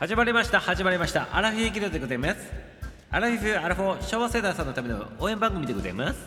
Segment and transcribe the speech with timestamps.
[0.00, 1.28] 始まりました始まりました。
[1.36, 2.50] アラフィフギルドでございます。
[3.10, 6.26] アラフィフアラフォー昭和世代さんのための応援番組でございます。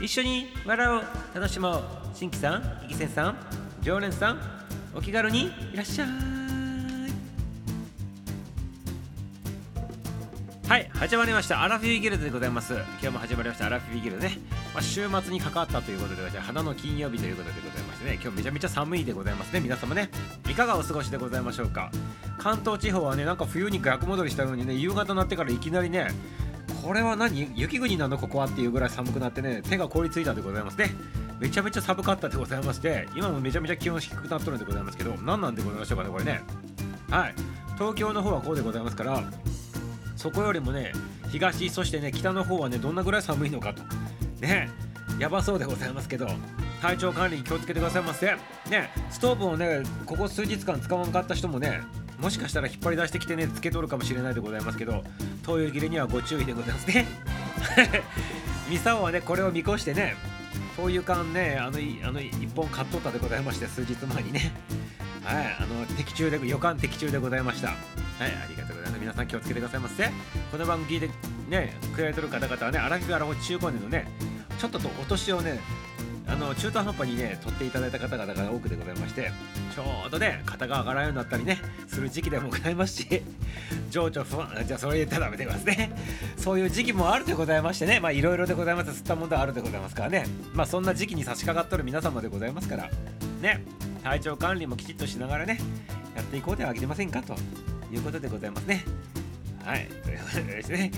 [0.00, 1.04] 一緒に笑おう。
[1.32, 1.84] 楽しもう。
[2.12, 3.36] 新規さん、イキセンさん、
[3.82, 4.40] 常連さん
[4.96, 6.08] お気軽にいらっしゃい。
[10.68, 11.62] はい始まりました。
[11.62, 12.74] アラフィフギルドでございます。
[12.74, 13.66] 今日も始まりました。
[13.66, 14.38] アラフィフギルドね、
[14.74, 18.18] まあ、週末に関わったということで花の金曜日ということでございましてね。
[18.20, 19.60] 今日めちゃめちゃ寒いでございますね。
[19.60, 20.10] 皆様ね
[20.50, 21.92] いかがお過ごしでございましょうか？
[22.38, 26.08] 関東地方はねなんか冬に逆戻りしたようにね夕方になってからいきなりね
[26.82, 27.52] これは何？
[27.54, 30.94] 雪国なのここはっていうぐらい寒くなってね手が凍りついたでございますね。
[31.40, 36.40] めちゃめちゃ寒かったでございまして今もめちゃめちゃ気温低くなっとるんでございますけど何なんでございましょうかねこれね。
[37.10, 37.34] はい。
[37.74, 39.22] 東京の方はこうでございますから
[40.16, 40.92] そこよりもね
[41.30, 43.82] 東そしてね北の方はねどんなぐらい寒いのかと。
[44.40, 44.70] ね。
[45.18, 46.28] やばそうでございますけど
[46.80, 48.26] 体調管理に気をつけてくださいませ。
[48.70, 48.90] ね。
[49.10, 51.80] ストーブをねここ数日間使わんかった人もね
[52.20, 55.04] もしかしたら引っ張り出してきてねつけとるかもしれないでございますけど
[55.44, 57.06] 灯油切れにはご注意でございますね。
[58.68, 60.16] ミサオはねこれを見越してね
[60.76, 64.52] 灯油缶ねあのあの1本買っとったでございまして数日前にね。
[65.24, 67.68] はいあの的中で予感的中でございました。
[67.68, 67.76] はい
[68.20, 69.00] ありがとうございます。
[69.00, 70.04] 皆さん気をつけてくださいませ
[70.50, 71.14] この番組聞いて
[71.48, 74.06] ねくれてる方々はねアラフィフアラフ中高年のね
[74.58, 75.60] ちょっととお年をね
[76.28, 79.32] あの中途半端にね取っていただいた方々が多くでございまして
[79.74, 83.22] ちょうどね肩が上がらんようになったりねする時期でもございますし
[83.90, 85.90] 情緒不安じゃあそれ言ったらダメでございますね。
[86.36, 88.90] そういう時期もあるでございましてねまあいろいろでございます。
[88.90, 90.26] 吸ったものであるでございますからね。
[90.52, 92.90] まあそんな時期に差し掛かっとる皆様でございますから
[93.40, 93.64] ね。
[94.04, 95.58] 体調管理もきちっとしながらね
[96.14, 97.34] やっていこうではあげてませんかと
[97.92, 98.84] いうことでございますね。
[99.64, 99.88] はい。
[100.04, 100.90] ということでですね。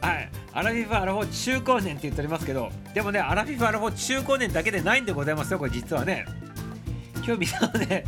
[0.00, 0.30] はい。
[0.52, 6.26] アラフィフアラフォー中高年って言っておりますけどでもねアラフィフアラフォー中高年だけでないんでございますよこれ実はね。
[7.16, 8.04] 今日見たのね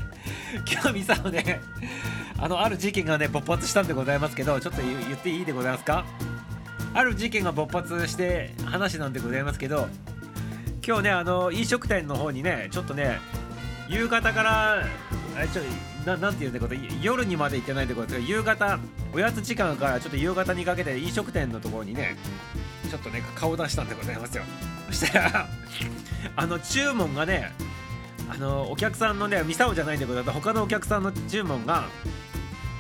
[0.72, 1.60] 今日見たのね
[2.38, 6.06] あのある事件がね勃発したんでございますけどちょっと言っていいでございますか？
[6.94, 9.88] ある事件が勃発して話なんでございますけど
[10.86, 13.18] 今日ねあの飲食店の方にねちょっとね
[13.88, 14.82] 夕方からあ
[15.52, 15.62] ちょ
[16.04, 18.78] ななんていうんだこと夜にまで行ってないってことで夕方
[19.12, 22.16] おやつ時間からちょっと夕方にかけて飲食店のところにね
[22.90, 24.44] ちょっとね顔出したんでございますよ。
[24.88, 25.48] そしたら
[26.36, 27.52] あの注文がね
[28.28, 31.84] あのお客さんのねミサオじゃないんだけど他のお客さんの注文が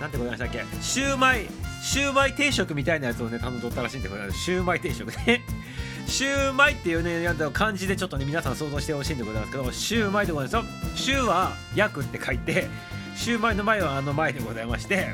[0.00, 1.46] なんてございましたっけシューマイ
[1.82, 4.38] シューマイ定食みたいなやつをね頼んどったらしいんでございます。
[4.38, 5.42] シューマイ定食ね。
[6.06, 10.94] シューマイっていうね漢字でちょっとね皆さん想像してほしいんでございますけどシューマイでございますよ。
[10.96, 12.68] シューは焼くって書いて
[13.20, 15.08] シューマイの前はあの前でございまして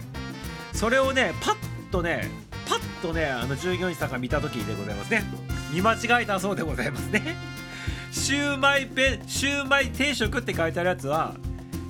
[0.72, 1.56] それをねパッ
[1.90, 2.28] とね
[2.68, 5.24] パッとねあの従業員さんが見た時でございますね。
[5.72, 7.34] 見間違えたそうでございますね。
[8.12, 11.34] シューマイペシューマイ定食って書いてあるやつは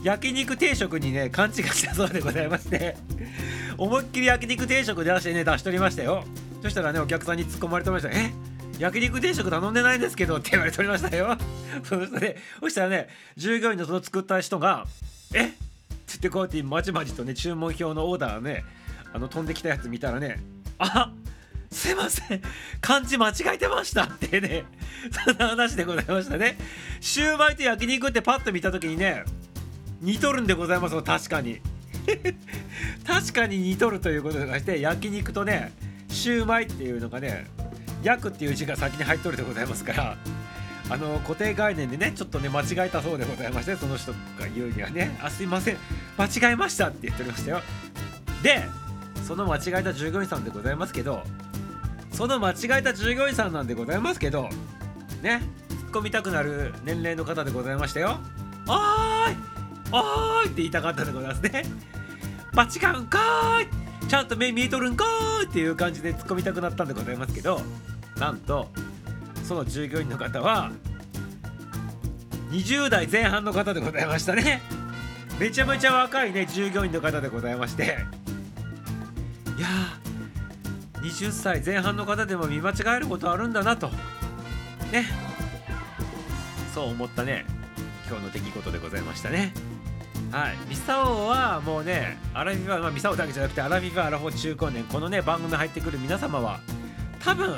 [0.02, 2.96] 焼肉定食にね勘違いしたそうでございまして
[3.76, 6.24] 思いっきり焼肉定食出してね出しとりましたよ。
[6.62, 8.08] そしたらねお客さんに突っ込まれてました。
[8.08, 8.32] え？
[8.78, 11.36] 焼肉定食頼んでないんですけどって言われておりましたよ。
[11.84, 14.86] そしたらね従業員のその作った人が
[15.34, 15.52] え？
[16.06, 18.64] つってこうやってまちまちとね注文表のオーダーね
[19.12, 20.40] あの飛んできたやつ見たらね
[20.78, 21.12] あ
[21.70, 22.42] すいません。
[22.80, 24.64] 漢字間違えてましたってね
[25.24, 26.56] そんな話でございましたね。
[27.00, 29.24] シューマイと焼肉ってパッと見た時にね
[30.00, 31.60] 似とるんでございます確かに。
[33.04, 35.72] 確かに似とるということがして焼肉とね
[36.08, 37.46] シューマイっていうのがね
[38.02, 40.16] 焼くっていう字が先に入っとるでございますから
[40.88, 44.18] あの固定概念でねちょっとね間違えたそうでございましてその人が
[44.54, 45.76] 言うにはね「あすいません
[46.16, 47.62] 間違えました」って言っておりましたよ。
[48.42, 48.64] で
[49.26, 51.22] その間違えた従業員さんでございますけど
[52.12, 54.48] その間違えた従業員さんなんでございますけど
[55.22, 58.18] ね突っ込みたくなる年齢の方でございましたよ。
[58.68, 59.36] おーい
[59.92, 61.64] おーいって言いたかったでございますね。
[62.54, 67.60] 間違うんかーいちゃんと目見えとるんかーいっていう感じで突っ込みたくなったんでございますけど
[68.18, 68.68] なんと
[69.46, 70.72] その従業員の方は
[72.50, 74.60] 20代前半の方でございましたね。
[75.38, 77.84] めちゃめちゃ若いね従業員の方でございまして。
[77.84, 83.88] いやー20歳前半の方でも見間違えることあるんだなと。
[84.92, 85.06] ね。
[86.74, 87.46] そう思ったね
[88.08, 89.52] 今日の出来事でございましたね。
[90.32, 90.56] はい。
[90.68, 96.58] ミサオはもうねアラフィフは、まあ、ミサオだけじゃなくてアラフィフアラフォー中高年このね番組入ってくる皆様は
[97.20, 97.54] 多分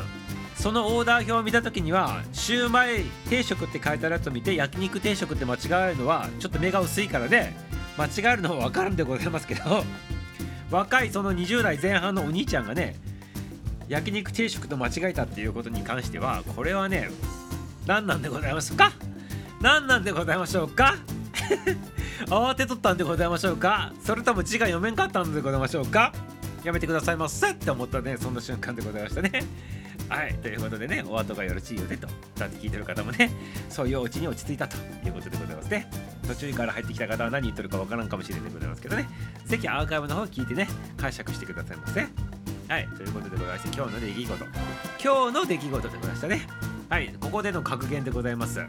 [0.58, 5.58] そのオーダー表を見た時にはシューマイ定食って書いてあるやつを見て焼肉定食って間違
[5.90, 7.56] えるのはちょっと目が薄いからね
[7.96, 9.62] 間違えるのは分かるんでございますけど
[10.70, 12.96] 若いその20代前半のお兄ちゃんがね
[13.88, 17.08] 焼肉定食と間違えたっていうことに関してはこれはね
[17.86, 18.92] 何なんでございますか？
[19.62, 20.96] 何なんでございましょうか？
[22.26, 23.92] 慌てとったんでございましょうか？
[24.04, 26.12] それとも字が読めんかったんでございましょうか？
[26.64, 29.44] やめてくださいませって思ったねそんな瞬間でございましたね。
[30.08, 30.34] はい。
[30.34, 32.06] ということでねお後がよろしいようでと
[32.36, 33.30] だって聞いてる方もね
[33.68, 34.76] そういうお家に落ち着いたと
[35.06, 35.90] いうことでございますね。
[36.26, 39.08] 途中から入ってきた方は何言ってるかわからんかもしれないでございますけどね。
[39.44, 42.00] ぜひアーカイブの方聞いてね解釈してくださいませ。
[42.68, 42.88] はい。
[42.96, 44.44] ということでございまして今日の出来事。
[45.02, 46.46] 今日の出来事でございましたね。
[46.88, 47.14] はい。
[47.20, 48.60] ここでの格言でございます。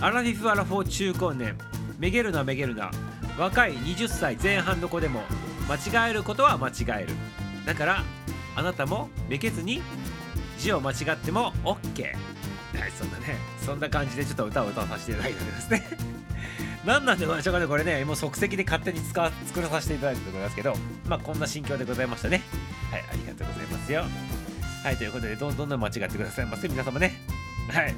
[0.00, 1.56] アラフィフアラフォー中高年。
[1.98, 2.90] めげるなめげるな。
[3.38, 5.22] 若い20歳前半の子でも
[5.68, 7.08] 間違えることは間違える。
[7.66, 8.04] だから
[8.56, 9.82] あなたもめげずに
[10.58, 12.12] 字を間違っても OK
[12.78, 15.84] はいそんなねそんな感じでちょっと歌を歌わさせていただいておりますね。
[16.84, 18.04] 何なんでございましょうかねこれね。
[18.04, 20.74] もう即席で勝手に使作らさせていただいておりますけど
[21.06, 22.42] まあこんな心境でございましたね。
[22.90, 24.04] はいありがとうございますよ。
[24.82, 27.14] はいということでどんどん間違ってくださいませ皆様ね。
[27.70, 27.94] はい。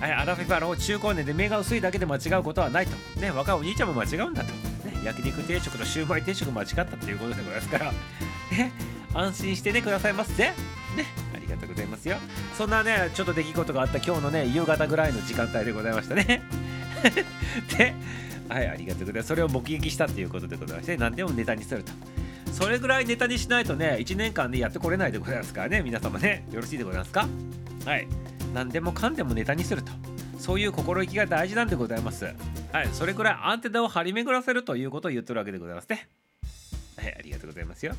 [0.00, 2.96] はい、アラフィファの中高年で目が薄いだけで間違うことはないと。
[3.18, 4.52] ね、若いお兄ちゃんも間違うんだと。
[4.52, 8.72] ね、焼肉定食とシューマイ定食間違ったということでございますから、ね、
[9.14, 10.42] 安心してね、くださいませ。
[10.42, 10.54] ね、
[11.56, 12.16] がとうございますよ。
[12.56, 16.42] そんなね、ちょっと出来事があった今日のね、夕方ぐらいの時間帯でございましたね。
[17.76, 17.94] で、
[18.48, 19.28] はい、ありがとうございます。
[19.28, 21.92] それを目撃したということでございまして、何でもネタにすると。
[22.52, 27.28] それぐらいネタにしないとね、1年間でやってこれないでございますからね、皆様ね、よろしいでございますか？
[27.84, 28.06] はい。
[28.56, 29.92] 何でもかんでもネタにすると
[30.38, 32.24] そういう心意気が大事なんでございます
[32.72, 36.08] はいそれくらいアンテナを張り巡らせるということを言ってるわけでございますね
[36.96, 37.94] はいありがとうございますよ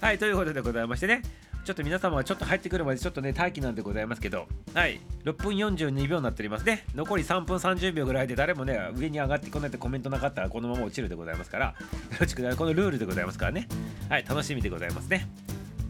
[0.00, 1.22] はいということでございましてね
[1.64, 4.46] ちょっと皆様はちょっと入ってくるまでちょっとね待機なんでございますけど。
[4.74, 5.00] はい。
[5.24, 6.84] 6分42秒になっておりますね。
[6.94, 11.66] 残り3分30秒ぐらいで誰もね上に上がってこないでコメントなかったらこのまま落ちるでございますから。
[11.66, 11.74] よ
[12.18, 13.68] ろしくこのルールでございますからね。
[14.08, 14.24] はい。
[14.28, 15.28] 楽しみでございますね。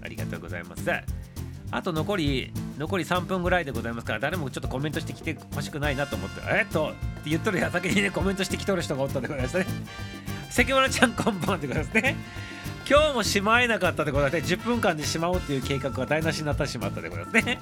[0.02, 0.84] ありがとうございます。
[1.72, 6.40] あと残り残り3分ぐらいでございますから誰もちょっとコメントしてきてほしくないなと思って。
[6.48, 9.66] えっとって言っとるや先にねコメントしてきとる人がおったでございますね。
[10.50, 12.16] 関村ちゃんこんばんでございますね。
[12.90, 17.60] 今日もしまえなかったでございますね10分間でしまおうっていう計画が台無しになってしまったでございますね。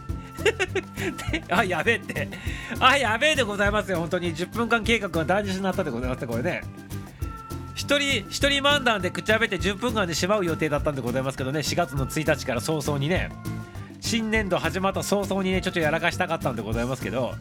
[1.52, 2.28] あやべえって。
[2.80, 4.34] あやべえでございますよ本当に。
[4.34, 6.62] 10分間計画が台無しになったでございますこれね。
[7.74, 13.30] 一人一人漫談でくちゃべって10分間でしまう予定だったんでございますけどね4月の1日から早々にね
[14.00, 17.34] 新年度始まった早々にねちょっとやらかしたかったんでございますけど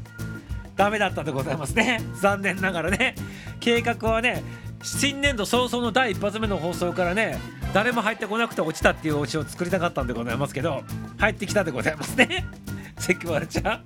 [0.76, 2.02] ダメだったでございますね。
[2.20, 3.16] 残念ながらね
[3.62, 4.44] 計画はね
[4.82, 7.40] 新年度早々の第一発目の放送からね
[7.74, 10.84] 誰も入ってこなくて落ちたっていうお家を作りたかったんでございますけど
[11.18, 12.46] 入ってきたでございますね。
[12.98, 13.82] 関原ちゃ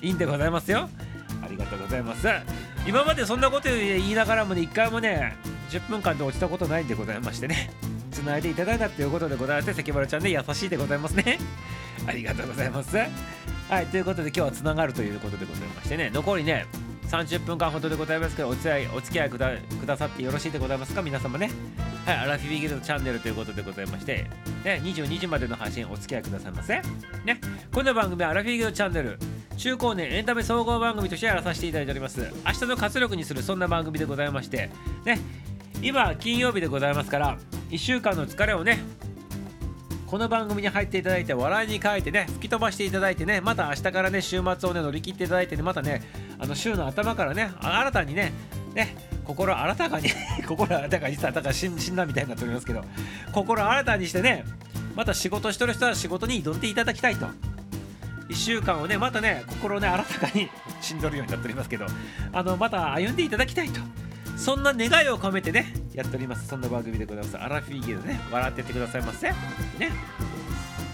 [0.00, 0.88] んいいんでございますよ。
[1.42, 2.28] ありがとうございます。
[2.86, 5.36] 今までそんなこと言いながらもね一回もね
[5.70, 7.70] 10分間で落ちたことないんでございましてね。
[8.10, 11.38] つないでいただいたということでございまして関原ちゃんね優しいでございますね。
[12.06, 12.96] ありがとうございます。
[13.72, 16.66] はい、ということで今日はつながるということでございましてね、残りね、
[17.12, 21.50] 30分間ほどでございますけど、お付き合いお付き合いくださってよろしいでございますか、皆様ね。
[22.06, 24.30] はい、アラフィビギルドチャンネルということでございまして、
[24.64, 26.80] ね、22時までの配信お付き合いくださいませ。
[27.26, 27.38] ね、
[27.70, 29.18] この番組はアラフィビギルドチャンネル、
[29.58, 32.32] 中高年エンタメ総合番組としてやらさせていただいております。
[32.46, 34.70] 明日の活力にするそんな番組でございまして、
[35.04, 35.20] ね、
[35.82, 37.36] 今、金曜日でございますから、
[37.68, 38.78] 1週間の疲れをね、
[40.12, 46.02] この番組に入っていただいて笑いに変えてね吹き飛ばしていただいてねまた明日からね週末をね乗り切っていただいてねまたね
[46.38, 48.34] あの週の頭からね新たにね
[48.74, 48.94] ね
[49.24, 50.10] 心新たかに
[50.46, 52.84] 心新たかに実はだから死んだみたいになっておりますけど
[53.32, 54.44] 心新たにしてね
[54.94, 57.30] また仕事してる人は仕事に挑んでいただきたいと。
[58.28, 60.50] 1週間をねまたね心ね新たかに
[60.82, 61.86] しんどるようになっておりますけど
[62.32, 63.80] あのまた歩んでいただきたいと。
[64.36, 66.48] そんな願いを込めてねやっております。
[66.48, 67.36] そんな番組でございます。
[67.36, 69.28] アラフィーゲーね笑ってってくださいませ。
[69.28, 69.34] ね。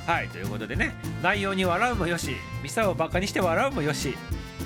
[0.06, 4.16] はいということでね内容に笑うもよしミサをバカにして笑うもよし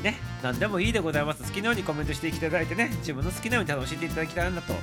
[0.02, 0.16] ね。
[0.42, 1.42] 何でもいいでございます。
[1.42, 4.74] 好きなようにコメントしていただいてね自分の好きなように楽しんでいただきたいなと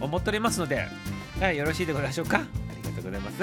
[0.00, 0.86] 思っておりますので
[1.40, 2.38] はいよろしいでございましょうか。
[2.38, 3.42] ありがとうございます。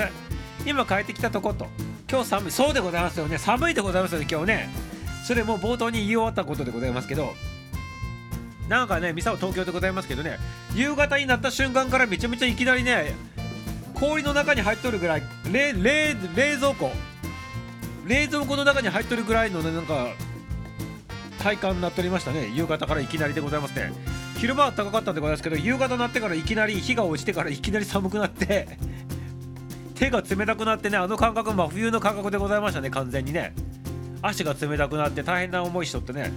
[0.65, 1.67] 今帰ってきたとこと
[2.10, 3.38] 今日寒いそうでございますよね。
[3.38, 4.70] 寒いでございますよね今日ね。
[5.25, 7.34] それも冒頭に言い終わったことでございますけど
[8.67, 10.38] なんかね、ミサオ東京でございますけどね、
[10.75, 13.15] 夕方になった瞬間からめちゃめちゃいきなりね、
[13.93, 16.91] 氷の中に入っとるぐらい、冷冷冷蔵庫、
[18.05, 20.09] 冷蔵庫の中に入っとるぐらいのね、なんか、
[21.39, 23.93] 体感になっておりましたね、夕方からいきなりでございますね。
[24.38, 28.67] 昼間は高かったんでございますけど、夕方になってからいきなり、日が落ちてからいきなり寒くなって
[29.95, 33.53] 手が冷たくなってね、あの感覚、真冬の感覚でございましたね、完全にね。
[34.21, 36.31] 足が冷たくなって大変な思いしとってね。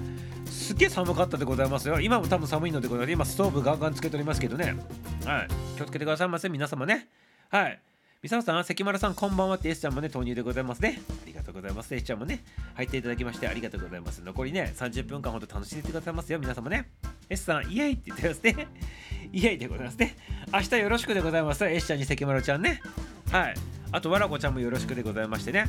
[0.50, 2.00] すげえ寒かったでございますよ。
[2.00, 3.12] 今も多分寒いのでございます。
[3.12, 4.76] 今ストーブガンガンつけておりますけどね。
[5.24, 5.48] はい。
[5.76, 7.08] 気をつけてくださいませ、皆様ね。
[7.50, 7.78] はい。
[8.22, 11.00] みささん、関丸さん、こんばんはって S ちゃんもね、投入でございますね。
[11.08, 11.94] ありがとうございます。
[11.94, 14.22] S ちゃんもね、入っていただきましてありがとうございます。
[14.22, 16.90] 残りね、30分間ほど楽しんでてくださいますよ、皆様ね。
[17.30, 18.68] S さん、イエイって言ってますね。
[19.32, 20.16] イエイでございますね。
[20.52, 21.64] 明日よろしくでございます。
[21.64, 22.82] S ちゃんに関丸ちゃんね。
[23.30, 23.54] はい。
[23.92, 25.66] あと、わらこちゃんもよろしくでございましてね。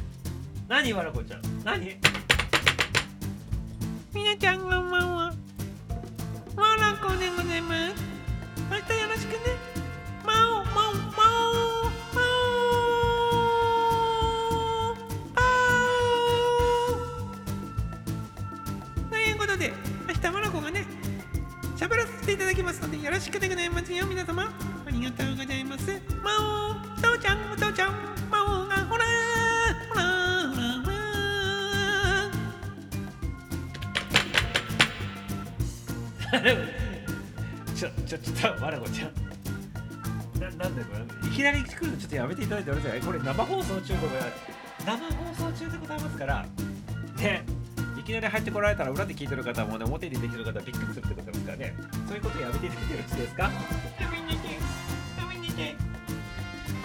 [0.67, 1.41] 何わらこちゃん？
[1.63, 2.30] 何？
[4.13, 5.33] みなちゃんこんばんは。
[6.57, 8.03] わらこでございます。
[8.69, 9.37] 明日よろしくね。
[10.25, 12.21] まおまおまおま
[19.07, 19.71] おということで、
[20.05, 20.85] 明日わらこがね、
[21.77, 24.43] 喋らせていただきますので、よろしくでございますよ、皆様。
[24.43, 26.01] ありがとうございます。
[26.21, 26.31] ま
[26.85, 26.90] お、
[37.75, 40.39] ちょ、ちょ、ちょっと、わらこちゃん。
[40.39, 40.89] ななんでこ
[41.21, 44.61] れ、いきなり来るのちょっとやめていただいてよろしいこれ生放送中でございます。
[44.85, 46.45] 生放送中でございますから、
[47.17, 47.45] ね、
[47.99, 51.75] いきなり入ってこられたら裏で聞いてる方もね、表にできる方はびっくりするってことですからね、
[52.07, 53.51] そういうことやめていただいてよろしいですか
[54.01, 54.57] ごめんなさい。
[55.21, 55.75] ごめんなさい。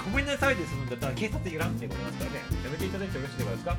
[0.04, 3.76] ごめんなさいでするんだったら警察いらんってことですからね、やめていただいてよろしいでございますか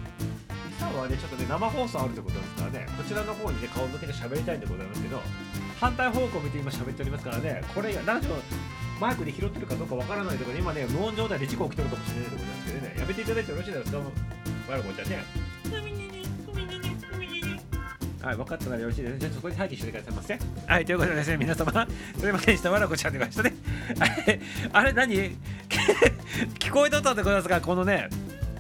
[0.66, 5.22] ミサはね、ちょっとね、生放送あるってことですからね、こちらの方にね、顔向けて喋りたいんでございますけど、
[5.80, 8.32] 反対方向見て今喋っておりますからね、これがラジオ、
[9.00, 13.98] マイクで拾ってるかどうかわからないところで、今ね、無音状態で事故起きてるかもしれないでございますけどね、やめていただいてよろしいですか？
[14.00, 14.04] わ
[14.70, 15.24] らこちゃんね。
[18.20, 19.20] はい、分かったならよろしいですね。
[19.20, 20.40] じゃあそこに待機してくださいませ。
[20.68, 23.54] はい、ということでですね、皆様、すいませんでした、わらこちゃんでましたね。
[24.00, 24.40] はい
[24.74, 25.16] あれ、何？
[26.60, 28.10] 聞こえとったでございますか、このね、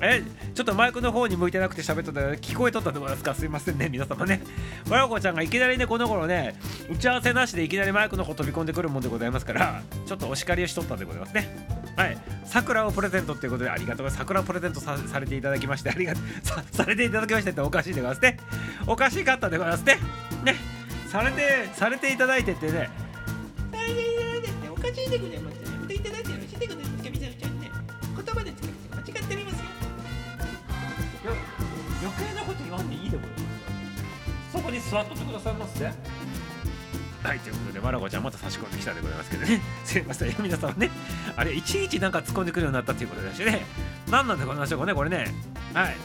[0.01, 0.23] え、
[0.53, 4.41] ちょっとマイクの方に向いてなくて喋っとったら聞こえとったでございますか、すいませんね、皆様ね。
[4.89, 6.55] わらこちゃんがいきなりね、この頃ね、
[6.89, 11.67] 打ち合わせなしでいきなりマイクの方飛び込んでくるもんでございますから、ちょっとお叱りをしとったんでございますね。
[11.95, 14.17] はい、桜をプレゼントということでありがとうございます。
[14.17, 18.37] 桜をプレゼントされていただきまして、ありがとうさされていただきましてっておかしいでございますね。
[18.85, 19.99] おかしかったでございますね。
[20.43, 20.55] ね、
[21.09, 22.89] されて、されていただいてってね、
[23.71, 25.46] 大変だいてっておかしいでございます
[34.89, 35.93] 座っとってくださいますね。
[37.23, 39.61] はい、ということで、わらこちゃんまた差し込んできたでございますけどね。
[39.83, 40.89] すいません、皆さんね。
[41.35, 43.65] あれ、いちいちなんか突っ込んでくるようになったということでしね。
[44.09, 45.27] 何なんでございましょうかね、これね。
[45.73, 45.95] はい。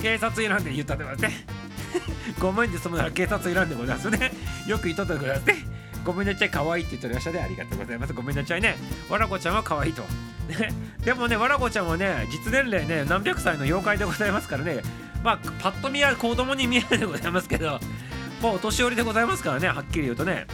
[0.00, 1.46] 警察いらんで言ったでございますね。
[2.40, 4.32] ごめんで済むなら警察いらんでございますね。
[4.66, 5.66] よく言っとったでございね。
[6.04, 7.40] ごめんなちゃい可愛いって言っておりましたね。
[7.40, 8.12] ありがとうございます。
[8.12, 8.76] ごめんなちゃいね。
[9.08, 10.04] わらこちゃんは可愛いと。
[11.04, 14.82] でもね、わらこちゃんはね、実年齢ね、何百歳の妖怪でございますからね。
[15.22, 17.78] まあ、パッと見は子供に見えないでございますけど、
[18.42, 20.48] もうお年寄りでございますからね、はっきり言うとね。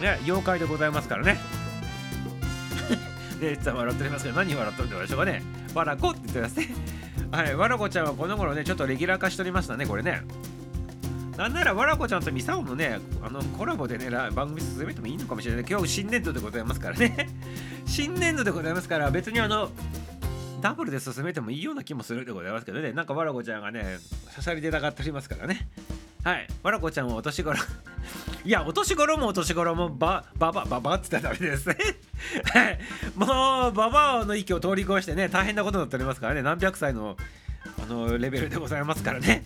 [0.00, 1.38] ね、妖怪でございますからね。
[3.40, 5.42] で、実は笑っておりますけど、何笑っておるんでしょうかね。
[5.72, 6.74] わらこって言ってますね。
[7.30, 10.22] はい、わらこちゃんはこの頃ね、ちょっとレギュラー化しておりましたね、これね。
[11.36, 15.64] なんならわらこちゃんとミサオのね、あのコラボでね、番組進めてもいいのかもしれない。
[15.68, 17.28] 今日新年度でございますからね。
[17.86, 19.70] 新年度でございますから、別にあの、
[20.60, 23.98] ダブルで進めてもいいような気もするでございますけどね、なんかわらこちゃんがね、
[24.30, 25.68] 刺さり出たがっておりますからね。
[26.24, 27.58] はい、わらこちゃんはお年頃。
[28.44, 31.76] いや、お年頃もお年頃もば、ばば、ばばって言ったらダメですね。
[32.52, 32.78] はい、
[33.14, 37.16] もう、ばばの域を通り越してね、大変なことになっておりますからね、何百歳の
[37.82, 39.44] あのレベルでございますからね。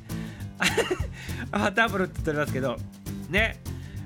[1.53, 2.77] あ、ダブルって言っておりますけど、
[3.29, 3.61] ね。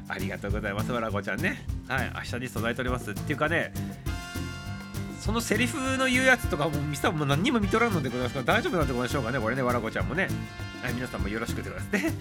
[0.08, 1.64] ありがとうございます、わらこちゃんね。
[1.88, 3.10] はい、明日に備えております。
[3.10, 3.72] っていうかね、
[5.26, 10.28] そのセリフの言うやつとかもミサも何も見とらんのでございますから大丈夫なんでございましょうかねこれねわらこちゃんもね
[10.84, 12.12] はい皆さんもよろしくでございますね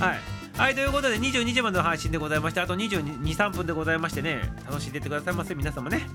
[0.00, 0.20] はい。
[0.56, 6.06] はいということで22時までの配信でございましてあと223分でございましてね楽しんでいってくださいませ皆様ね。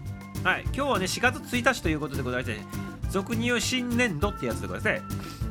[0.43, 2.61] はい今日はね4月1日ということでございまして
[3.09, 5.41] 俗に言う新年度ってやつでございますね。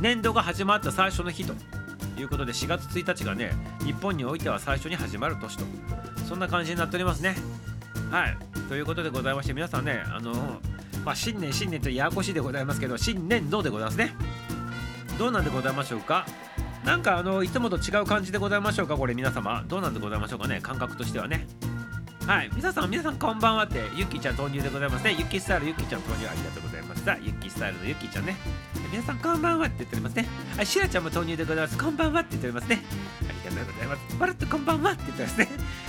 [0.00, 1.54] 年度が始まった最初の日と
[2.18, 3.52] いうことで4月1日がね
[3.84, 5.64] 日本においては最初に始まる年と
[6.26, 7.36] そんな感じになっておりますね。
[8.10, 8.36] はい
[8.70, 10.32] ということでございまして皆さんねあの
[11.04, 14.14] まあ新年新年とややこしいでございますけど新年度でございますね。
[15.18, 16.26] どうなんでございましょうか？
[16.86, 19.64] なんかあのいつもと違う感じでございましょうかこれ皆様。
[19.66, 21.48] どうなんでございましょうかね感覚としてはね。
[22.28, 22.50] はい。
[22.54, 25.16] 皆さん皆さんこんばんはってゆきちゃん投入でございますね。
[25.18, 27.04] ゆきスタイルゆきちゃん投入ありがとうございます。
[27.04, 28.36] さゆっきースタイルのゆきちゃんね。
[28.92, 30.28] 皆さんこんばんはって言っておりますね。
[30.56, 31.76] はいしらちゃんも投入でございます。
[31.76, 32.82] こんばんはって言っておりますね。
[33.28, 34.18] ありがとうございます。
[34.18, 35.48] バラッとこんばんはって言ってますね。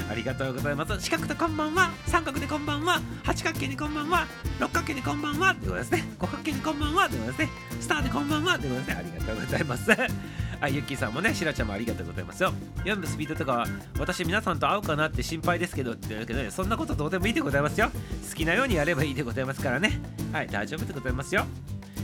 [0.09, 0.99] ありがとうございます。
[0.99, 1.91] 四角とこんばんは。
[2.07, 3.01] 三角でこんばんは。
[3.23, 4.25] 八角形にこんばんは。
[4.59, 5.53] 六角形にこんばんは。
[5.53, 6.03] でございますね。
[6.17, 7.07] 五角形にこんばんは。
[7.07, 7.49] でございますね。
[7.81, 8.57] スターでこんばんは。
[8.57, 8.95] でございますね。
[8.95, 10.46] ありがとうございます。
[10.59, 12.51] あ、ゆっきーさんもね、しらちゃんもありがとうございますよ。
[12.77, 13.67] 読むスピードとかは、
[13.99, 17.91] 私皆さんと会うかなって心配ですけど、って言うけどね、そんなことどうでもいいでございますよ。
[18.29, 19.99] 好きなようにやればいいでございますからね。
[20.31, 21.45] はい大丈夫でございますよ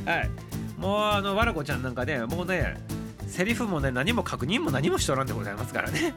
[0.06, 0.30] はい
[0.78, 2.78] もうあのわらこちゃんなんかねもうね
[3.28, 6.14] セリフもね何も確認も何もしとらんでございますからね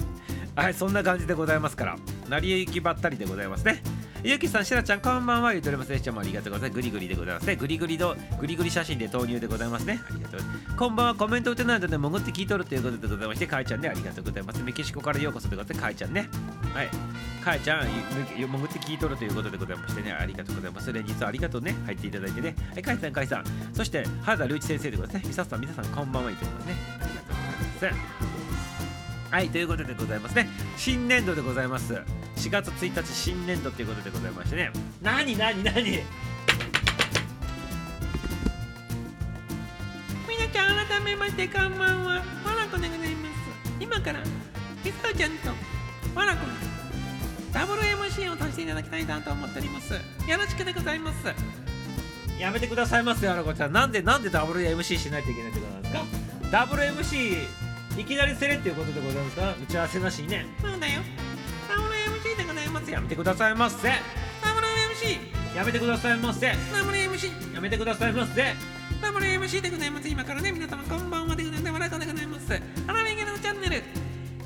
[0.57, 1.97] はいそんな感じでございますから
[2.29, 3.83] 成り行きばったりでございますね
[4.23, 5.53] ゆきさん、しらちゃん、こんばんは。
[5.53, 6.01] 言うておりますね。
[6.01, 6.75] しゃもありがとうございます。
[6.75, 7.55] グリグリでございますね。
[7.55, 10.01] グリグリの、グリグリ写真で投入でございますね。
[10.05, 10.77] ありがとうございます。
[10.77, 11.15] こんばんは。
[11.15, 14.63] コメント打てないので、潜って聞いとるということでございまして、かいちゃんね、ありがとうございます。
[14.65, 16.29] メキシコからようこそということで、かいちゃんね。
[16.75, 16.89] はい。
[17.45, 17.87] かいちゃん、
[18.37, 20.93] 潜って聞いとるということでございましてね、ありがとうございます。
[20.93, 21.77] 連日ありがとうね。
[21.85, 22.57] 入っていただいてね。
[22.73, 23.45] はい、かいさん、かいさん。
[23.75, 25.29] そして、原田隆一先生でございますね。
[25.29, 26.31] みささん、皆さん、こんばんは。
[26.31, 26.75] 言っておりますね。
[26.99, 27.29] ありがとう
[27.75, 28.36] ございます。
[29.31, 30.49] はい、ということでございますね。
[30.77, 31.95] 新年度でございます。
[32.37, 34.71] 4月1日新年度ということでございましてね。
[35.03, 42.23] なになになちゃん改めましてこんばんはわ
[42.57, 43.35] らこでございます
[43.79, 44.21] 今から
[44.83, 45.51] みさちゃんと
[46.19, 46.47] わらこ
[47.53, 50.01] ダブル MC をさせていただきたいなと思っておりますよ
[50.39, 51.19] ろしくでございます
[52.39, 53.73] やめてくださいますよ、あらこちゃん。
[53.73, 56.05] なんで、なんで WMC しないといけないってことなんですか
[56.75, 57.47] ?WMC
[57.99, 59.55] いきなりせれっていうことでございますか？
[59.63, 60.47] 打ち合わせなしにね。
[60.61, 61.01] そうだよ。
[61.69, 62.95] ダブル MC でございますよ。
[62.95, 63.89] やめてくださいませ。
[63.89, 63.95] ダ
[64.55, 66.53] ブル MC やめてくださいませ。
[66.73, 68.55] ダブル MC やめてくださいませ。
[69.01, 70.09] ダブル MC でございます。
[70.09, 72.61] 今からね皆様こんばんはでございますわらこでございます。
[72.87, 73.83] アラミゲのチャンネル。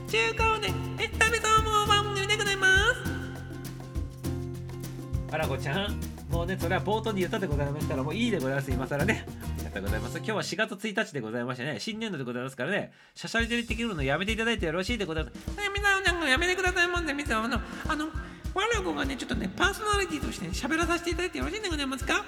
[0.09, 0.71] 中高年。
[0.99, 3.11] エンタメ総合番組でございます。
[5.33, 9.25] あらこちゃん、もうね、それは冒頭に言ったでございますから、もういいでございます、今更ね。
[9.71, 10.17] りがとうございます。
[10.19, 15.37] 今日は4月1日でございましてね、新年度でございますからね、シャシャリ出てくるのやめていただいてよろしいでございます。
[15.49, 22.25] みさおちゃんがやめてくださいもんでみさおあのあのわらこがねちょっとねパーソナリティとしてね喋らさせていただいてよろしいんでございますか？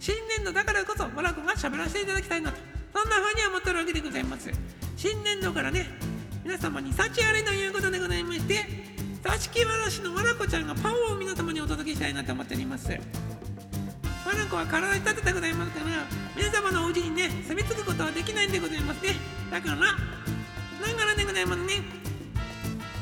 [0.00, 2.58] 新年度だからこそわらこが喋らせていただきたいなと
[2.92, 4.50] そんな風に思ってるわけでございます
[4.96, 5.86] 新年度からね
[6.44, 8.64] 皆様に幸あれということでございまして
[9.22, 12.88] 座敷わらしのわらこちゃんがパワーを皆様にお届けしたいなと思っております
[14.28, 15.86] わらこは体に立ててございますから
[16.36, 19.14] 皆様のお家にね住み着くことはできないんでございますね。
[19.50, 21.82] だからだからでございますね。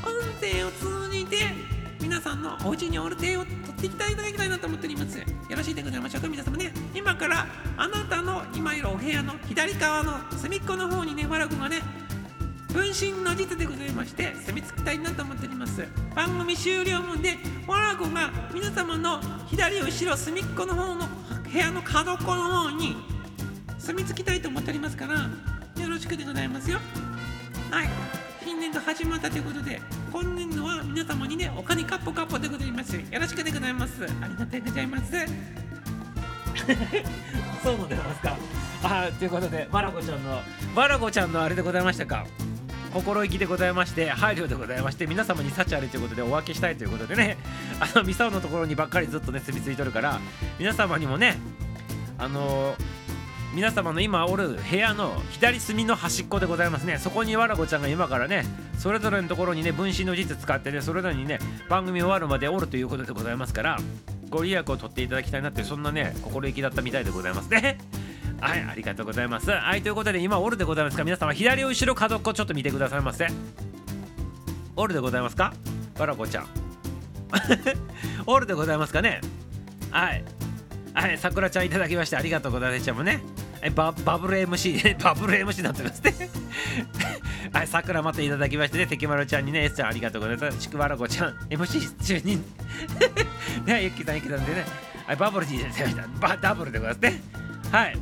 [0.04, 1.38] 音声を通じて
[2.00, 5.18] 皆さんのお家におる手を取っていきたいいただきたいなと思っております。
[5.18, 6.72] よろしいでございましょうか皆様ね。
[6.94, 11.82] 今からあなたの今いるお部屋の左側の隅っこの方にねわらこがね
[12.76, 15.82] 分身の術でございまして住み着きたいなと思っております。
[16.14, 21.06] 番組終了分でわらこが皆様の左後ろ隅っこの方の
[21.50, 22.94] 部屋の角っこの方に
[23.78, 25.14] 住み着きたいと思っておりますから
[25.82, 26.78] よろしくでございますよ。
[27.70, 27.88] はい。
[28.44, 29.80] 新年度始まったということで
[30.12, 32.94] 今年度は皆様にねお金カッポカッポでございます。
[32.94, 34.04] よろしくでございます。
[34.04, 35.12] ありがとうございます。
[37.64, 38.36] そうのでますか。
[38.82, 40.42] あということで、わらこちゃんの、
[40.74, 42.26] わらこちゃんのあれでございましたか。
[42.96, 47.36] 心意気でございまして、配慮でございまして、皆様に幸あれということでお分けしたいということでね、
[47.78, 50.18] あの、ミサオのところにばっかりずっとね、住み着いとるから、
[50.58, 51.38] 皆様にもね、
[52.16, 52.74] あの
[53.54, 56.96] 皆様の今おる部屋の左隅の端っこでございますね。
[56.96, 58.44] そこにわらこちゃんが今からね
[58.78, 63.78] それぞれのところにね分身の術使ってねそれぞれにね番組終わるまでおるということでございますから
[64.30, 67.78] ご利益を取っていただきたいなってそんなね心意気だったみたいでございますね。
[68.40, 71.04] はいありがとうございますはいということで今おるでございますか？
[71.04, 73.26] 皆様左後ろ角っこちょっと見てくださいませ
[74.76, 75.54] おるでございますか？
[75.98, 76.46] わらこちゃん
[78.26, 79.20] おるでございますかね？
[79.90, 80.24] はい
[80.94, 83.20] はい、さくらちゃんいただきましてありがとうございましたもんね。
[83.60, 86.14] はいババブル MC、バブル MC になってますね。
[87.52, 90.58] はい、さくらまたいただきましてね、関丸ちゃんにね、S ちゃんありがとうございます。
[90.58, 92.36] ちくわらこちゃん、MC 中に、
[93.64, 94.64] ね、ゆっきさん、ゆっきさんでね、
[95.06, 96.06] はい、バブルにいただきました。
[96.20, 97.22] バダブルでございますね。
[97.72, 97.98] はい、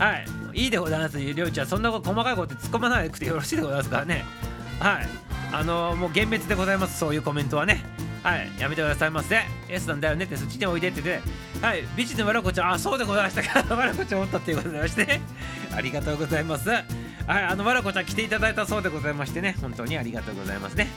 [0.00, 4.24] はい、いいでございます、りょうちゃん、そんな細かいこと突っ込まなくてよろしいでございますからね。
[4.78, 5.08] はい、
[5.52, 7.84] あのー、もう厳滅でございます、そういうコメントはね。
[8.22, 9.42] はい、やめてくださいませ。
[9.68, 11.20] S なんだよねって、そっちにおいでってね。
[11.60, 13.74] はい、美人のわらこちゃん、あ、そうでございましたか。
[13.74, 15.20] わらこちゃんおったっていうことでございまして、
[15.76, 16.70] ありがとうございます。
[16.70, 16.84] はい、
[17.26, 20.88] あのわらこちゃん来ていただいたそうでございましてね、本当にありがとうございますね。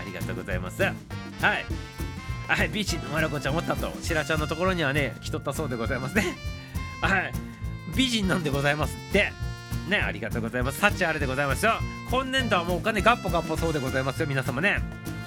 [0.00, 0.82] ありがとうございます。
[0.82, 0.94] はい。
[2.48, 6.36] はい、美人のわらこちゃんおったと、しらちゃんのところにはね、来とったそうでございますね。
[7.02, 7.32] はい、
[7.96, 9.32] 美人なんでございますって。
[9.88, 10.80] ね、ありがとうございます。
[10.80, 11.74] 幸あれでございますよ。
[12.10, 14.78] 今年度はもうお金ガッポガッポそうでございますよ、皆様ね。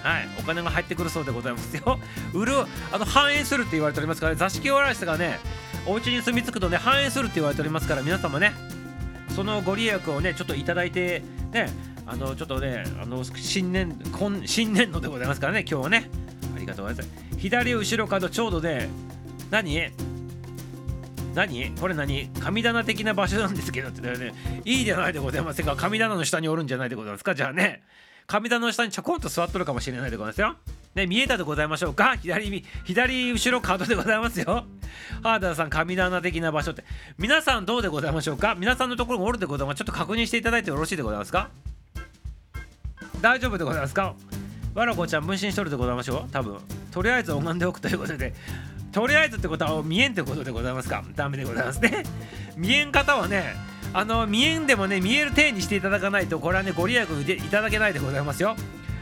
[0.04, 2.00] はい、お金が入ってくるそうでございますよ。
[2.34, 2.54] 売る、
[2.92, 5.40] あの反映するって言われておりますから、ね、座敷わらしがね、
[5.86, 8.54] お家に住み着くとね、反映するって言われておりますから、皆様ね、
[9.36, 11.70] そのご利益をね、ちょっといただいて、ね、
[12.06, 16.10] あのちょっとね、あの新年、今新年度でございますからね、今日はね、
[16.56, 17.38] ありがとうございます。
[17.38, 18.90] 左後ろ角ちょうどで、
[19.52, 20.09] 何？
[21.34, 21.72] 何？
[21.80, 22.30] これ何？
[22.40, 24.34] 神棚的な場所なんですけどってね、
[24.66, 25.76] いいじゃないでございますか。
[25.76, 27.36] 神棚の下におるんじゃないでございますか。
[27.36, 27.84] じゃあね、
[28.28, 30.56] 神棚の下にちょこんと座っとるかもしれないでございますよ。
[30.96, 32.16] ね、見えたでございましょうか？
[32.18, 34.66] 左左後ろ角でございますよ。
[35.24, 36.84] ハーダーさん、神棚的な場所って。
[37.18, 38.56] 皆さんどうでございましょうか？
[38.56, 39.78] 皆さんのところがおるでございます。
[39.78, 41.50] ちょっと確認していただいてよろしいでございますか？
[43.22, 44.16] 大丈夫でございますか？
[44.74, 46.32] わらこちゃん分身しとるでございましょう？
[46.32, 46.58] 多分。
[46.92, 48.34] とりあえず拝んでおくということで。
[48.92, 51.04] とりあえずってことは見えんってことでございますか。
[51.16, 52.04] ダメでございますね。
[52.58, 53.56] 見えん方はね、
[53.94, 58.56] あの見えんでもね見える体にしていただかないとこれはねご利益いただけないでございますよ。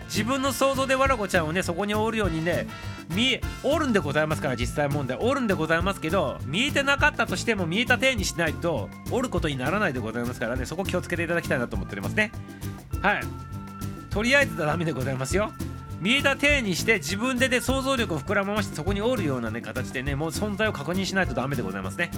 [0.08, 2.68] 自分の想像でわらこちゃんをねそこにおるようにね
[3.10, 5.18] 見おるんでございますから実際問題。
[5.18, 12.32] おるんでございますけど見えてなかったとしても見えた体にしないとおることにならないでございますからねそこ気をつけていただきたいなと思っておりますね。
[13.02, 13.22] はい。
[14.10, 15.52] とりあえずダメでございますよ。
[16.00, 22.12] 見えた体にして自分でね想像力を膨らましてそこにおるようなね形でねもう存在を確認しないとダメでございますね。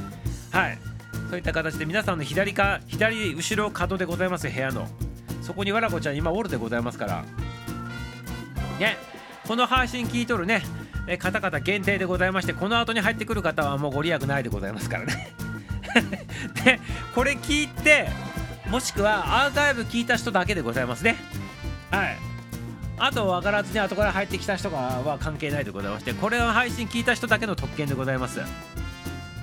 [0.52, 0.78] はい。
[1.30, 4.88] そういった形で皆さんの左か左後ろ角でございます部屋の。
[5.42, 7.24] そこにわらこちゃん今おるでございますから。
[8.80, 8.98] ね。
[9.48, 10.62] この配信聞いとるね
[11.08, 15.34] え方々限定でございましてこの後に入ってくる方はもうご利益ないでございますからね。
[16.64, 16.80] で
[17.16, 18.10] これ聞いて
[18.70, 21.16] もしくはアーカイブ聞いた人だけでございますね。
[21.90, 22.29] はい。
[23.00, 28.42] あと分からずに後から入ってきた人がは関係ないでございましてこれを配信聞いた人だけの特権でございます。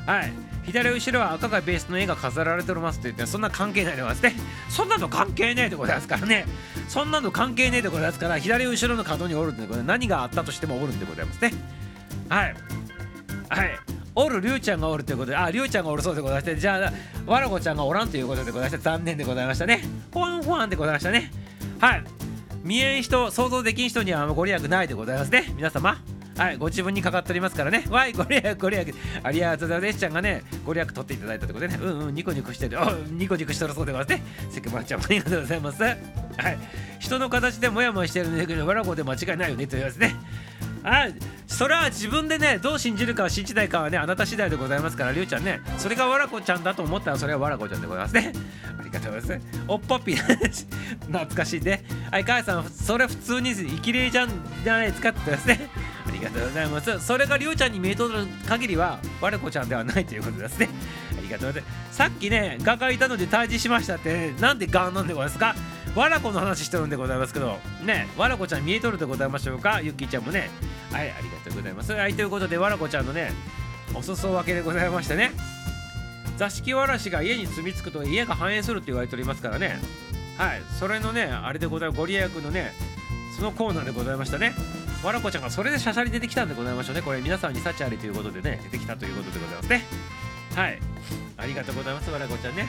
[0.06, 0.32] はい。
[0.64, 4.34] 左後ろは赤がベースの絵が飾られておりますって言ってそんな関係ないでございますね。
[4.68, 6.44] そんなの関係ねえでございますからね。
[6.88, 9.86] そんなの関係ねえでございますから左後ろの角におるんでございます。
[9.86, 11.52] 何があったとしてもおるんでございますね。
[12.28, 12.54] はい。
[13.48, 13.78] はい。
[14.14, 16.90] おるりゅうちゃんがおるということでありゅうちゃんがおるそうでございましてじゃ
[17.26, 19.82] あわらこちゃんがおらんということでございまして残念でございましたね。
[20.12, 21.30] ほわんほわんでございましたね。
[21.78, 22.15] はい。
[22.66, 25.52] 見えん人想像できん人にはご利益ないでございますね。
[25.54, 26.02] 皆様。
[26.36, 27.84] はいご自分にかかっておりますからね。
[27.88, 28.92] わいご利益ご利益。
[29.22, 30.00] ありがとうございます。
[30.00, 31.80] ちゃんがねご利益取っていただいたということでね。
[31.80, 32.76] うんうんニコニコしてる。
[33.12, 34.50] ニコニコしてるそうでございますね。
[34.50, 35.82] セクマちゃんもありがとうございます。
[35.82, 35.96] はい。
[36.98, 40.16] 人の形でモヤモヤしてるんだけどわらこで間違いないよねと言いますね。
[40.88, 41.08] あ
[41.48, 45.60] それは自分でねどう信じるか信じないかはねあなた次第でございますからりゅうちゃんね。
[45.78, 48.32] それがわらこちゃんだと思ったらそれはわらこちゃんでございますね。
[48.78, 49.48] ありがとうございます。
[49.66, 51.84] おっぽっぴ 懐かしいね。
[52.10, 54.30] はい母さんそれ普通に生きれいじゃん
[54.62, 55.68] じゃないですかってですね。
[56.06, 57.00] ありがとうございます。
[57.00, 60.68] それがりゅうちゃんに見えとる限りはわらこちゃんではないということですね。
[61.18, 61.96] ありがとうございます。
[61.96, 65.56] さっきね画がいたので退治しましたってなんでガーなんでございますか？
[65.96, 69.80] わらこの話してるんでございますけどねわらこちゃん見えとるでございましょうか？
[69.80, 70.50] ゆっきーちゃんもね。
[70.92, 71.92] はいありがとうございます。
[71.92, 73.32] はいということでわらこちゃんのね
[73.94, 75.32] お裾分けでございましてね。
[76.36, 79.80] 座敷わらしが家に住み着くと家が繁栄するって言われておりますからね。
[80.36, 81.98] はいそれのねあれでございます。
[81.98, 82.72] ご利益のね
[83.34, 84.52] そのコーナーでございましたね。
[85.02, 87.00] わらこちゃんがそれでしゃしゃり出てきたんでございましょうね。
[87.00, 89.82] これ皆さんに幸ありということでね出てきたということでございますね。
[90.54, 90.78] はい
[91.38, 92.68] ありがとうございますわらこちゃんね。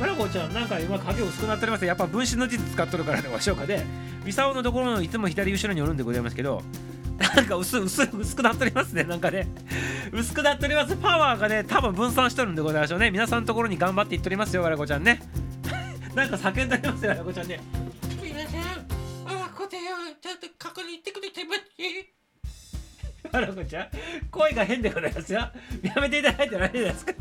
[0.00, 1.84] わらこちゃんなんか今影薄くなっております。
[1.84, 3.84] やっぱ分身の術使っとるからでごしょうかで。
[4.24, 6.62] ミサオのところのいつも左後ろにおるんでございますけど
[7.18, 9.48] なんか薄薄薄くなっておりますねなんかね。
[10.12, 10.96] 薄くなっております。
[10.96, 13.10] パワーがね多分分散しとるんでございましょうね。
[13.10, 15.20] 皆さんのところに頑張っていっておりますよわらこちゃんね。
[16.14, 17.60] なんか叫んでおりますよわらこちゃんね。
[18.22, 19.82] 皆さん、あらこでよ、
[20.20, 22.17] ちゃんと確認してくれてます
[23.32, 23.88] わらこちゃん
[24.30, 25.40] 声が変でございますよ。
[25.82, 27.12] やめていただいてないですか？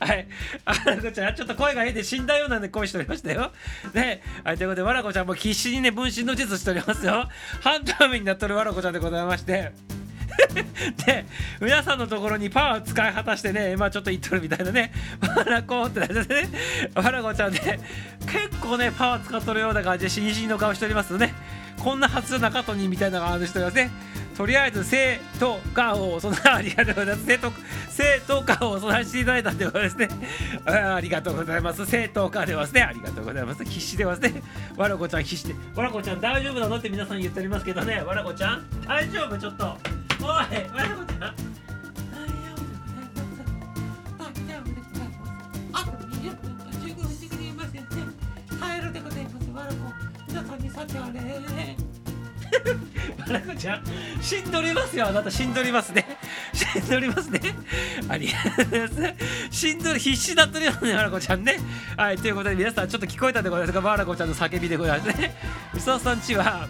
[0.00, 0.26] はい。
[0.64, 3.52] わらこちゃんちょっと声が変で死んだようなんで声しておりましたよ。
[3.94, 4.22] ね。
[4.44, 7.28] はいということでわらこちゃんも必死にね分身の術しておりますよ。
[7.60, 9.72] 半透明になっとるわらこちゃんでございまして。
[11.06, 11.26] で
[11.60, 14.92] 皆さんのところにパワーを使い果たしてね今ちょっと言っとるみたいなね。
[15.36, 16.48] わらこってなってね。
[16.94, 17.60] わらこちゃんね
[18.26, 21.34] 結構ねパワー使っとるような感じでしにしにの顔しておりますの、ね、
[21.78, 23.90] こんなはずなかったにみたいな感じしておりますね。
[24.40, 27.26] とりあえず生とかをそのありがとうございます。
[27.26, 27.52] 生と
[27.90, 30.08] 生とかを備えしていただいたんで ございますね。
[30.64, 31.84] ありがとうございます。
[31.84, 33.62] 生とかでますねありがとうございます。
[33.66, 34.42] 必死でますね。
[34.78, 36.76] わらこちゃん必死でわらこちゃん大丈夫なの？
[36.76, 38.00] って皆さん言っておりますけどね。
[38.00, 39.36] わらこちゃん大丈夫？
[39.36, 39.76] ちょっと。
[40.22, 41.49] おいわらこちゃん
[53.32, 53.84] わらこちゃん
[54.20, 55.08] 死んどりますよ。
[55.08, 56.06] あなた死んどりますね。
[56.52, 57.40] 死んどりますね。
[58.08, 58.94] ありがとうございます。
[59.50, 61.58] 死んどり必死だったりますねわらこちゃんね。
[61.96, 63.86] はいということで皆さんちょっと聞こえたでございますか？
[63.86, 65.34] わらこちゃんの叫びでございますね。
[65.74, 66.68] みそさんちは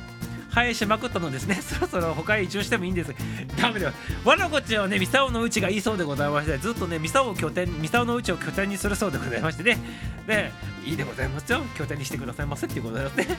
[0.53, 1.55] 生えしまくったのですね。
[1.57, 3.15] そろそろ他へ移住してもいいんです。
[3.61, 3.93] ダメだよ。
[4.25, 9.79] わらこちゃんはねミサオのうちがいいそうでございましてずっとねミサオを拠点ミサオのうちを拠点にするそうでございましてね。
[10.27, 10.51] で
[10.85, 11.61] いいでございますよ。
[11.79, 13.39] 拠点にしてくださいませっていうことでございますね。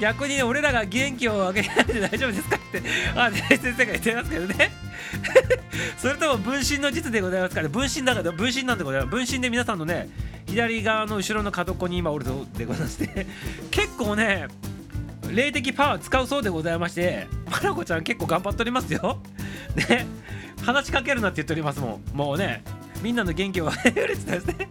[0.00, 2.82] 逆にね俺らが元気をあげないで大丈夫ですかって
[3.14, 4.72] あ先生が言ってますけどね。
[5.98, 9.10] それとも分身の術でございますから分身だから分身なんでございます。
[9.10, 10.08] 分身で皆さんのね
[10.46, 13.26] 左側の後ろの角っこに今おるとでございまして
[13.70, 14.48] 結構ね
[15.30, 19.20] 霊的パワー使うそうでございましてまなこちゃん結構頑張っておりますよ。
[19.76, 20.06] ね。
[20.62, 22.16] 話しかけるなって言っておりますもん。
[22.16, 22.62] もうね
[23.02, 24.68] みんなの元気を得るってですね。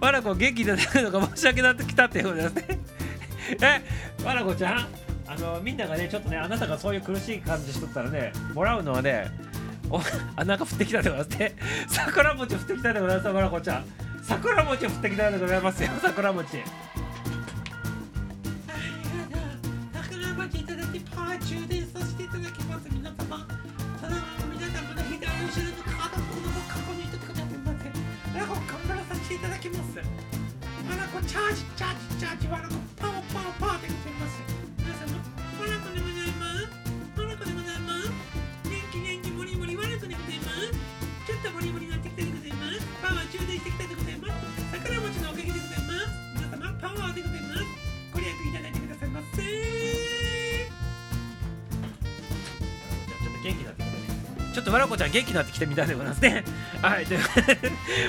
[0.00, 2.78] まなこ元気でなるのが申し訳なってきたっていうことですね。
[3.62, 3.82] え
[4.24, 4.88] まなこちゃん
[5.26, 9.30] あのみんながねちょっとねあなたがそういう苦しい感じしとったらねもらうのはね
[9.88, 10.00] お
[10.36, 11.38] あなんか降ってきたでございます。
[11.38, 11.56] ね
[11.88, 13.84] 桜餅降ってきたでございますまなこちゃん。
[14.22, 16.58] 桜餅降ってきたでございますよ桜餅。
[19.92, 22.90] 桜餅いただきパー充電させていただきます。
[30.90, 31.30] わらこの過去に一つくださいませラゴ頑張らさせていただきます。
[31.30, 34.42] マラコチャージチャージチャージワラコパワーパワーパワーでございます。
[34.78, 35.14] 皆様
[35.58, 36.66] マラコでございます。
[37.14, 38.10] マラコでございます。
[38.66, 40.74] 元気元気モリモリワラコでございます。
[41.26, 42.82] ちょっとモリモリになってきたでございます。
[43.02, 44.34] パワー充電してきたでございます。
[44.74, 46.10] 桜餅のおかげでございます。
[46.34, 47.39] 皆様パワーでございます。
[54.52, 56.44] ちょっとわらこちゃん元気になってきてみたいでございますね。
[56.82, 57.20] はい、という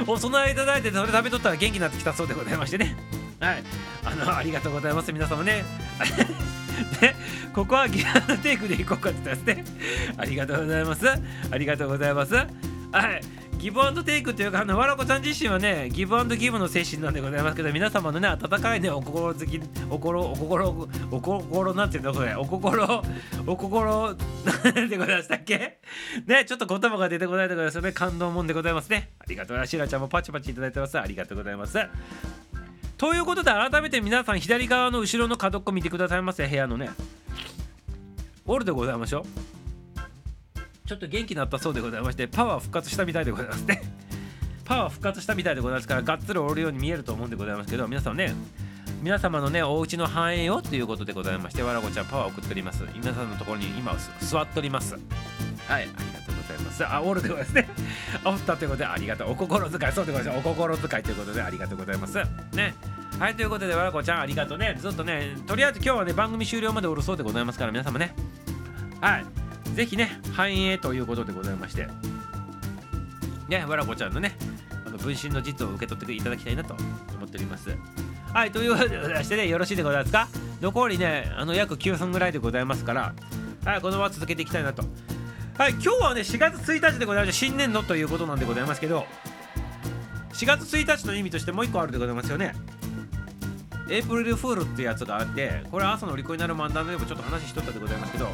[0.08, 2.96] お供えいただいてそれ食べとったら元気になってきたそうでございましてね。
[3.40, 3.64] はい、
[4.04, 5.64] あのありがとうございます皆様ね。
[7.02, 7.16] ね、
[7.54, 10.14] ここはギアのテイクでいこうかって言ったんですね。
[10.18, 11.08] ありがとうございます。
[11.52, 12.34] ありがとうございます。
[12.34, 13.41] はい。
[13.62, 23.04] ギブアンドテイクというか、あの、わらこちゃん自身はね、ギブアンドギブの精神なんでございますけど、皆様のね、温かいね、お心好き、お心、お心、お心、なんていうのこれ、お心、
[23.46, 24.16] お心、
[24.74, 25.80] なんてございましたっけ？
[26.26, 27.92] ね、ちょっと言葉が出てこないでございますね。
[27.92, 29.12] 感動もんでございますね。
[29.20, 29.70] ありがとうございます。
[29.70, 31.00] しらちゃんもパチパチいただいてます。
[31.00, 31.78] ありがとうございます。
[32.98, 36.90] ということで、改めて皆さん、左側の後ろの角っこ見てくださいませ、部屋のね。
[38.48, 39.51] オールでございましょう。
[40.92, 43.82] ちょっと元気になったそうでございまして、パワー復活したみたいでございますね。
[44.66, 48.36] パワー復活したみたいでございますから、がっつりおるように見えると思うんでございますけど、皆さんね、
[49.02, 52.84] 皆様のね、お家の繁栄をということでございまして、わらこちゃんパワー送っております。
[52.94, 54.96] 皆さんのところに今座っております。
[55.66, 56.86] はい、ありがとうございます。
[56.86, 57.70] あ、オールでございますね。
[58.26, 59.32] おったということでありがとう。
[59.32, 60.46] お心遣い、そうでございます。
[60.46, 62.18] お心遣いということでありがとうございます。
[62.52, 62.76] ね。
[63.18, 64.76] はい、ということで、わらこちゃんありがとうね。
[64.78, 68.14] ずっとね、とりあえず今日はね、番組終了までおるそうでございますから、皆様ね。
[69.00, 69.51] はい。
[69.74, 71.88] ぜひね、繁栄ということでございまして、
[73.48, 74.36] ね、わらこちゃんのね、
[74.86, 76.76] あの分身の実を受け取っていただきたいなと
[77.16, 77.76] 思っております。
[78.34, 80.28] はい、ということでございましてね、よろしいでございますか？
[80.62, 83.14] 残りね、あの約9分ぐらいでございますから、
[83.66, 84.84] はい、このまま続けていきたいなと。
[85.58, 89.06] はい、今日はね、4月1日でございまして、新年度ということなんでございますけど、
[90.34, 92.56] 4月1日の意味としてもう1個あるでございますよね。
[93.92, 98.26] エイプリルフールってやつがあって、これ朝の利口になる漫談でもちょっと話しとったでございますけど、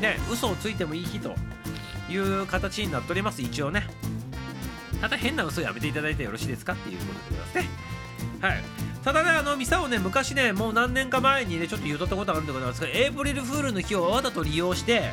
[0.00, 1.34] ね、嘘をついてもいい日と
[2.08, 3.86] いう形になっております、一応ね。
[5.00, 7.70] ただ変な嘘やめていただいてよろしいですかっていうことでございま
[8.40, 8.48] すね。
[8.48, 8.64] はい。
[9.04, 15.12] ただね、あの、ミサをね、昔ね、もう何年か前にね、ちょっと言うとったことあるんでございますけど、エイプリルフールの日をわざと利用して、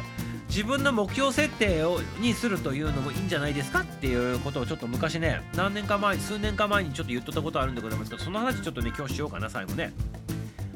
[0.50, 9.94] 自分の目標設定をにするというのもいいんじゃないですかっていうことをちょっと昔ね、何年か前、数年か前にちょっと言っとったことあるんでございますけど、その話ちょっとね、今日しようかな、最後ね。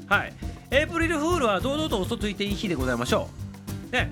[0.07, 0.33] はい。
[0.71, 3.29] エイプリルフールは堂々と嘘ついていい日でございましょ
[3.91, 3.93] う。
[3.93, 4.11] ね、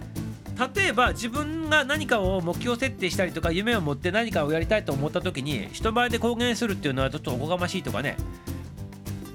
[0.76, 8.15] 例えば自分が何かを目標設定したりとか夢を持って何かをやりたいと思った時に人前で公言するっていうのはちょっとおこがましいとかね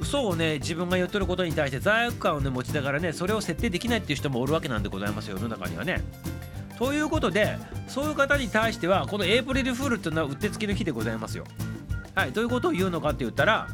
[0.06, 6.02] 嘘をね自分が言っとることに対して罪悪感をね持ちながらねそれを設定できないっていう人もおるわけなんでございますよ世の中にはね。
[6.78, 7.56] ということで
[7.88, 11.44] そういう方に対してはこのエイプリルフールっていうのはうってつけの日でございますよ。
[12.14, 13.68] はいどういうことを言うのかって言ったら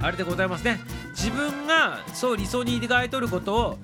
[0.00, 3.78] あれでございますね自分がそう理想に描いとることを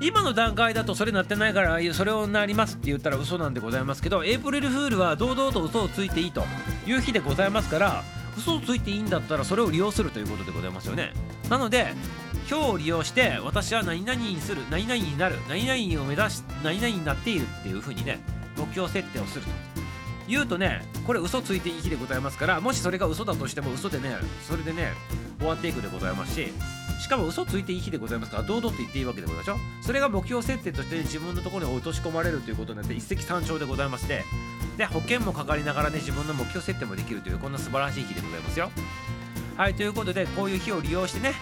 [0.00, 6.44] 今の段階だとそれなってないからそれをなりますって言ったら嘘なんでございますけどエイプリルフールは堂々と嘘をついていいと
[6.86, 8.02] いう日でございますから
[8.36, 11.12] 嘘をついていいんだったらそれを利用するということでございますよね。
[11.48, 11.92] なので
[12.50, 18.20] 今日を利用して私は何々にする何々になる何々を目指し何々になっているっていう風にね
[18.56, 19.50] 目標設定をすると。
[20.28, 24.14] 言うとねこれ嘘ついていい日でございますからもしそれが嘘だとしても嘘でね
[24.46, 24.92] それでね
[25.38, 26.52] 終わっていくでございますし
[27.00, 34.22] しかも嘘ついていい日でございますから堂々と言っていいわけでございましょそれが目標設定として自分のところに落とし込まれるということになって一石三鳥でございまして
[34.80, 38.70] で保険もかかりながらね自分の目標設定もできるというこんな素晴らしい日でございますよ。
[39.58, 41.34] はいということでこういう日を利用してね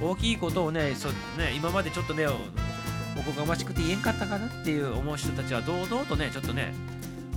[0.00, 2.30] 大きいことをねそね今までちょっとねお
[3.20, 6.72] こがましくて言えんかったかなっていう思う人たちは堂々とねちょっとね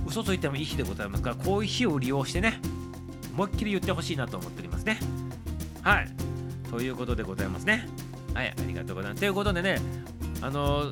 [0.06, 2.58] 嘘ついてもいい日でございますからこういう日を利用してね
[3.34, 4.98] 思いっきり言ってほしいなと思っておりますね。
[5.82, 6.10] はい
[6.70, 7.86] ということでございますね。
[8.32, 9.20] はいありがとうございます。
[9.20, 9.76] ということでね
[10.40, 10.90] あの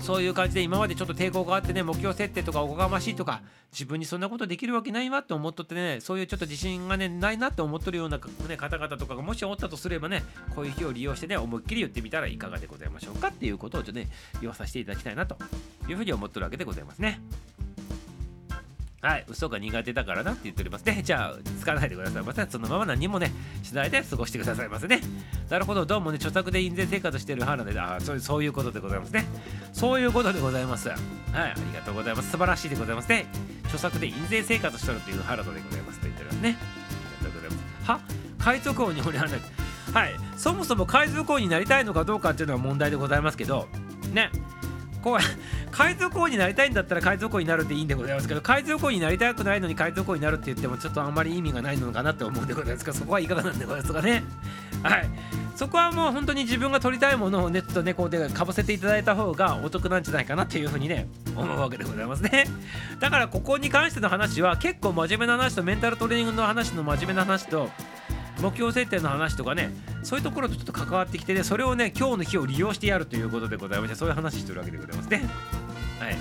[0.00, 10.22] そういう感じで今までちょっと抵抗があってね目標設定とかおこがましいとか自分にそんなことできるわけないわって思っとってねそういうちょっと自信がねないなって思っとるような、ね、方々とかがもしおったとすればね
[10.54, 14.08] こういう日を利用してね思いっきり言ってみたらいかがでございましょうかっていうことをちょっとね
[14.40, 15.36] 言わさせていただきたいなと
[15.88, 17.20] いうふうに思っとるわけでございますね。
[19.02, 21.00] はい、嘘が苦手だからなって言っておりますね。
[21.02, 22.46] じゃあ、つかないでくださいませ。
[22.50, 23.32] そのまま何もね、
[23.62, 25.00] しないで過ごしてくださいませね。
[25.48, 29.24] なるほど、どうもね、著作で印税生活してる花で、あそうそういうことでございますね。
[29.72, 30.90] そういうことでございます。
[30.90, 30.98] はい、
[31.32, 32.30] ありがとうございます。
[32.30, 33.26] 素晴らしいでございますね。
[33.64, 36.56] 著作で印税生活しとるという原田でございますと言っておりますね。
[36.58, 37.90] ありがとうございます。
[37.90, 38.00] は？
[38.38, 39.38] 海賊王に俺はね、
[39.94, 43.68] はい、そもそも海賊王になりたいのかどうかっていうのは問題でございますけど、
[44.12, 44.30] ね、
[45.02, 45.18] こう
[45.70, 54.22] 海賊王になりたいんだったら海賊王になるっていいんでございますけど海賊王になりたくないのに海賊王になるって言ってもちょっとあんまり意味がないのかなって思うんでございますがそこはいかがなんでございますかね。
[54.82, 55.08] はい。
[55.56, 62.46] そこはもう本当に自分が取りたいものをネットとねこうでかぶせていただいた方がお得なんじゃないかなっていうふうにね思うわけでございますね。
[62.98, 67.68] だからここに関しての話は結構真面目な話とメンタルトレーニングの話の真面目な話と
[68.40, 69.70] 目標設定の話とかね
[70.02, 75.28] そういうところとちょっと関わってきてねそれをね今日の日を利用してやるということでございましてそういう話してるわけでございますね。
[75.98, 76.16] はい。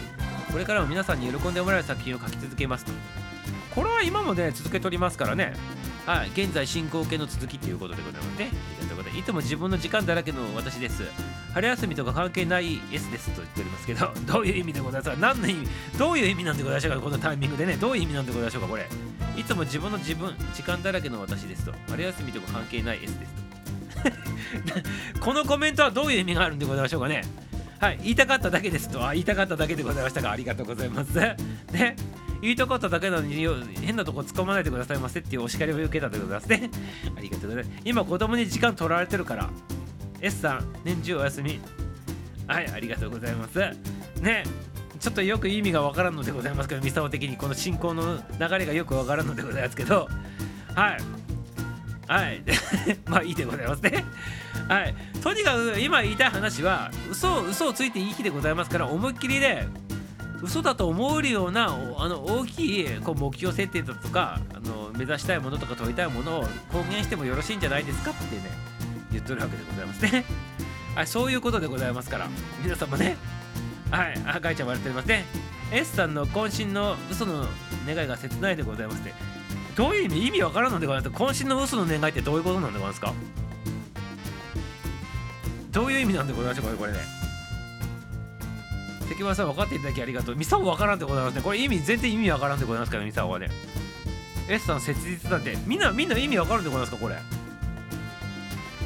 [0.51, 2.91] これからも皆さんに喜んでもらえる作品を書き続けますと。
[3.75, 5.53] これは今もね続けとりますからね。
[6.09, 6.29] はい。
[6.29, 8.49] 現在進行形の続きということでございますね。
[8.49, 11.03] ありがとうございますいつも自分の時間だらけの私です。
[11.53, 15.17] 春休みとか関係ない S ですと言っておりますけど どういう意味でございますか？
[15.21, 15.67] 何の意味？
[15.99, 16.99] どういう意味なんでございましょうか？
[17.01, 17.77] このタイミングでね。
[17.77, 18.67] どういう意味なんでございましょうか？
[18.69, 18.87] これ。
[19.37, 21.73] いつも自分の自分時間だらけの私ですと。
[21.91, 23.33] 春休みとか関係ない S です
[25.13, 25.19] と。
[25.21, 27.21] このコメントはどういう意味があるんでございましょうかね？
[27.79, 27.99] はい。
[28.01, 29.07] 言いたかっただけですと。
[29.07, 31.13] あ言いたかっただけでございましたがありがとうございます。
[31.71, 31.95] ね。
[32.41, 33.35] 言いたかっただけなのに
[33.81, 36.69] 変なとこ突っ込まないでくださいませっていうお叱りを受けたでございますね
[37.17, 39.49] ありがとうございます今子供に時間取られてるから
[40.21, 41.59] S さん年中お休み
[42.47, 43.59] はいありがとうございます
[44.21, 44.43] ね
[44.99, 50.09] ちょっとよく意味がわからんのでございますけど、ミサオ的にこの進行の流れがよくわからんのでございますけど、
[50.75, 50.99] はい。
[52.07, 52.43] はい。
[53.07, 54.03] まあいいでございますね。
[54.67, 54.95] はい。
[55.23, 59.67] とにかく今言いたい話は、嘘嘘をついていい日でございますから、思いっきりで、
[60.41, 61.65] 嘘だと思えるような
[61.97, 68.41] あの大きいこう目標設定だとかあの目指したいものとか取りたいものを公言してもよろしいんじゃないですかってね
[69.11, 70.25] 言っとるわけでございますね。
[70.95, 72.27] はい、そういうことでございますから
[72.63, 73.15] 皆様ね
[73.91, 75.25] はい、あ、かいちゃんもやっておりますね。
[75.71, 77.45] S さんの渾身の嘘の
[77.87, 79.13] 願いが切ないでございますね。
[79.75, 83.13] どういう意味意味わからんのでございます渾身の嘘の願いってどういうことなんでございますか？
[85.71, 87.18] どういう意味なんでございましょうかこれね。
[89.09, 90.35] 関村さん分かっていただきありがとう。
[90.35, 91.41] ミサオ分からんでございますね。
[91.41, 93.49] これ意味全然意味わからんでございますから、ミサオはね。
[94.47, 97.15] S さん切実なんてみんなみんな意味わかるんでございますかこれ。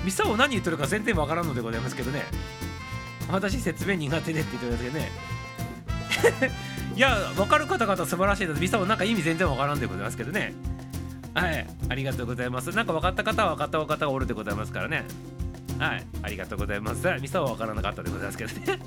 [0.03, 2.23] ミサオ何言ってるか全然わからんのでございますけどね。
[3.31, 5.11] 私説明苦手でって言ってくださいね
[6.95, 10.53] いや分かる方々素晴らしいですミサオなんか意味全然分からんでございますけどね
[11.33, 15.05] はいありがとうございますなんか分かった方は分かった方がおるでございますからね
[15.79, 17.07] はいありがとうございます。
[17.21, 18.79] ミサは分からなかったでございますけどね。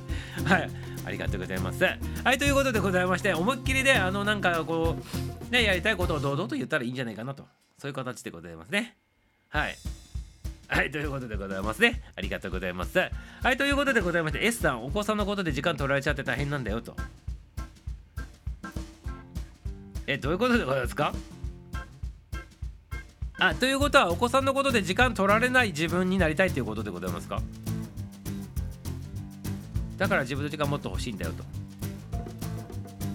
[0.44, 0.70] はい
[1.04, 1.84] ありがとうございます。
[2.24, 4.96] はいということでございまして思いっきりであのなんかこ
[5.48, 7.46] うねやりたいことを堂々と言ったらいいんじゃないかなと。
[7.78, 8.96] そういう形でございますね。
[9.48, 9.76] はい。
[10.68, 12.02] はい、ということでございますね。
[12.16, 12.98] ありがとうございます。
[12.98, 16.96] はい、ということでございまして、S さん、お子さんのことで時間取られちゃって大変なんだよと。
[20.08, 21.14] え、どういうことでございますか？
[23.38, 27.42] あ、ということは、お子さんのことで時間取られない自分になりたいということでございますか？
[29.98, 31.44] だから自分の時間もっと欲しいんだよと。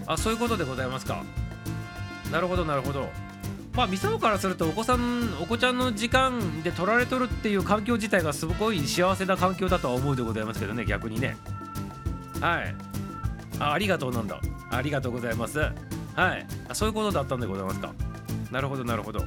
[0.06, 1.24] あ、そういうことでございますか？
[2.30, 3.08] なるほど、なるほど。
[3.74, 11.36] まあ、ミサオからするとお子さんお子ちゃんの時間で取られとるっていう環境自体がすごい幸せな環境だとは思うでございますけどね逆にね。
[12.40, 12.74] はい。
[13.58, 14.40] あありがとうなんだ。
[14.70, 15.58] ありがとうございます。
[15.58, 15.70] は
[16.36, 16.46] い。
[16.74, 17.92] そういうことだったんでございますか？
[18.50, 19.24] なるほどなるほど。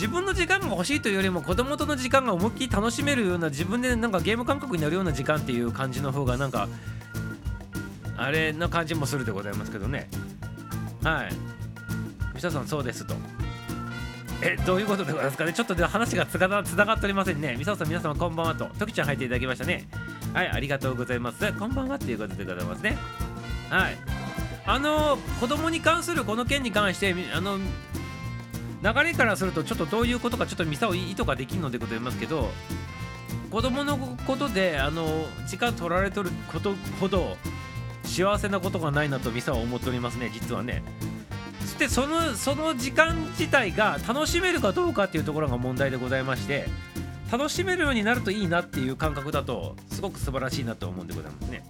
[0.00, 6.68] 自分の時間が欲しいというよりも子供との時間が思いっきり楽しめるような自分でなんかゲーム感覚になるような時間っていう感じの方がなんか
[8.16, 10.08] あれな感じもするでございますけどね
[11.04, 11.30] はい。
[12.34, 13.14] ミさん、そうですと。
[14.42, 17.56] え、どういうことでございますかねちょっとで話がつがつながっておりませんね。
[17.58, 18.70] ミサさん、皆様こんばんはと。
[18.78, 19.86] トキちゃん入っていただきましたね。
[20.32, 21.52] はい、ありがとうございます。
[21.52, 22.96] こんばんはっていうことでございますね。
[23.68, 23.98] はい。
[24.66, 27.58] あの子供に関するこの件に関して、あの、
[28.82, 32.50] 流れからするとちょっとどういうことかちょっとミサを意図ができるのでございますけど
[33.50, 37.36] 子供のことであの時間取られとることほど
[38.04, 40.82] 幸せなことがないなとミサは思っておりますね実はね。
[41.60, 46.66] そしてそのその時間自体が楽しめるかどうかっていうところが問題でございまして
[47.30, 51.62] 楽しめるようになるといいなっていう感覚だとすごく素晴らしいなと思うんでございますね。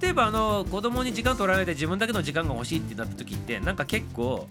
[0.00, 4.48] 例えばあの子供に時間取られて自分だけの時間が欲しいってなった時ってなんか結構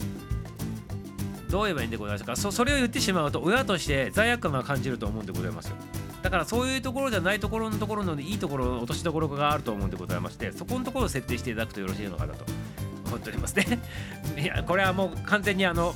[1.55, 2.35] どう言えばいいんでございますか？
[2.35, 5.77] そそれを言ってしまうと親として罪悪感が感じると思うんでございますよ。
[6.21, 12.43] だからそういうところじゃないところのところのいいところの落としどころがあると思うんでございましてそこのところを設定していただくとよろしいのかなと
[13.07, 13.79] 思っておりますね。
[14.37, 15.95] いやこれはもう完全にあの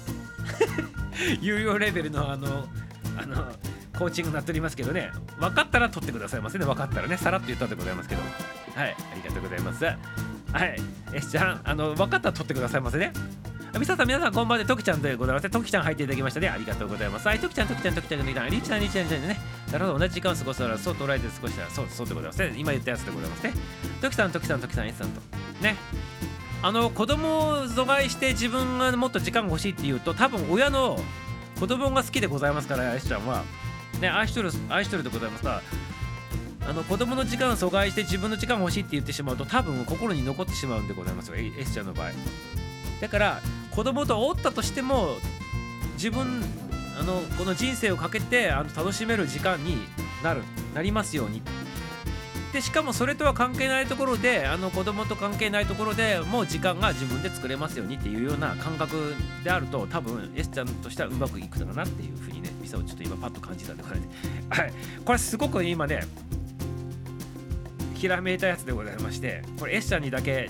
[1.42, 2.66] 有料レベルのあの
[3.22, 3.52] あの
[3.98, 5.12] コーチングになっておりますけどね。
[5.42, 6.66] 分かったら取ってくださいませね。
[6.66, 7.18] 分かったらね。
[7.18, 8.22] さらっと言ったんでございますけど。
[8.22, 9.84] はいありがとうございます。
[9.84, 9.92] は
[10.66, 10.80] い。
[11.12, 13.12] えじゃああの分かったら取ってくださいませね。
[13.78, 14.66] みささん、皆さん、こんばんは。
[14.66, 15.50] ときちゃんでございます。
[15.50, 16.50] ときちゃん入っていただきましたね。
[16.50, 17.28] ありがとうございます。
[17.28, 19.40] はい、ときちゃん、ときちゃん、ときちゃん、ときちゃん、りーちゃん、りーちゃん、りーちゃんね。
[19.72, 22.56] なるほど、同じ時間を過ごすなら、そう捉えて過ごしたら、そう、そうでございますね。
[22.58, 23.54] 今言ったやつでございますね。
[24.02, 25.22] ときさん、ときさん、ときさん、いつさんと。
[25.62, 25.76] ね。
[26.64, 31.00] あの、子供を阻害して自分がもっと時間が欲しいっていうと、多分親の
[31.60, 33.44] 子供が好きでございますから、あしちゃんは。
[34.02, 35.62] ね、愛しとる、愛しとるでございますが、
[36.68, 42.12] あの子供の時間を阻害して自分の時間欲しいって言ってしまうと多分心に残ってしまうんでございますよ S ちゃんの場合
[43.02, 43.42] だから
[43.72, 45.16] 子供とおったとしても
[45.94, 46.44] 自分
[47.00, 49.78] あのこの人生をかけてあの楽しめる時間に
[50.24, 50.42] なる
[50.74, 51.42] なりますように。
[52.52, 64.00] でしかもそれとは関係ないところであの子供と関係ないところでもう時間が自分で作れますようにっていうような感覚であると多分 S ちゃんとしてはうまくいくだろうなっていうふうにねミサをちょっと今パッと感じたんでこれ,、
[64.62, 64.74] はい、
[65.06, 66.02] これすごく今ね
[67.94, 70.50] ひらめいたやつでございましてこれ S ちゃんにだけ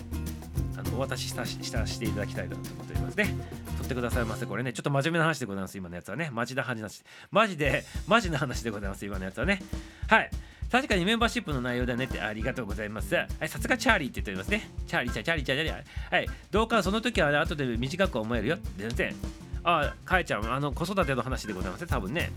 [0.95, 3.35] お渡ししたししていただきたいなと思っておりますね
[3.77, 9.61] 取ってくださいませこれねちょっと真面目な話でございます今のやつはねマジな話マジでマジな話でございます今のやつはね
[10.07, 10.29] はい
[10.71, 13.15] 確かにメンバーシップの内容だねってありがとうございます。
[13.15, 14.69] はい、さすがチャーリーって言っておりますね。
[14.85, 16.15] チャーリーちゃん、チャーリーちゃん、チャーリー。
[16.15, 18.57] はい、どうかその時は、ね、後で短く思えるよ。
[18.77, 19.15] 全然。
[19.63, 22.31] あ、かえちゃん、あの子育ての話でございますね、多分ね。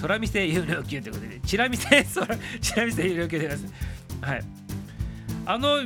[0.00, 2.04] 空見せ有料級ということで、チラ見せ、
[2.60, 3.74] チラ見せ有料級でございます。
[4.22, 4.44] はい。
[5.46, 5.82] あの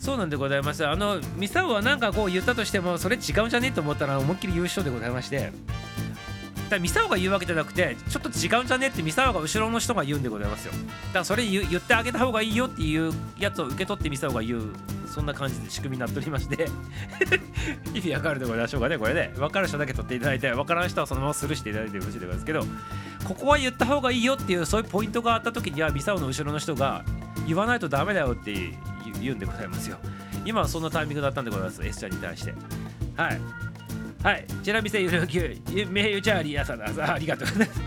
[0.00, 0.86] そうなんでございます。
[0.86, 3.68] あのミサオは何かこう言ったとしてもそれ違うんじゃね？
[3.68, 5.52] えと思ったら思いっきり優勝でございまして。
[6.70, 8.88] だミサオが言うわけじゃなくてちょっと違うんじゃね？
[8.88, 10.72] ってミサオが後ろの人が言うんでございますよ。
[10.72, 14.62] だからそれ言ってあげた方がいいよっていうやつを受け取ってミサオが言う
[15.06, 16.68] そんな感じで仕組みになっておりまして。
[17.92, 19.34] 意味わかるでございましょうかねこれね。
[19.36, 22.64] 分かる人だけ取っていただいて分からん人はそのままスルーしていただいてよろしいでございますけど。
[23.24, 27.04] ここは言った方がいいよっていうそういうポイントがあった時にはミサオの後ろの人が
[27.46, 28.72] 言わないとダメだよって
[29.20, 29.98] 言うんでございますよ
[30.44, 32.54] 今はそんなタイミングだったんでございます S ちゃんに対して
[33.16, 33.40] はい
[34.22, 37.80] はいちなみに有料級名誉チャーリーさんありがとうございます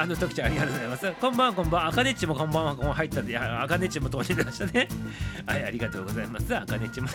[0.00, 1.12] あの時ちゃんありがとうございます。
[1.20, 1.88] こんばんは、こんばんは。
[1.88, 4.88] あかねちもこんばんは、こんばんは入ったんで、あかねちも投入出ましたね。
[5.44, 6.56] はい、ありがとうございます。
[6.56, 7.12] あかねちもね、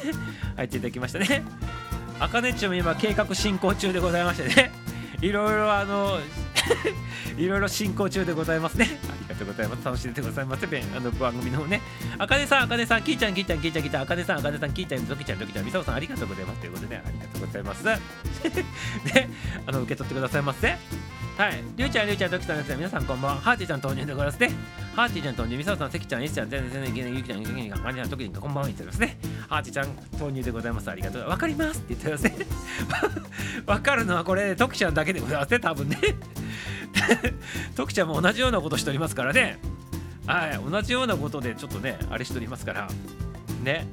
[0.56, 1.44] 入っていただきましたね。
[2.20, 4.72] あかねちも今、計画進行中でございましてね。
[5.20, 6.20] いろいろあの
[7.40, 9.00] いろいろ進行中でございますね。
[9.36, 9.86] りがとうございます。
[9.86, 10.66] 楽しんでございます。
[10.66, 11.82] あの番組のね。
[12.18, 16.60] あかねさん、あかねさん、きいちゃん、きいちゃん、きいちゃん、きいちゃん、あかねさん、あかねさん、きいちゃん、どきちゃん、どきちゃん、みさおさん、ありがとうございます。
[16.62, 17.84] ということで、ありがとうございます。
[17.84, 19.30] で、
[19.66, 20.78] あの受け取ってくださいませ。
[21.38, 21.62] はい。
[21.76, 23.42] りゅうちゃん、りゅうちゃん、どきさん、皆さん、こんばんは。
[23.42, 24.52] ハーティーちゃん、投入でございますね。
[24.96, 29.18] ハーティーちゃん、投入、みさおさん、せきちゃん、いつちゃん、全然、全然、ゆきちゃん、ゆきちゃん、かんちゃん、ときに、こんばんは、言ってますね。
[29.50, 30.90] ハーティーちゃん、投入でございます。
[30.90, 31.28] ありがとう。
[31.28, 32.38] わかりますって言ってますね。
[33.66, 35.98] わかるのは、これ、ときちゃんだけでございますね、多分ね。
[37.76, 39.58] ときちゃんも同じようなことしておりますからね。
[40.26, 42.88] はい、同じようなことでちょっとね、あれしておりますから。
[43.62, 43.86] ね。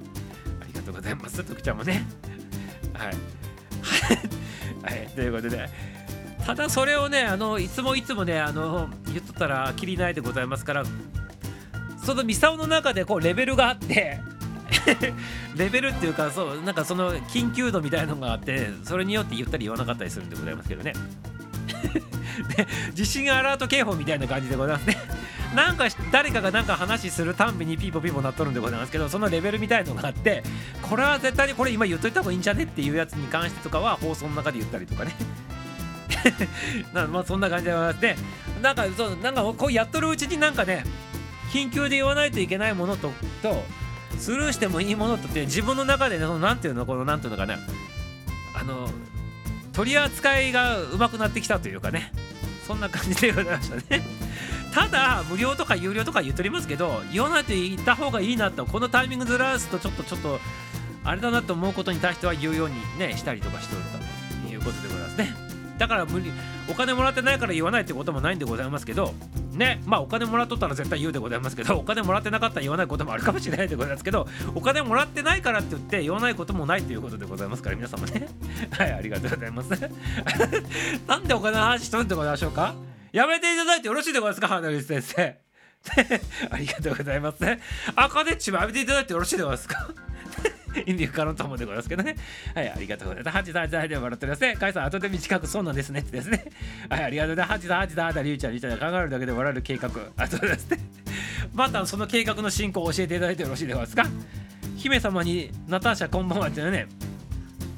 [0.60, 1.42] ありがとうございます。
[1.42, 2.06] ときちゃんもね。
[2.94, 3.14] はい。
[4.84, 5.68] はい、ということで。
[6.46, 10.84] ただそれをね、あのいつもいつもね、あの言っとったらきりないでございますから、
[12.04, 14.20] そのミサオの中でこうレベルがあって、
[15.56, 20.92] レベルっていうかそうなんかその緊急度みたいなのがあってそれによって言ったり言わなかったりするんでございますけどね。
[22.56, 24.96] で地震アラート警報みたいな感じでございますね。
[25.54, 30.42] なんか誰かがなんか話するたんびにピーポピーポなっとるんでございますけどそのレベルみたいのがあって
[30.80, 35.14] これは絶対にこれ今言っといた方がいいんじゃねっていうやつに関してとかは放送の中で言ったりとかね。
[36.92, 38.02] まあそんな感じでございます。
[38.02, 38.16] ね
[38.62, 40.84] なんかそうなんかこうやっとるうちになんかね
[41.52, 43.12] 緊急で言わないといけないものと
[43.42, 43.64] と
[44.18, 47.58] スルーしてもいいものとって自分の中でねそのなんていうのこのなんていうのかな
[48.54, 48.90] あの
[49.72, 52.12] 取り扱いがうまくなってきたというかね。
[52.66, 54.02] そんな感じでございましたね。
[54.72, 60.40] ただ無料とか有料とか言っておりますけど言わないと言った方がいいなとこのタイミングずらすとちょっとちょっと
[61.04, 63.84] あれだなと思うことに対しては言うようにねしたりとかしておる
[64.48, 65.51] ということでございますね。
[65.82, 66.30] だから無理
[66.70, 69.12] お金もらってないから言わないってこともないんでございますけど
[69.52, 78.28] ねまあお金もらっとったら絶対言うでございますけど お金もらってなかったら言わないこともあるかもしれないでございますけどお金もらってないからって言って言わないこともないということでございますから皆様ね。
[78.70, 79.70] はいありがとうございます。
[81.08, 82.74] なんでお金の話しとるんでございましょうか？
[83.12, 84.48] やめていただいてよろしいでございますか？
[84.48, 85.36] 花火先生。
[86.50, 87.38] ありがとうございます。
[87.96, 89.88] あかねっちもやめていただいてよろしいでございますか？
[90.86, 92.16] 意味不可能と思うんでございますけどね。
[92.54, 93.34] はい、ありがとうございます。
[93.36, 94.56] ハチさん、ハチさん、で笑っておりますね。
[94.56, 96.44] カイさん、後で短くそうなんですねってですね。
[96.88, 97.52] はい、ありがとうございます。
[97.52, 99.88] ハチさん、ハチさん、あたり、ゆうちゃん、ゆうちゃん、考えるだけで笑える計画。
[99.88, 100.78] ありがとうございますね。
[101.54, 104.06] また、その計画の進行を教えていただいてよろしいでございますか。
[104.76, 106.86] 姫様に、ナターシャ、こんばんはってね。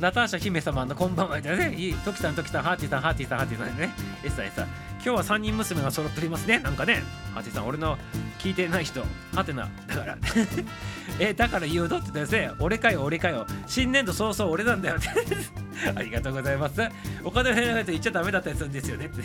[0.00, 1.74] ナターシャ姫様のこんばんはでね。
[1.76, 3.90] いい、トキさん、トキさん、ハーティさん、ハーティさん、ハーティさんね。
[4.24, 4.62] エスタエスタ。
[4.62, 6.58] 今日は3人娘が揃っておりますね。
[6.58, 7.02] なんかね
[7.34, 7.96] ハーティさん俺の
[8.38, 9.02] 聞いてない人
[9.34, 10.18] ハテナだから。
[11.20, 13.46] えだから言うのってですね俺かよ俺かよ。
[13.66, 15.08] 新年度早々俺なんだよって。
[15.94, 16.80] ありがとうございます。
[17.22, 19.22] お金を減らないと言っちゃダメだったりするんですよねって。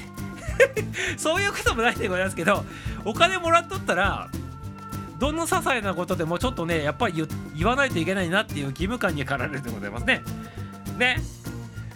[1.17, 2.65] そういうこともないでございますけど
[3.05, 4.29] お金もらっとったら
[5.19, 10.23] どんな些細なことでもちょっとねやっぱり言わないといけないなっていう義務感に駆られるでございますね。
[10.97, 11.17] ね。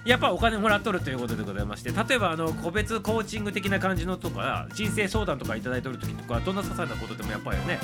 [0.05, 7.79] やっぱお金もらっとるということでございまして例えばあの個別コーチング的な感じのとか人生相談とかいただいておる時とかどんな些細なことでもやっぱりね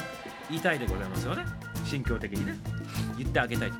[0.49, 1.45] 言いたいでございますよね。
[1.85, 2.57] 心境的にね。
[3.17, 3.77] 言ってあげたいと。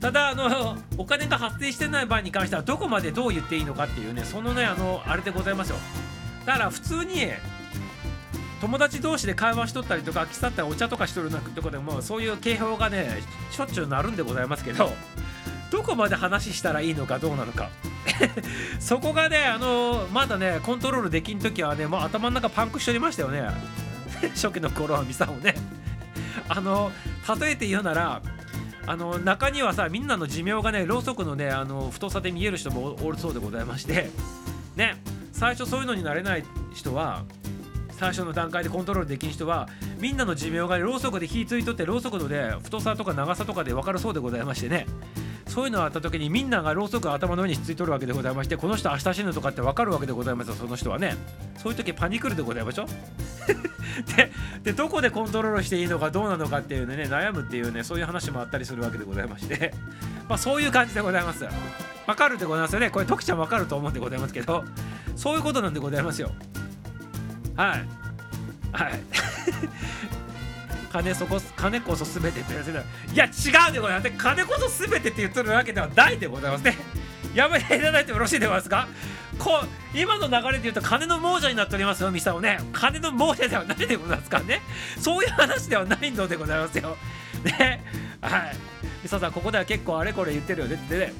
[0.00, 5.76] ただあのお金が発生してない場合に関してはどこまでどう言っていいのかっていうねそのねあのあれでございますよ。
[6.44, 7.14] だから普通に
[8.60, 14.90] 友達同士で会話しとったりとか喫茶店お茶とかしとるとこでもそういう警報がねしょっちゅうなるんでございますけど
[15.70, 17.70] どこまで話したらいいのかどうなのか。
[18.80, 23.48] そこがねあのまだねコントロールできん時はねもう頭の中パンクしておりましたよね。
[24.34, 25.54] 初期の頃はミサをね。
[26.48, 26.90] あの
[27.40, 28.22] 例えて言うなら
[28.86, 34.10] あの中にはさみんなの寿命がねろうそくのねあの太さで見える人もおるそうでございまして。
[34.74, 34.96] ね
[35.32, 36.44] 最初そういうのになれない
[36.74, 37.22] 人は
[37.98, 39.68] 最初の段階でコントロールできん人は
[39.98, 44.86] みんなの寿命がろうそくで火ついとってろうそくので太さとか長さとかで分かるそうでございましてね。
[45.48, 51.16] そういうのがあった時にみんながろうそく頭の上にひっついとるわけでございましてこの人明日死ぬとかって分かるわけでございますよその人はね。
[51.56, 52.86] そういう時パニクるでございましょ？
[54.16, 54.30] で
[54.62, 59.72] でどこでコントロールしていいのかどうなのかっていうね悩むっていうねそういう話もあったりするわけでございまして。
[60.28, 61.46] まあそういう感じでございます
[62.06, 62.90] 分かるでございますよね。
[62.90, 64.64] これ徳ちゃん分かると思うんでございますけど。
[65.16, 66.30] そういうことなんでございますよ。
[67.58, 67.84] はい。
[68.72, 69.00] はい。
[70.92, 72.78] 金そこ金こそ全てって言われて
[73.12, 76.76] いや違うでございます金こそ全てって言っとるわけではないでございますね。
[77.34, 78.88] やめていただいてよろしいでございますか？
[79.38, 82.58] こう今の流れで言うと金の亡者になっておりますよミサオね。
[82.72, 84.62] 金の亡者ではないでございますからね。
[84.98, 86.96] そういう話ではないのでございますよ。
[87.44, 87.84] ね。
[88.22, 88.56] はい。
[89.02, 91.12] ミサさんここでは結構あれこれ言ってるよねってね。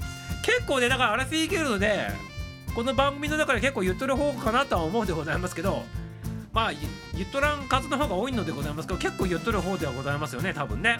[0.42, 2.08] 結構ねだからアラフィーギルドで
[2.74, 5.84] この番組の中で結構言ってる方かなとは思うでございますけど
[6.52, 10.98] まあ言っとらん数の方が多いのでございますけど結構言っとる方ではございますよね多分ね。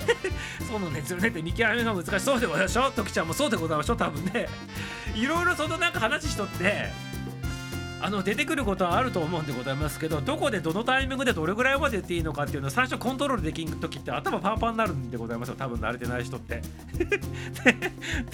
[0.68, 1.28] そうなんですよね。
[1.28, 4.48] って見極めが難しそうでございましょ時ちゃんもそうでございましょ多分ね。
[5.14, 6.90] いろいろそのなんか話しとって
[8.02, 15.54] あの出てくることはあると思うんでございますけどどこでどのタイミングでどれぐらいまで言っていいのかっていうのを最初コントロールできん時って頭パンパンになるんでございますよ。
[15.56, 16.62] 多分慣れてない人って。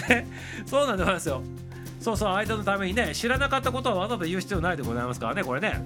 [0.08, 0.26] で
[0.66, 1.42] そうなんでございますよ。
[2.00, 5.84] そうそう相手のためにね知らなかったことはわざと言う必要ないでございますからねこれね。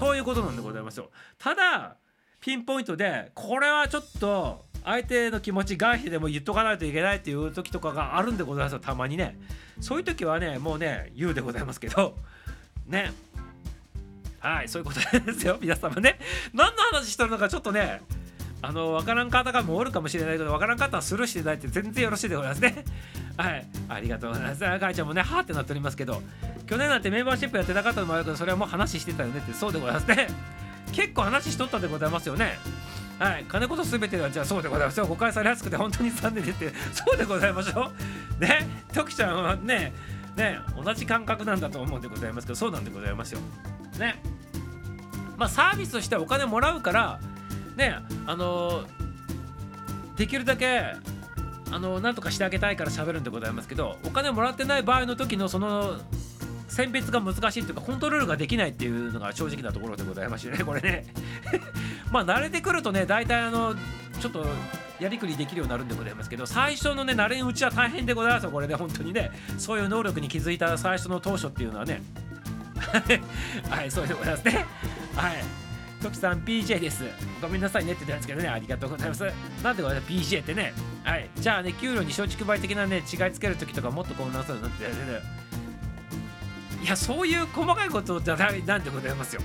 [0.00, 1.10] そういうことなんでございますよ。
[1.38, 1.96] ただ
[2.40, 8.78] ピンポイントでこれはちょっと相手の気持ち外皮でも言っとかないといけないっていう時とかがあるんでございますよ。
[8.78, 9.38] たまにね。
[9.78, 12.16] そういう時はねもうね言うでございますけど。
[12.86, 13.12] ね。
[14.38, 15.58] はいそういうことですよ。
[15.60, 16.18] 皆様ね。
[16.54, 18.00] 何の話してるのかちょっとね
[18.62, 22.84] あの分からん方がもおるかもしれないけど分からん方はスルーしていただいて全然よろしいでございますね。
[23.36, 23.66] はい。
[23.88, 24.60] ありがとうございます。
[24.60, 26.22] ガイちゃんもねはーってなっておりますけど
[26.66, 30.28] 去年なんてメンバーシップやってなかったのもあるけどそれはもう話してたよねってそうでございますね。
[30.92, 32.58] 結構話しとったでございますよね。
[33.18, 33.44] はい。
[33.48, 35.06] 金子と全てはじゃあそうでございますよ。
[35.06, 37.92] 誤解されやすくて本当に残念でってそうでございましょ
[38.38, 38.40] う。
[38.42, 38.66] ね。
[38.92, 39.92] 徳ちゃんはね
[40.36, 43.40] ね同じ感覚なんだと思うんでございますけどそうなんでございますよ。
[43.98, 44.20] ね。
[45.36, 47.20] まあサービスとしてはお金もらうから
[47.76, 47.96] ね
[48.26, 48.84] あの
[50.16, 50.94] できるだけ
[51.72, 55.98] あのなんとかしてあげたいから喋るんでございますけどお金もらってない場合の時のその
[56.68, 61.06] 選別が難しいというかコントロールができないっていうのが正直なところでございましてね これね。
[62.10, 63.74] まあ慣れてくるとね大体あの
[64.20, 64.44] ちょっと
[64.98, 69.30] やりくりできるようになるんでございますけど最初のね慣れんうちは大変でございますよこれね本当にね。
[69.58, 72.02] そういう能力に気づいた最初の当初っていうのはね。
[73.68, 74.66] はいそうでございますね。
[75.14, 75.59] はい。
[76.00, 77.04] トキさん PJ です。
[77.40, 79.24] ごめんなさいねって言ったんですけどね、ありがとうございます。
[79.62, 80.72] なんでこれ PJ ってね、
[81.04, 81.28] はい。
[81.36, 85.20] じゃあね、給料に松竹梅的なね、違いつけるときとかもっと混乱するなって言われ
[86.80, 89.42] て、いや、そういう細かいことじゃないなんでございますよ。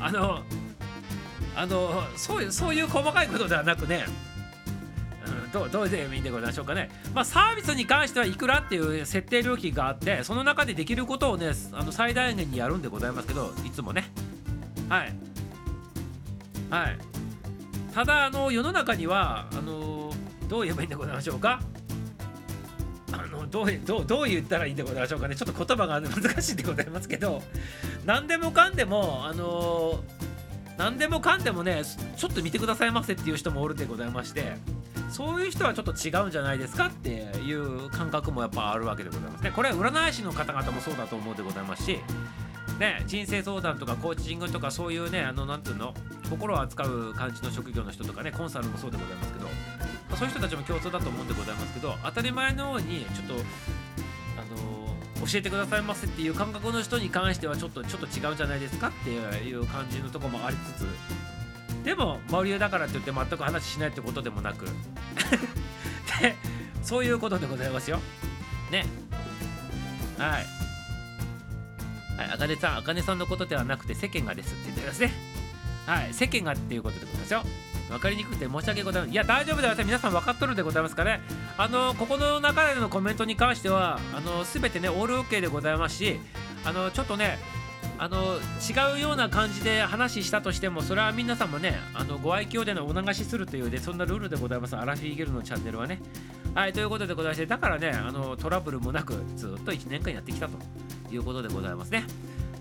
[0.00, 0.42] あの、
[1.56, 4.04] あの、そういう、そういう細かいことではなくね、
[5.54, 14.10] どうどうでいいんでございましょうかね、まあ、サービスに関してはいくらっていう設定料金があってその中でできることをねあの最大限にやるんでございますけどいつもね
[14.88, 15.14] はい
[16.74, 16.98] はい。
[17.94, 20.12] ただあの世の中にはあの
[20.48, 21.60] どう言えばいいんでございましょうか？
[23.12, 25.36] あのどうどうどう言ったらいいんでございましょうかね？
[25.36, 27.42] ちょっと言葉が難しいでございますけど
[28.04, 30.02] 何でもかんでもあの
[30.76, 31.82] 何でもかんでもね
[32.16, 34.54] ちょっと見てくださいませっていう人もおるでございまして
[35.10, 39.44] そういう人はちょっと違うんじゃないですかっていう感覚もやっぱあるわけでございます。
[39.44, 42.00] ねこれは占い師の方々もそうだと思うでございますし
[42.78, 45.94] ね、人生相談とかコーチングとかそういうねあのなんていうの
[46.28, 49.50] 心を扱う感じの職業の人とかねコンサルもそうでございますけど、ま
[50.12, 53.36] あ、そういう人たちも共通だと思うんでございますけど当たり前のようにちょっとあ
[55.20, 60.86] の教えてくださいませっていう感覚の人に関してはちょっとちょっと違うじゃないですかっていう感じのとこもありつつ
[61.84, 64.66] でも森生だからって言って全く話しないってことでもなく
[66.20, 66.34] で
[66.82, 68.00] そういうことでございますよ。
[68.70, 68.84] ね。
[70.18, 70.53] はい。
[72.16, 75.12] はい、あかねさん、あかねさんのことではなくて世間がですって言ってますね。
[75.86, 77.42] はい、世間がっていうことでございますよ。
[77.88, 79.12] 分かりにくくて申し訳ございません。
[79.12, 79.84] いや、大丈夫でございます。
[79.84, 81.20] 皆さん分かっとるでございますかね。
[81.58, 86.18] あの、ここの中でのコメントに関しては、あの、すべてね、オールオッケーでございますし、
[86.64, 87.38] あの、ちょっとね、
[87.98, 94.76] あの違うような感じで話したとしてもそれは皆さんもねあのご愛嬌でのお流しするというでそんなルールでございます。
[94.76, 96.00] アラフィーゲルのチャンネルはね。
[96.54, 100.58] はいということでございましてだからねあのトラブルもなくずっと1年間やってきたと
[101.12, 102.04] いうことでございますね。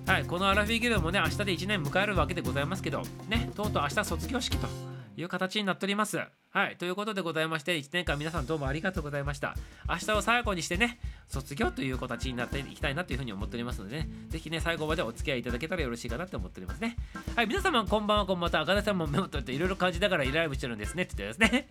[0.06, 4.68] はいこのアラフィーゲルもね明日で1年迎えるわけでございますけどねとうとう明日卒業式と
[5.16, 6.20] いう形になっております。
[6.54, 9.56] はい、ということでございまして、1年間皆さんどうもありがとうございました。
[9.90, 16.96] 明日を最後にしてね、卒業という形になっていきたいなというふうに思っておりますのでね、ぜひね、最後までお付き合いいただけたらよろしいかなと思っておりますね。
[17.36, 18.62] はい、皆様こんばんは、こんばんは。
[18.62, 21.70] 赤田さんもメモ取っていろいろ感じながらライブしてるんですねって言ってですね。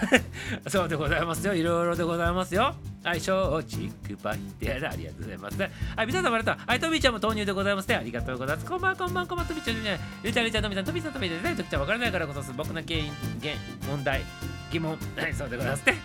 [0.68, 1.54] そうでございますよ。
[1.54, 2.74] いろいろでございますよ。
[3.04, 5.60] はい、松竹パイでありがとうございます。
[5.60, 6.66] はい、皆様ありがとう。
[6.66, 7.96] はい、トミーちゃんも投入でございますね。
[7.96, 8.66] ありがとうございます。
[8.66, 10.00] こんばんは、こんばんは、こんばんは、トミーちゃんね。
[10.24, 13.52] ゆうちゃん、ゆうちゃん、トミーさん、トミーさん、トミーさん、トミーちゃん、わからないからこそ僕の原因、原
[13.98, 14.22] 問題、
[14.70, 15.96] 疑問、はい、そうでございますね。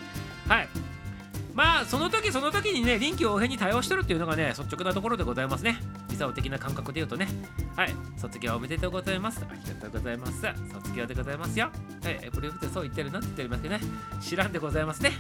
[0.48, 0.68] はい。
[1.54, 5.78] まあその時その時にね臨機応変に対応してるっていうのがね率直なところでございますね。
[6.10, 7.28] 理想的な感覚で言うとね。
[7.76, 7.94] はい。
[8.18, 9.46] 卒業おめでとうございます。
[9.48, 10.42] ありがとうございます。
[10.74, 11.70] 卒業でございますよ。
[12.04, 12.32] はい。
[12.32, 13.82] プリフってそう言ってるなって言っておりますけどね。
[14.20, 15.12] 知らんでございますね。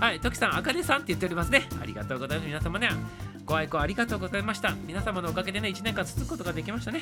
[0.00, 0.18] はい。
[0.18, 1.68] トキさんあかねさんって言っておりますね。
[1.80, 2.46] ありがとうございます。
[2.48, 2.90] 皆様ね。
[3.46, 4.74] ご愛顧ありがとうございました。
[4.86, 7.00] 皆様のおかげでね1年間続くことができましたね。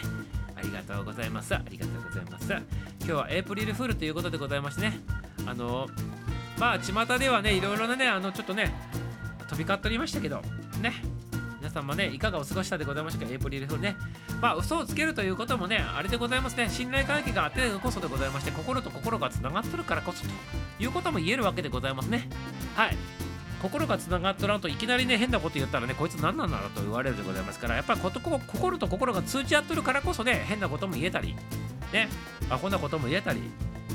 [0.54, 1.54] ありがとうございます。
[1.54, 2.52] ありがとうございます。
[2.52, 2.62] 今
[3.06, 4.98] 日はエイプリルフールということでございましてね。
[5.46, 5.88] あの
[6.58, 8.74] まあ巷ではねいろいろなねあのちょっとね
[9.48, 10.42] 飛び交っておりましたけど。
[10.82, 10.92] ね。
[11.58, 13.32] 皆さんもねいかがお過ごしたでございましたか？
[13.32, 13.96] エイプリルフールね。
[14.42, 16.68] まあ嘘をつけるということもねあれでございますね。
[16.68, 20.28] 信頼関係があってこそでございまして心と心がつながってるからこそと
[20.78, 22.28] いうことも言えるわけでございますね。
[22.76, 22.96] はい。
[23.64, 31.34] 心がつながっとらんといきなりね変なこと言ったらねこいつ何なんだろうと言われるでございますからやっぱり心と心が通じ合っとるからこそね変なことも言えたり
[31.90, 32.10] ね
[32.50, 33.40] アホなことも言えたり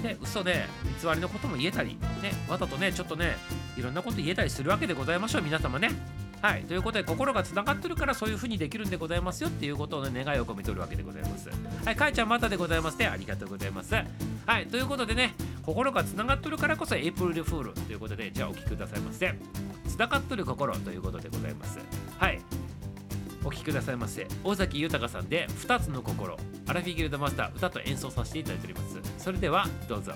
[0.03, 0.65] ね、嘘で
[1.01, 3.35] 偽りのことも言えたり、ね、わざとね、ちょっとね、
[3.75, 5.89] いろんなこと言えたりするわけでございましょう、皆様ね。
[6.41, 11.49] はい、ということで、心がつながってるからそういうふうにできるんでございますよっていうことをね、願いを込めておるわけでございます。
[11.85, 13.07] はい、かいちゃんまたでございますね。
[13.07, 13.93] ありがとうございます。
[13.93, 15.33] はい、ということでね、
[15.63, 19.33] 心がつながってるからこそエイプリルフールということで、じゃあお聞きくださいませ。
[19.87, 21.79] つながってる心ということでございます。
[22.17, 22.39] はい。
[23.43, 26.37] お聴きくださいませ尾崎豊さんで「2つの心」
[26.67, 30.13] アラフィギルドマスター歌と演奏させていただいておりますそれではどうぞ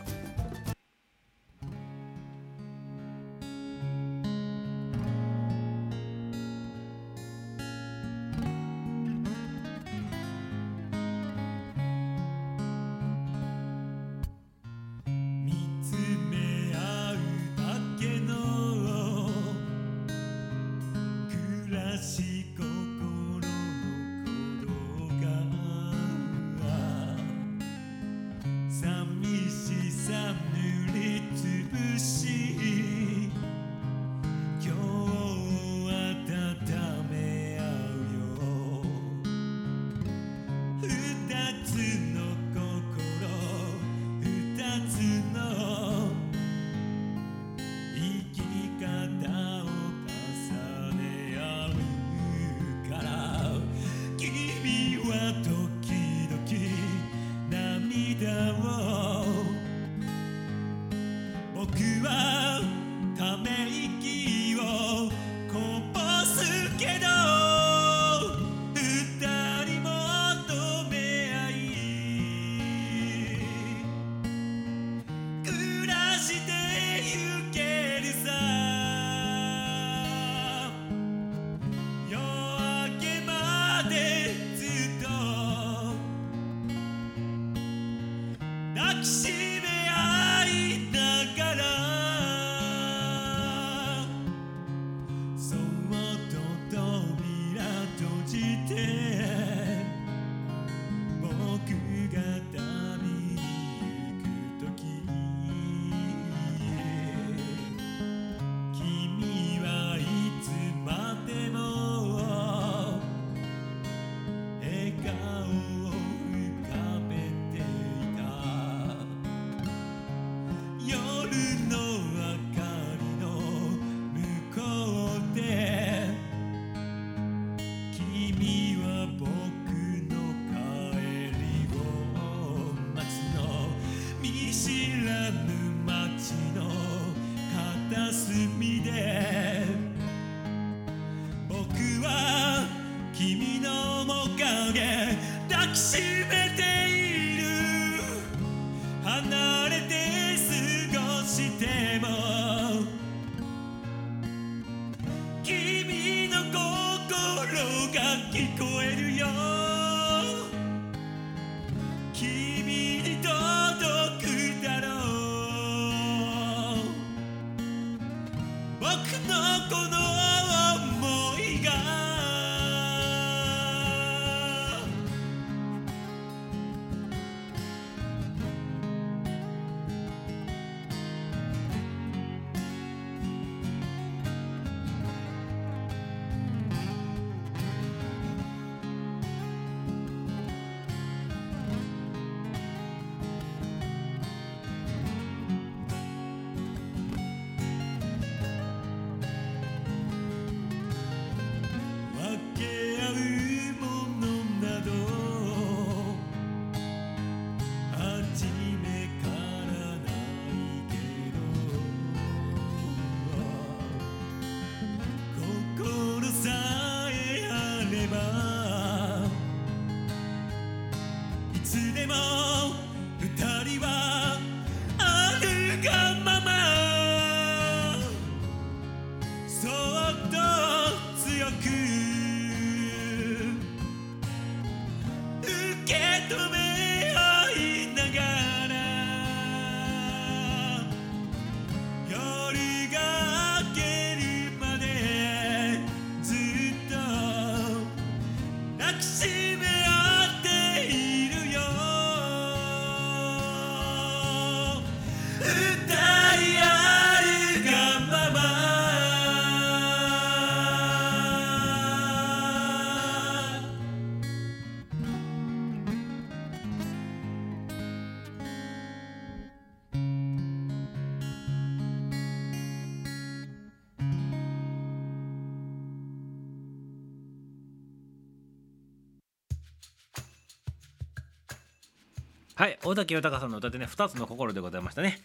[282.56, 285.20] はい尾崎豊さんの歌でね2つの心でございましたね。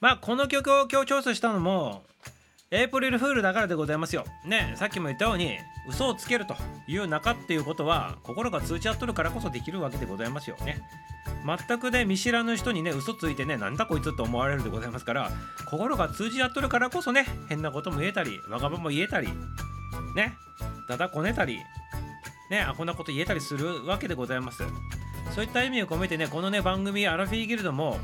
[0.00, 2.02] まあこの曲を今日チョイスしたのも
[2.70, 4.24] エイプリルフールだからでございますよ。
[4.46, 5.58] ねさっきも言ったように
[5.88, 6.54] 嘘をつけると
[6.86, 10.80] いう中っていうことは心が通じ合っとるからこそできるわけでございますよね。
[11.44, 15.30] 全くね見知らぬ人にね嘘ついてねなんだこいつと思われるでございますから
[15.68, 19.28] 心が通じ合っとるからこそね変なことも言えたりわがまま言えたり
[20.14, 20.34] ね
[20.88, 21.58] だだこねたり
[22.50, 24.62] ねアホなこと言えたりするわけでございます
[25.30, 27.98] そういった意味を込めてねこのね番組アラフィーギルドも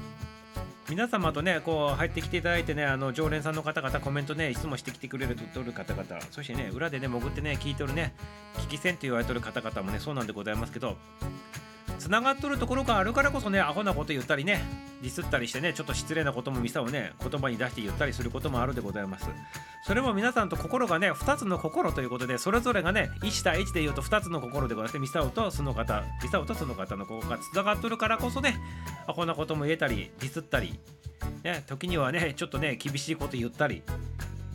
[0.88, 8.14] 皆様とねこう入ってきていただいてねあの常連さんの方々コメントねいつもしてきてくれるとる方々そしてね裏でね潜ってね聞いとるね
[8.54, 10.96] 聞き戦と言われとる方々もねそうなんでございますけど
[11.98, 14.62] つながっとるところがあるからこそねアホなこと言ったりね
[15.02, 19.26] ディスったりしてねちょっと失礼なこともミサをね言葉に出して言ったりすることもあるでございます。
[19.86, 28.56] それも皆さんと心がね2つの心ということでそれぞれがね1対1で言うと2つの心でございましてミサオとその方ミサオとその方の心がつながっとるからこそね
[29.06, 30.78] こんなことも言えたりディスったり
[31.42, 33.82] ね時にはねちょっとね厳しいこと言ったり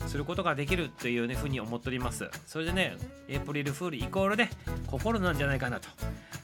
[0.06, 2.28] することができるというねふうに思っております。
[2.46, 2.96] それでね
[3.28, 4.48] エイプリルフールイコールで
[4.86, 5.88] 心なんじゃないかなと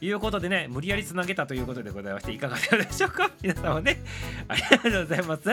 [0.01, 3.31] いうことでね無理やりつなげたということでございましていかがでしょうか？
[3.43, 4.03] 皆様ね。
[4.49, 5.49] ありがとうございます。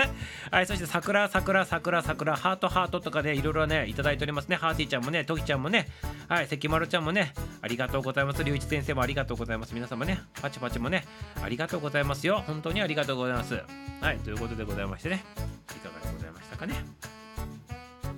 [0.52, 4.56] はいそして桜桜桜桜ハートハートとかねいろいろねいただいておりますね。
[4.56, 5.88] ハーティーちゃんもねトキちゃんもね。
[6.28, 8.44] はい関丸ちゃんもねありがとうございます。
[8.44, 9.74] 龍一先生もありがとうございます。
[9.76, 11.06] 皆様ねパチパチもね
[11.44, 12.44] ありがとうございますよ。
[12.48, 13.62] 本当にありがとうございます。
[14.02, 15.24] はいということでございましてね
[15.72, 17.17] いかがでございましたかね。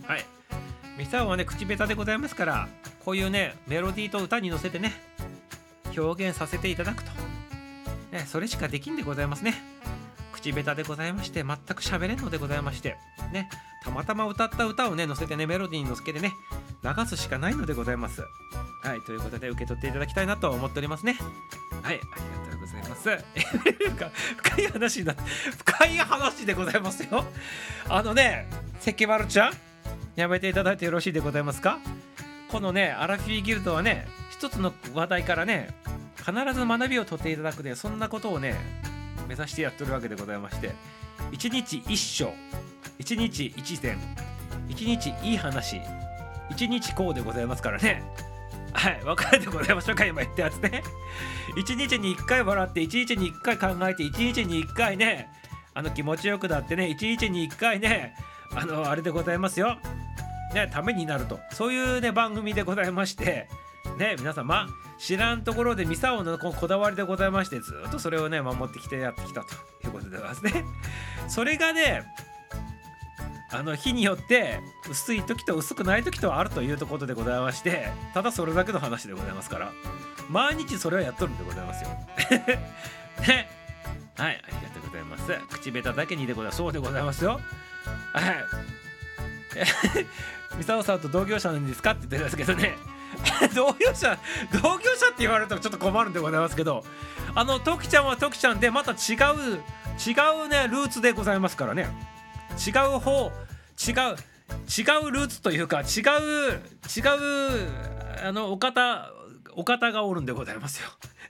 [0.10, 0.26] はい。
[0.98, 2.68] ミサオはね、口下手でございますから、
[3.06, 4.92] こういうね、メロディーと歌に乗せてね、
[5.96, 7.12] 表現させていただくと。
[8.12, 9.54] ね、それしかできんでございますね。
[10.34, 12.98] 口下手でございまして、全く喋れんのでございまして、
[13.32, 13.52] ね、
[13.84, 16.34] たまたま歌った歌をね、乗せてね、メロディーに乗せてね、
[16.84, 18.24] 流すしかないのでございます。
[18.82, 21.20] はい、ということで受け取っていただきたいなと思っておりますね。
[21.84, 23.10] はい、ありがとうございます。
[23.94, 25.16] 深深い話だ、
[25.60, 27.26] 深い話でございますよ。
[27.88, 28.50] あのね、
[28.80, 29.69] 関丸ちゃん、
[30.20, 31.80] やめていただいてよろしいでございますか？
[32.52, 35.70] このねアラフィーギルドはね一つの話題からね
[36.18, 38.56] 必ず学びを取っていただくねそんなことをね
[39.30, 40.72] 目指してやってるわけでございまして
[41.32, 42.34] 一日一章
[42.98, 43.98] 一日一善
[44.68, 45.80] 一日いい話
[46.50, 48.04] 一日こうでございますからね。
[48.74, 50.06] はい分かるでございましょうか？
[50.06, 50.84] 今言ったやつね。
[51.58, 55.30] 一日に一回笑って一日に一回考えて一日に一回ね
[55.74, 58.16] あの気持ちよくなってね一日に一回ね
[58.56, 59.78] あのあれでございますよ。
[60.54, 63.48] ね、ためになるとそういうね番組でございまして
[63.98, 69.54] ね皆様知らんところでミサオのここだわりでございましてずっとそれをね守ってきてやってきたと
[69.86, 70.66] いうことでございますね。
[71.30, 72.04] それがね
[73.52, 79.72] あの日によって薄い時と薄くない時とあるというところでございましてただそれだけの話でございますから
[80.30, 81.90] 毎日それはやっとるんでございますよ。
[83.28, 83.50] ね
[84.18, 85.32] はいありがとうございます。
[85.50, 87.40] 口下手だけにでございますそうでございますよ。
[88.14, 88.46] はい。
[90.58, 92.78] ミサオさんと同業者なんですかって言ってるんですけどね。
[93.56, 94.18] 同業者
[94.52, 96.86] 同業者って言われるとちょっと困るんでございますけど
[97.34, 99.62] あのトキちゃんはトキちゃんでまた違う
[99.98, 100.14] 違
[100.46, 101.90] うねルーツでございますからね。
[102.66, 103.32] 違う方
[103.88, 106.62] 違う違うルーツというか違う
[106.96, 107.02] 違
[107.66, 107.70] う
[108.24, 109.12] あのお方
[109.56, 110.90] お方がおるんでございますよ。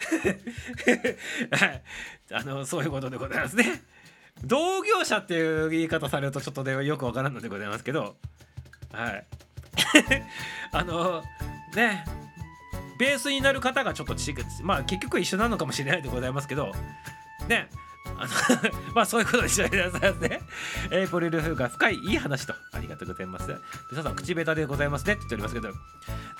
[1.52, 1.84] はい。
[2.32, 3.84] あのそういうことでございますね。
[4.44, 8.16] 同業者っていう言い方されるとちょっとねよくわからんのでございますけど
[8.92, 9.26] はい。
[10.72, 11.24] あの
[11.76, 12.06] ね
[13.00, 16.74] ベースになる方がちょっと違うまあ結局一緒なのかもしれないでございますけど。
[17.48, 17.70] ね
[18.18, 20.42] あの まあそういうことにしてくださいね。
[20.92, 22.54] エイプリルフが深いいい話と。
[22.74, 23.56] ありがとうございます。
[23.92, 25.14] 皆さん口下手でございますね。
[25.14, 25.72] って言っておりますけど。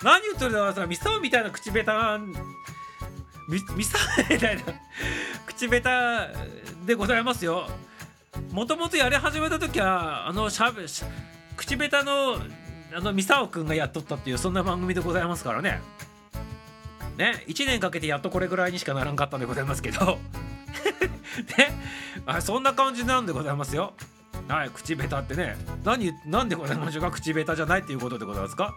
[0.02, 2.18] 何言ってるんだろうさミサオみたいな口下手
[3.48, 4.62] ミミサオみたいな
[5.46, 7.68] 口下手でございますよ。
[8.52, 11.06] もともとやり始めた時はあのしゃべしゃ
[11.60, 12.38] 口下手の
[12.96, 15.80] あのミサオくんがやっとったっていうそんな番組でございますからね。
[17.18, 20.18] ね1年かけてやっとこれぐらいにしかならんかったんでございますけど。
[21.58, 21.78] ね
[22.24, 23.92] あそんな感じなんでございますよ。
[24.48, 25.56] はい口下手ってね。
[25.84, 27.10] 何なんでございましょうか？
[27.10, 28.74] 口下手じゃないっていうことでございますか？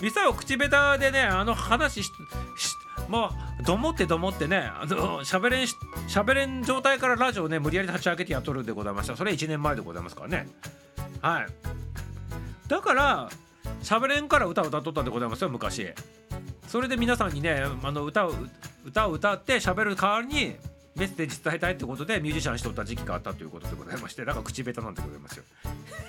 [0.00, 2.10] ミサオ口下手でねあの話しし
[3.08, 5.76] まあどもってどもってねあの喋れんし
[6.08, 9.14] 喋れん状態からラジオをね無理やり立ち上げてやっとるんでございました。
[9.14, 10.48] それ1年前でございますからね。
[11.20, 11.46] はい。
[12.68, 13.30] だから
[13.82, 15.88] 喋れんから歌を歌っとったんでございますよ昔。
[16.68, 18.32] それで皆さんにねあの歌を
[18.84, 20.56] 歌を歌って喋る代わりに
[20.96, 25.44] メッセージ伝えたいってことでミュージシャンしとった時期があったということでございましてだから口下手なんでございますよ。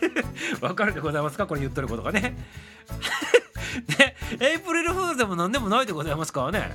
[0.61, 1.45] わかるでございますか？
[1.47, 2.21] これ言っとることがね。
[3.99, 6.71] ねエイプリルフールでも何でもないでございますからね。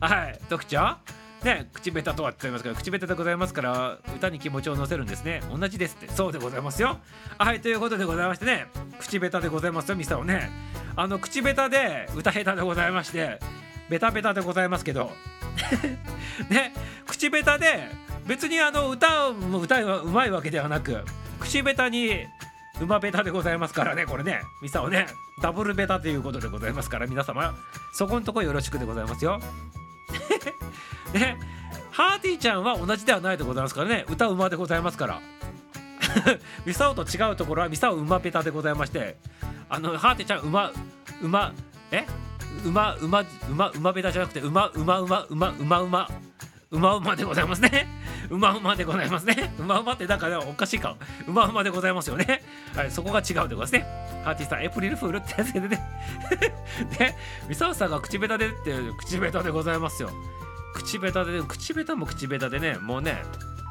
[0.00, 0.98] はい徳ちゃん？
[1.44, 5.42] ね口下手とはって言いますけど口下手でございますから歌に気持ちを乗せるんですね。
[5.50, 6.08] 同じですって。
[6.12, 6.98] そうでございますよ。
[7.38, 8.66] はいということでございましてね
[8.98, 10.50] 口下手でございますよミサをね。
[10.96, 13.38] あの口下手で歌下手でございまして
[13.88, 15.12] ベタベタでございますけど。
[16.50, 16.72] ね
[17.06, 17.88] 口下手で
[18.26, 21.04] 別にあの歌も歌がうまいわけではなく
[21.40, 22.26] 口下手に
[22.80, 24.40] 馬ベタでございますからねこれね。
[24.62, 25.06] ミサをね。
[25.40, 27.54] ダブルベタということでございますから皆様
[27.92, 29.40] そこのとこよろしくでございますよ。
[31.12, 31.38] ね
[31.90, 34.04] ハーティーちゃんは同じではないでございますからね。
[34.08, 35.20] 歌う馬でございますから。
[36.64, 39.16] ミサオと違うところはミサオ馬ペタでございまして
[39.68, 40.70] あのハーティーちゃん馬
[41.20, 41.52] 馬
[41.90, 42.06] え？
[42.64, 46.08] 馬馬馬馬ペタじゃなくて馬馬馬馬馬馬
[46.70, 47.86] 馬馬でございますね。
[48.28, 49.52] 馬馬でございますね。
[49.58, 50.96] 馬馬ってだからおかしいか
[51.26, 52.42] 馬馬でございますよね。
[52.74, 53.86] はいそこが違うでございますね。
[54.24, 55.80] ハーティーさんエプリルフールってやつでね。
[56.98, 57.14] で
[57.48, 60.10] ミサオさんが口下手でって口下手でございますよ。
[60.74, 63.22] 口下手で口下手も口下手でねもうね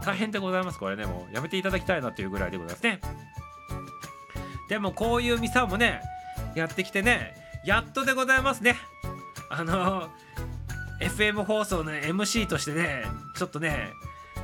[0.04, 0.80] 大変でございます。
[0.80, 3.00] これねもうやめていただきたいなというぐらいでございますね。
[4.70, 6.02] でもこういうミサオもね
[6.56, 8.76] やってきてねやっとでございますね。
[9.50, 10.10] あの
[11.00, 13.94] FM 放送の MC としてねちょっとね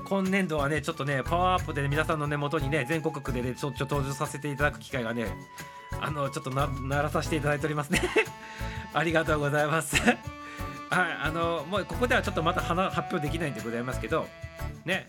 [0.05, 5.27] 今年度はねちょっとねパワーアップで、ね、皆さんの根元にね全国区でねちょっと登場させていただく機会がね
[5.99, 8.01] あのちょっとならさせていただいておりますね。
[8.93, 9.95] ありがとうございます。
[9.95, 10.17] はい
[11.23, 14.27] あのもうここではちょっとまた花発表できないんでございますけど
[14.85, 15.07] ね。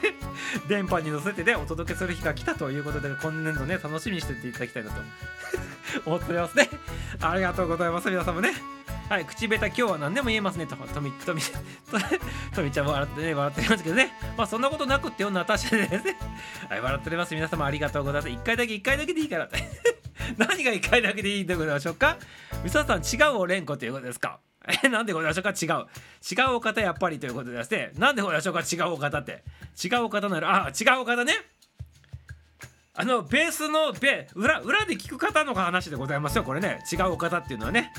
[0.68, 5.02] 電波に乗せてねお届けする日が来たということで今年度ね楽しみにしてていただきたいなと。
[6.06, 6.68] 思っておりますね。
[7.20, 8.52] ありがとうございます皆様ね。
[9.08, 11.42] はい口下手今日は何でも言えますねととみとみ
[12.54, 14.12] とみちゃんも笑ってね笑ってますけどね。
[14.36, 16.16] まあそんなことなくってよナターシャですね。
[16.68, 17.34] はい笑っております。
[17.34, 18.32] 皆様ありがとうございます。
[18.32, 19.48] 一回だけ一回だけでいいから。
[20.38, 22.16] 何が一回だけでいいんでございましょうか。
[22.64, 24.40] みささん違うお連呼ということですか。
[24.84, 25.86] え なんでございましょか違う。
[26.30, 29.42] 違うお方やっぱりということでですねなんでございましょか違うお方って。
[29.82, 31.34] 違うお方ならあ違うお方ね。
[32.94, 36.84] あのベースのベ裏裏で聞く方の話でございますよこれね。
[36.92, 37.92] 違うお方っていうのはね。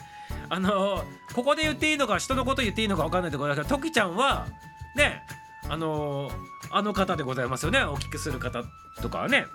[0.50, 1.04] あの
[1.34, 4.48] ここで言っていいのか人のこと言っていいのか分かんないでございますけどトキちゃんは
[4.96, 5.24] ね
[5.70, 6.32] あの
[6.72, 7.84] あの方でございますよね。
[7.84, 8.64] お聞きする方
[9.02, 9.46] とかはね。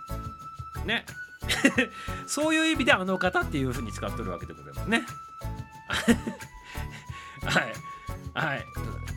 [0.87, 1.05] ね。
[2.27, 5.03] そういう意味であの方っていうふうに使ってるわけでございますね。
[7.45, 7.73] はい。
[8.35, 8.65] はい。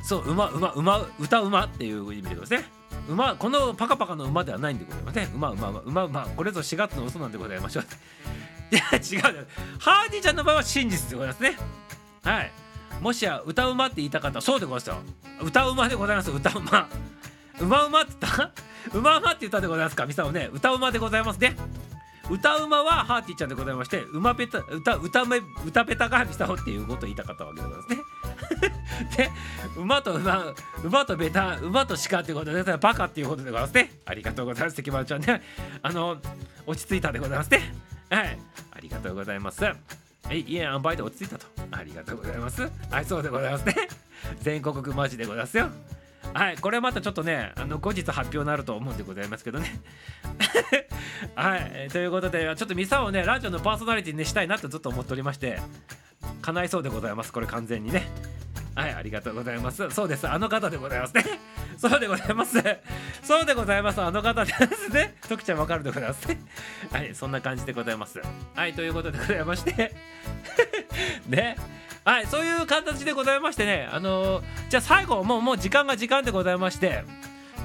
[0.04, 2.82] そう馬馬馬歌馬っていう意味でございますね。
[3.10, 7.84] 馬このパカパカの馬ではないんでございますね馬馬馬馬馬これぞ4月の嘘なんでございましょう。
[8.74, 9.48] いや違う。
[9.80, 11.58] ハーディちゃんの場合は真実でございますね。
[12.24, 12.52] はい。
[13.02, 15.06] もしや歌うまって言いたかったらそうでございます。
[15.40, 16.32] よ歌うまでございます。
[16.32, 16.88] 歌うま。
[17.60, 18.52] うまうまって言った。
[18.94, 20.06] うまうまって言ったでございますか。
[20.06, 20.50] みさおね。
[20.54, 21.56] 歌うまでございますね。
[22.32, 27.98] 歌うまはハーティーちゃんでございましてうまペタ歌歌め歌ペタがみさおっていうことを言いたかったわけでございますね
[29.18, 29.32] で
[29.76, 30.54] 馬と馬
[30.84, 35.42] 馬とベタ馬と鹿っていうことでバカっていうことでございますねありがとうございます関丸ちゃんね
[35.82, 36.18] あの
[36.66, 37.74] 落ち着いたでございますね
[38.10, 38.40] はい
[38.72, 39.66] ありがとうございます
[40.30, 41.48] えいえ、塩梅で落ち着いたと。
[41.72, 42.62] ありがとうございます。
[42.90, 43.76] はい、そうでございますね。
[44.42, 45.70] 全国マジでございますよ。
[46.34, 49.82] はい、これまたちょっとね、あの後日発表になると思うんでございますけどね。
[51.36, 55.60] はい、ということで、ちょっとミサをね、ラジオのパーソナリティにしたいなとずっと思っておりまして、
[56.42, 58.08] 叶いそうでございます、これ完全にね。
[58.76, 59.90] はい、ありがとうございます。
[59.90, 61.26] そうです、あの方でございますね。
[61.78, 62.58] そうでございます。
[63.24, 65.16] そうでございます、あの方ですね。
[65.28, 66.42] 徳ちゃんわかるでございますね。
[66.92, 68.22] はい、そんな感じでございます。
[68.56, 69.94] はい、ということでございまして、
[71.28, 71.58] ね。
[72.04, 77.04] はい、そういう形でございましてね、あのーじゃあ最後、もうもう時間が時間でございまして、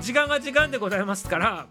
[0.03, 1.67] 時間が時間でございますから、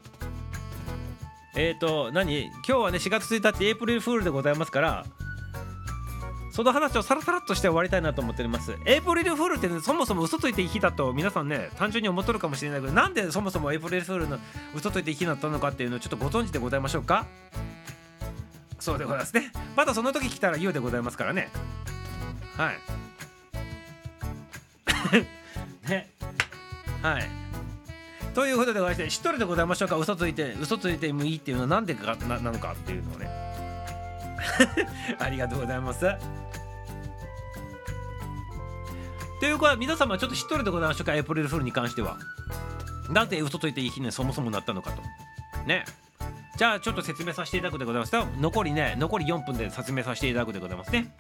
[1.56, 2.46] えっ、ー、と、何？
[2.46, 5.06] 今日はね、4月1日、エイプリルフールでございますから、
[6.52, 8.76] その話をさらさらっとして終わりたいなと思っております。
[8.86, 14.40] エイプリルフールって、ね、そもそも嘘ついていい日だと皆さんね、単純に思っとるかもしれないけど、なんでそもそもエイプリルフールの
[14.74, 17.28] 嘘ついていい日だったのかっていうのをちょっとご存知でございましょうか？
[18.80, 19.52] そうでございますね。
[19.76, 21.50] またその時来たら言うでございますからね。
[22.58, 22.78] はい。
[25.90, 26.10] ね。
[27.02, 27.30] はい。
[28.34, 33.30] ということでございまして、一人でございましょうか、嘘ついて、嘘ついてもいいっていうのはなんでかななのかっていうのをね。
[35.20, 36.00] ありがとうございます。
[39.40, 41.14] ということは皆様ちょっと一人でございましょうか？
[41.14, 42.18] エイプリルフールに関しては
[43.10, 45.02] なぜ嘘ついていい日にそもそもなったのかと
[45.68, 45.86] ね
[46.58, 51.14] じゃあちょっと説明させていただくでございますよ残りね残り4分で説明させていただくでございますね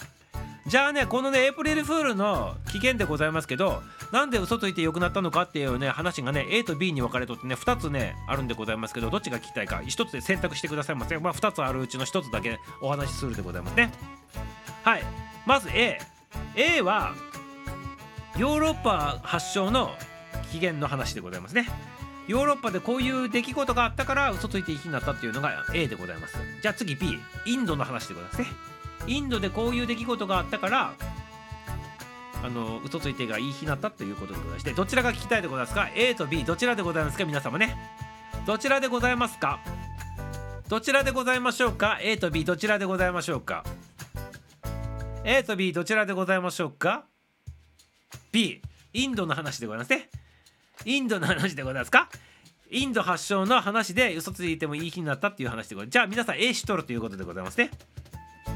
[0.68, 13.92] じゃあねこのねエイプリルフールの起源でございますけどなんで嘘ついて良くなったのかっていうね話がね A と B に分かれとってね2つねあるんでございますけどどっちが聞きたいか1つで選択してくださいませまあ2つあるうちの1つだけお話しするでございますね。
[14.84, 15.04] はい。
[15.46, 16.00] まず A
[16.56, 17.14] A は
[18.38, 19.92] ヨーロッパ発祥の
[20.52, 21.68] 起源の話でございますね。
[22.28, 26.38] ヨーロッパでこういう出来事があったから嘘ついていい日になったっていうのが A でございます。
[26.62, 28.75] じゃあ次 B インドの話でございますね。
[29.08, 30.94] インドでこういう出来事があったから
[32.44, 37.26] あの嘘ついてがいい日になったということでございましてどちらが聞きたいでございますか？A と B どちらでございますか？
[37.26, 37.76] 皆様ね。
[38.46, 39.60] どちらでございますか？
[40.68, 43.64] どちらでございましょうか？A と B どちらでございましょうか
[45.24, 47.06] ？A と B どちらでございましょうか
[48.32, 48.62] ？B
[48.94, 50.10] インドの話でございますね。
[50.86, 52.10] インドの話でございますか？
[52.70, 55.94] インド発祥の話で嘘ついてもいい日になったっていう話でございます。
[55.94, 57.72] じゃあ皆さん A しとるということでございますね。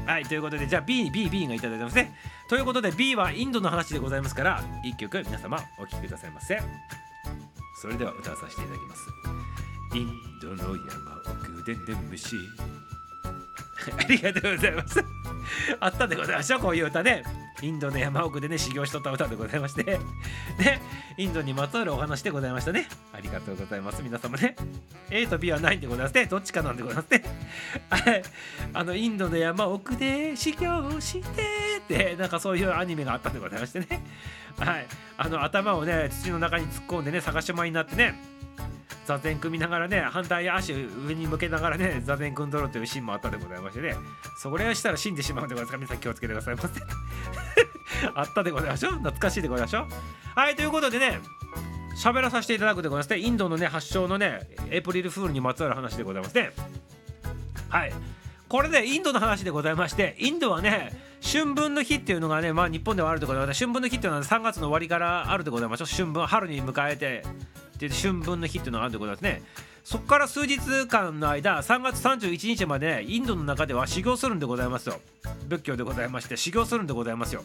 [0.06, 2.14] はいということでじゃあ B に BB がいただいてますね。
[2.48, 6.60] ということで B はインドの話でございますから1曲皆様お聴きくださいませ。
[7.80, 9.06] それでは歌わさせていただきます。
[9.94, 10.10] イン
[10.40, 12.36] ドの山奥でで虫
[13.98, 15.04] ありがとうございます。
[15.80, 17.22] あったでございましょうこういう歌ね。
[17.62, 19.98] インドの山奥でね修行しとった歌でございまして。
[20.58, 20.80] ね
[21.16, 22.88] インドにまつわるお話でございましたね。
[23.12, 24.56] ありがとうございます皆様ね。
[25.10, 26.26] A と B はないんでございますね。
[26.26, 27.24] どっちかなんでございますね。
[27.90, 28.22] は い
[28.72, 31.42] あのインドの山奥で修行して
[31.78, 33.86] ってなんかそういうアニメがあったんでございましてね。
[34.58, 34.86] はい。
[35.18, 38.14] あの頭をね土の中に突っ込んでね探しまになってね。
[39.06, 43.94] 座禅組みながらね反対足上に向けながらね座禅組んどろというシーンもあったでございましてね。
[44.38, 46.68] それをしたら死んでしまうんでございますか皆さん気をつけてくださいませ。
[48.14, 48.92] あったでございましょう。
[48.92, 50.38] 懐かしいでございましょう。
[50.38, 51.20] はいということでね
[51.96, 53.18] 喋らさせていただくでございますね。
[53.18, 54.40] インドのね発祥のね
[54.70, 56.52] エイプリルフールにまつわる話でございますね。
[57.68, 57.92] はい。
[58.48, 67.24] これねインドの話でございましてインドはね春分の日っていうのがねまあ日本ではあるでございます春分の日っていうのは3月の終わりからあるでございましょう春分春に迎えて
[67.86, 69.42] って春分の日っていうのがあるでございますね。
[69.82, 75.00] そこから数日間の間3月31日までインドの中では修行するんでございますよ。
[75.48, 77.42] 仏教でございまして修行するんでございますよ。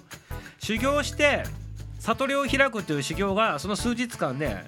[0.59, 1.43] 修行して
[1.99, 4.65] 悟りを開くという修行がその数日間ね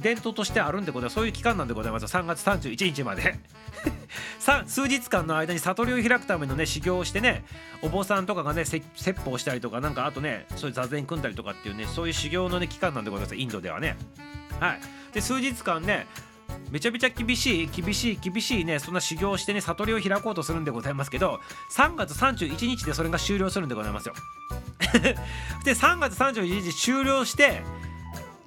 [0.00, 1.14] 伝統としてあるんでございます。
[1.14, 2.06] そういう期間なんでございます。
[2.06, 3.38] 3月31日まで。
[4.66, 7.44] 数日間の間に悟りを開くためのね修行をしてね
[7.82, 8.86] お坊さんとかがね説
[9.20, 13.34] 法したりとかなんかあとねそういう座禅組んだりとかっていうねそういう修行のね期間なんでございます。
[13.34, 13.96] インドではね。
[14.60, 14.80] はい。
[15.12, 16.06] で数日間ね
[16.70, 21.40] めちゃめちゃ厳しい厳しい厳しいねそんな修行をしてね悟りを開こうとするんでございますけど
[21.74, 24.14] 3月31日でそれが終了するんでございますよ。
[25.64, 27.62] で3月31日終了して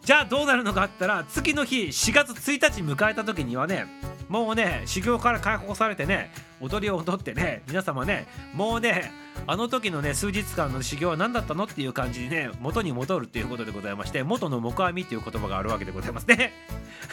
[0.04, 3.86] じゃあどうなるのかあったら次の日4月1日迎えた時にはね
[4.28, 6.32] もうね修行から解放されてね
[6.62, 9.12] 踊りを踊ってね皆様ねもうね
[9.48, 16.54] あの時のね数日間の修行は何だったのっていう感じにね元に戻るっていうことでございまして元の木阿弥っていう言葉があるわけでございますね。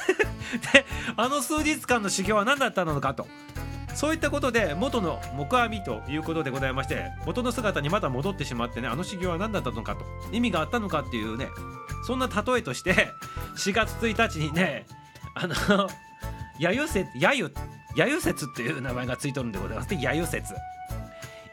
[0.72, 3.26] であの数日間の修行は何だったのかと。
[3.97, 11.49] そういったことで元の木阿弥ということでございまして元の姿にまた戻ってしまってねあの修行は何だったのかと意味があったのかっていうね
[12.07, 12.92] そんな例えとして
[13.57, 14.86] 4月1日にね
[15.34, 15.88] あの揶
[16.72, 17.53] 揄説揶揄
[17.97, 19.90] 揶揄説っていう名前がついとるんでございます。
[19.94, 20.55] ね揶揄説。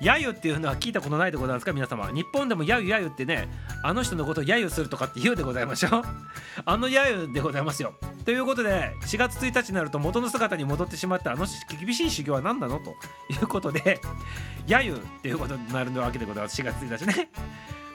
[0.02, 1.72] 揶揄っていうのは聞いたことないでございますか？
[1.72, 2.12] 皆様。
[2.12, 3.48] 日本でも揶揄揶揄ってね
[3.84, 6.02] あの人のことを揶揄するとかって言うでございましょう。
[6.66, 7.94] あの揶揄でございますよ。
[8.26, 11.46] ということで4月1日になると元の姿に戻ってしまったあの
[11.80, 12.80] 厳しい修行は何なの？
[12.80, 12.96] と
[13.30, 14.00] いうことで
[14.68, 16.62] 揶揄っていうことになるわけでございます。
[16.62, 17.30] 4月1日ね。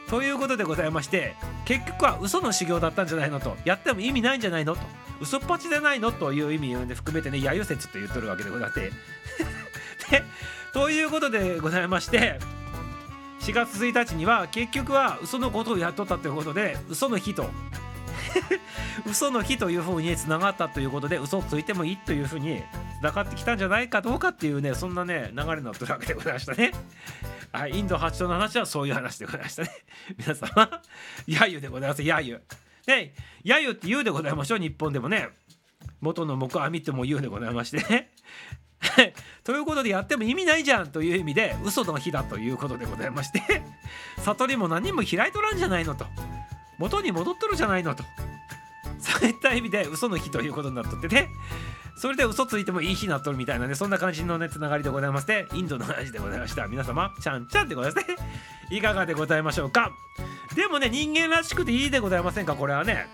[0.09, 1.35] ということでございまして
[1.67, 4.81] 結局は嘘の修行だったんじゃないのとやっても意味ないんじゃないのと
[5.21, 8.91] 嘘っぱちじゃないのという意味を、含めてね揶揄説と言っとるわけでござって。
[10.73, 12.39] ということでございまして
[13.41, 17.51] 4月1日には結局は嘘のことをやっとったということで嘘の日と
[19.07, 22.63] 嘘の日というふうにつながったということで嘘をついてもいいというふうに
[23.01, 26.73] つながってきたんじゃないかどうかっていうねそんなね流れになってるわけでございましたね。
[27.53, 29.71] はい、インド発祥の話はそういう話でございましたね。
[30.19, 30.49] 皆様、
[31.27, 32.41] 揶揄でございます、揶揄。
[32.87, 33.15] で、
[33.45, 35.29] 揶揄って言うでございましょう、日本でもね。
[36.01, 38.11] 元の木阿弥っても言うでございましてね。
[39.45, 43.41] ということでやっても意味ないじゃんという意味で嘘の日だということでございまして
[44.19, 46.07] 悟りも何も開いとらんじゃないのと
[46.79, 48.05] 元に戻っとるじゃないのと。
[49.01, 51.29] そういった意味で嘘の日ということになっとってね。
[51.97, 53.75] それで嘘ついてもいい日になっとるみたいなね。
[53.75, 55.47] そんな感じのねつながりでございまして。
[55.55, 56.67] インドの話でございました。
[56.69, 58.17] 皆様ちゃんちゃんでございますね。
[58.71, 59.91] いかがでございましょうか？
[60.55, 62.55] でもね人間らしくていいでございませんか？
[62.55, 63.09] これはね。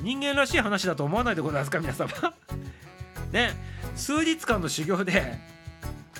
[0.00, 1.80] 人間らしい話だと思わないでございますか？
[1.80, 2.08] 皆様。
[3.32, 3.54] ね。
[3.96, 5.38] 数日間の修行で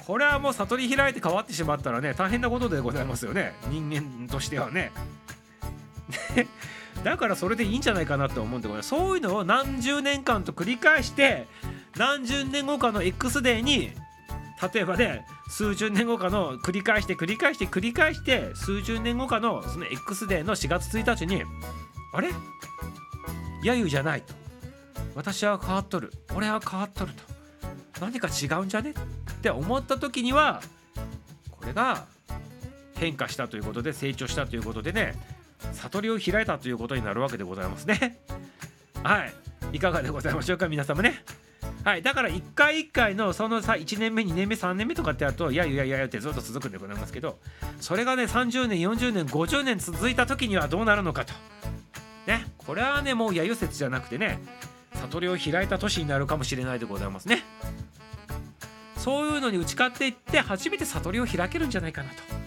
[0.07, 3.55] これはもう悟り開いて変わってしまったらね大変なことでございますよね。
[3.69, 4.91] 人間としてはね。
[7.05, 11.47] だからそれでいいんじゃないかなと思うんでございますそういうのを何十年間と繰り返して
[11.97, 13.93] 何十年後かの X デーに
[14.73, 21.43] 例えばね数十年後かの繰り返して繰り返して繰り返して数十年後かのその X デーの4月1日に
[22.13, 22.29] あれ？
[23.65, 24.35] 揶揄じゃないと。
[25.15, 26.13] 私は変わっとる。
[26.35, 27.23] 俺は変わっとると。
[28.01, 28.91] 何か違うんじゃね？
[28.91, 30.63] って思った時には
[31.51, 32.07] これが
[32.97, 35.15] 変化したということで成長したということでね
[35.73, 38.19] 悟りを開いたということになるわけでございますね。
[39.03, 39.33] はい。
[39.73, 41.25] いかがでございましょうか皆様ね。
[41.85, 42.03] はい。
[42.03, 47.39] だから1回1回のそのさ1年目2年目3年目とかってやるといやいやいやってずっと続くんでございますけど
[47.81, 51.33] それがね30年40年50年続いた時にはどうなるのかと。
[52.27, 52.47] ね。
[52.59, 54.41] これはねもう揶揄説じゃなくてね
[54.95, 57.45] 悟りを開いた年になるかもしれないでございますね。
[58.97, 62.40] そういうのに打ち勝っていって初めて悟りを開けるんじゃないかなと。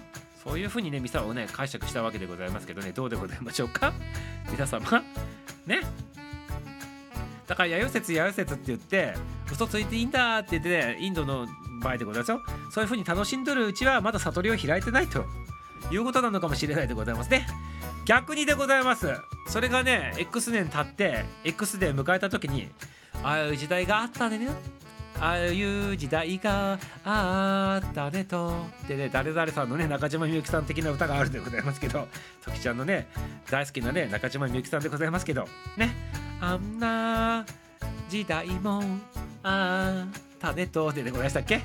[0.43, 3.93] そういうふうにねミサをね解釈したわけでございますけどねどうでございましょうか？
[4.51, 4.85] 皆様
[5.65, 5.81] ね？
[7.47, 9.13] だから揶揄説揶揄説って言って
[9.51, 11.47] 嘘ついていいんだって言ってねインドの
[11.81, 12.39] 場合でございますよ。
[12.71, 15.25] そういうふうに楽しんどるうちはまだ悟りを開いてないと
[15.91, 17.45] いうことなのかもしれないでございますね。
[18.05, 19.13] 逆にでございます。
[19.47, 22.69] それがね X 年経って X で迎えた時に
[23.23, 24.47] ああいう時代があったね
[25.23, 28.53] ああいう時代があったねと。
[28.89, 32.09] でね誰々さんのね中島みゆきさん的な歌があるでございますけど
[32.43, 33.07] 時ちゃんのね
[33.49, 35.47] 大好きなね中島みゆきさんでございますけど
[35.77, 35.95] ね。
[36.41, 37.45] あんな
[38.09, 38.83] 時代も
[39.43, 40.91] あったねと。
[40.91, 41.61] ででございましたっけ？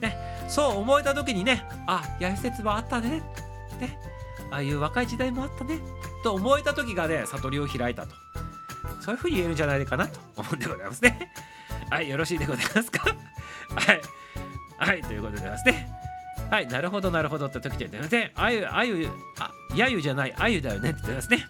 [0.00, 0.16] ね。
[0.48, 3.20] そう思えた時にねあやり説はあったね。
[3.78, 3.98] ね。
[4.50, 5.80] ああいう若い時代もあったね。
[6.24, 8.14] と思えた時がね悟りを開いたと。
[9.02, 11.30] そういうふうに言えるんじゃないかなと思うんでございますね。
[11.90, 13.04] はいよろしいでございますか？
[13.74, 14.00] はい
[14.78, 15.88] はいということでございますね。
[16.50, 21.46] はいなるほどなるほどって時で言ってねあゆあゆあやゆじゃないあゆだよねって言ってますね。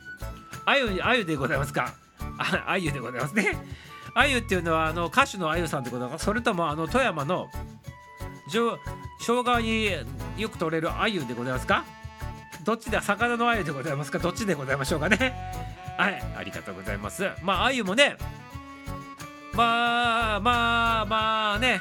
[0.65, 1.93] あゆあゆでございますか？
[2.39, 3.57] ああゆでございますね。
[4.15, 7.49] あゆっていうのはあの歌手のあゆさんってことかそれともあの富山の
[8.49, 8.79] 生
[9.25, 9.91] 姜に
[10.37, 11.85] よく取れるあゆでございますか？
[12.65, 13.01] どっちだ？
[13.03, 14.19] 魚のあゆでございますか？
[14.19, 15.33] どっちでございましょうかね？
[15.99, 17.29] はいありがとうございます。
[17.43, 18.17] まああゆもね
[19.55, 21.81] まあまあまあね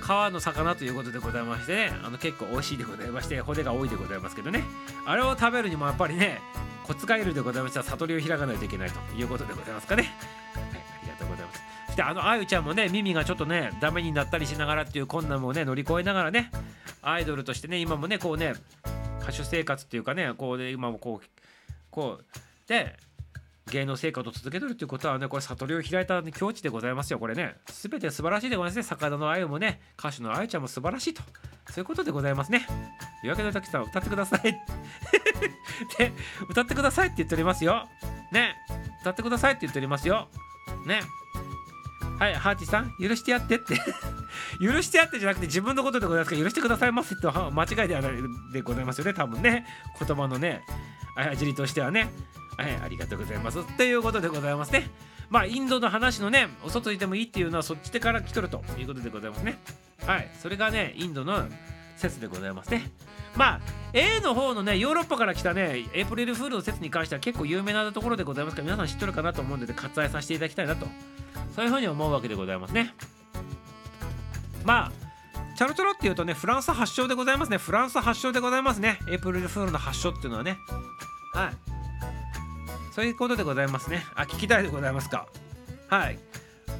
[0.00, 4.64] 川の魚ということでございましてねあの結構美味しいでございまして骨が多いでございますけどね。
[5.06, 6.40] あれを食べるにもやっぱりね
[6.84, 10.02] コツがいるでございましたら悟りを開かないといけないということでございますかね。
[10.54, 11.62] はいありがとうございます。
[11.86, 16.50] そしてあのあゆちゃんもね耳がちょっとねダメになったりしながらっていう困難もね乗り越えながらね
[17.02, 18.54] アイドルとしてね今もねこうね
[19.22, 21.26] 歌手生活っていうかねこうで今もこう
[21.90, 22.96] こうで
[23.70, 27.56] 芸能生活を続けとるっていうことはねこれ悟りを開いた境地でございますよこれね。
[27.66, 28.82] 全て素晴らしいでございますね。
[28.82, 31.22] 坂田の愛もね歌手のあゆちゃんも素晴らしいと。
[31.70, 32.66] そういうことでございますね。
[33.20, 34.42] というわけで滝さん歌ってください。
[35.98, 36.12] で
[36.48, 37.88] 歌ってくださいって言っておりますよ。
[38.32, 38.56] ね
[39.00, 40.28] 歌ってくださいって言っておりますよ。
[40.86, 41.00] ね。
[42.20, 43.80] はいハーティさん許してやってって。
[44.60, 48.12] 許してやってじゃなくて自分のことでございますから許してくださいませって間違いではない
[48.52, 49.66] でございますよね多分ね。
[49.98, 50.62] 言葉のね
[51.16, 52.12] あやじりとしてはね。
[52.58, 53.64] はいありがとうございます。
[53.78, 54.90] ということでございますね。
[55.30, 59.58] まあインドの話のね嘘ついてもいいっていうのはそっちでから来とるということでございますね。
[60.04, 61.48] はいそれがねインドの
[61.96, 62.90] 説でございますね。
[63.34, 63.60] まあ
[63.94, 70.86] A の方のねヨーロッパから来たねエイプリルフールの説に関しては結構有名なところでございますから皆さん知っとるかなと思うので割愛させていただきたいなと
[71.54, 72.94] そういうふうに思うわけでございますね。
[74.64, 74.92] まあ
[75.56, 77.58] チャルチョロっていうとねフランス発祥でございますね。
[77.58, 78.98] フランス発祥でございますね。
[79.10, 80.56] エイプリルフールの発祥っていうのはね。
[81.34, 81.70] はい。
[82.94, 84.04] そういうことでございますね。
[84.14, 85.26] あ聞きたいでございますか。
[85.88, 86.18] はい。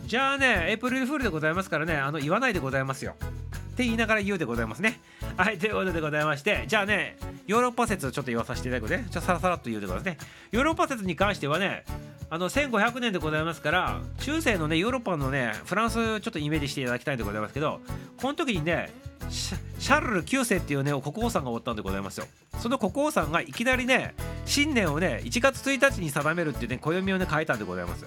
[0.06, 3.14] じゃあねエイプリルフールでございますからねあの言わないでございますよ。
[3.20, 5.00] って言いながら言うでございますね。
[5.36, 7.16] はいということでございましてじゃあね
[7.46, 9.06] ヨーロッパ説をちょっと言わさせていただくね。
[9.10, 10.18] ちょっとさらさらっと言うでございますね。
[10.52, 11.84] ヨーロッパ説に関してはね
[12.32, 17.80] あの1500年でございますから中世のねヨーロッパのねフランスちょっとイメージしていただきたいんでございますけど
[18.20, 18.90] この時にね
[19.28, 22.26] シャルル9世っていうね国王さんがおったんでございますよ。
[22.58, 28.06] その国王さんがいきなりね新年をね1月1日に定めるっていうね暦をね変えたんでございます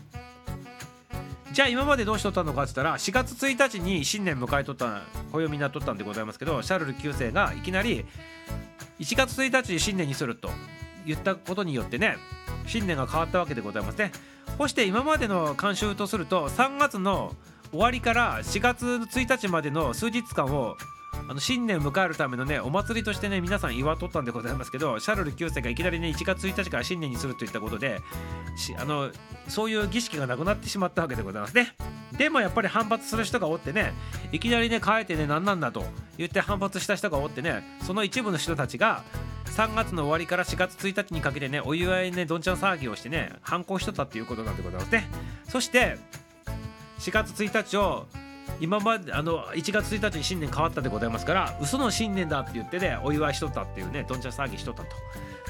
[1.52, 5.02] じゃあ今までどうしとったのかって言ったら4月1日に新年迎えとった
[5.32, 8.06] 暦になっとったんでございますけどシャルル9世がいきなり
[9.00, 10.50] 1月1日に新年にすると
[11.06, 12.18] 言ったことによってね
[12.66, 14.12] 新年が変わったわけでございますね。
[14.58, 17.36] そして今までの慣習とすると3月の
[17.72, 20.76] 終わりから4月1日までの数日間を
[21.28, 28.00] あの新年を迎えるためのねお祭りとしてね皆さん祝っとったんでございますけどシャルル9世がいきなりね1月1日から新年にするといったことで
[28.78, 29.10] あの
[29.48, 31.76] そういう儀式がなくなってしまったわけでございますね。
[32.18, 33.94] でもやっぱり反発する人がおってね
[34.32, 35.84] いきなりね変えてね何なんだと
[36.18, 39.04] 言って反発した人がおってねその一部の人たちが
[39.46, 45.08] 3月の終わりから4月1日にかけてねお祝いねどんちゃん騒ぎをしてね反抗しとったっていうことなんでございますね。
[45.48, 45.98] そして
[47.00, 48.08] 4月1日を
[48.60, 54.90] 今まであの1月1日に新年変わったでございますから嘘の新年だって言ってねお祝いしとったっていうねどんちゃん騒ぎしとったと。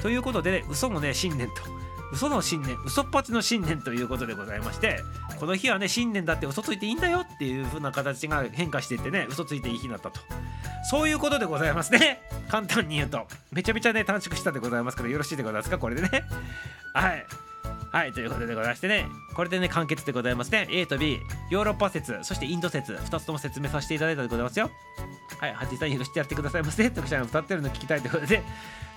[0.02, 1.54] ということで、ね、嘘のね新年と。
[2.12, 5.00] 嘘の新年嘘っぱちの新年ということでございまして
[5.40, 10.20] この日はね新年だって嘘ついていいんだよっていう風な形が変化していってね嘘ついていい日になったと。
[10.90, 12.22] そういうことでございますね。
[12.48, 13.26] 簡単に言うと。
[13.50, 15.78] めちゃめちゃね短縮したでございますからよろしいでございますか？
[15.78, 16.24] これでね。
[16.92, 17.26] はい。
[17.94, 19.06] はいということでございましてね。
[19.34, 20.66] これでね完結でございますね。
[20.68, 24.68] A と B ヨーロッパ説そしてインド説2つとも説明させていただいたでございますよ。
[25.38, 26.90] はいハチさん許してやってくださいませ。
[26.90, 28.42] 徳ちゃんが歌ってるの聞きたいということで。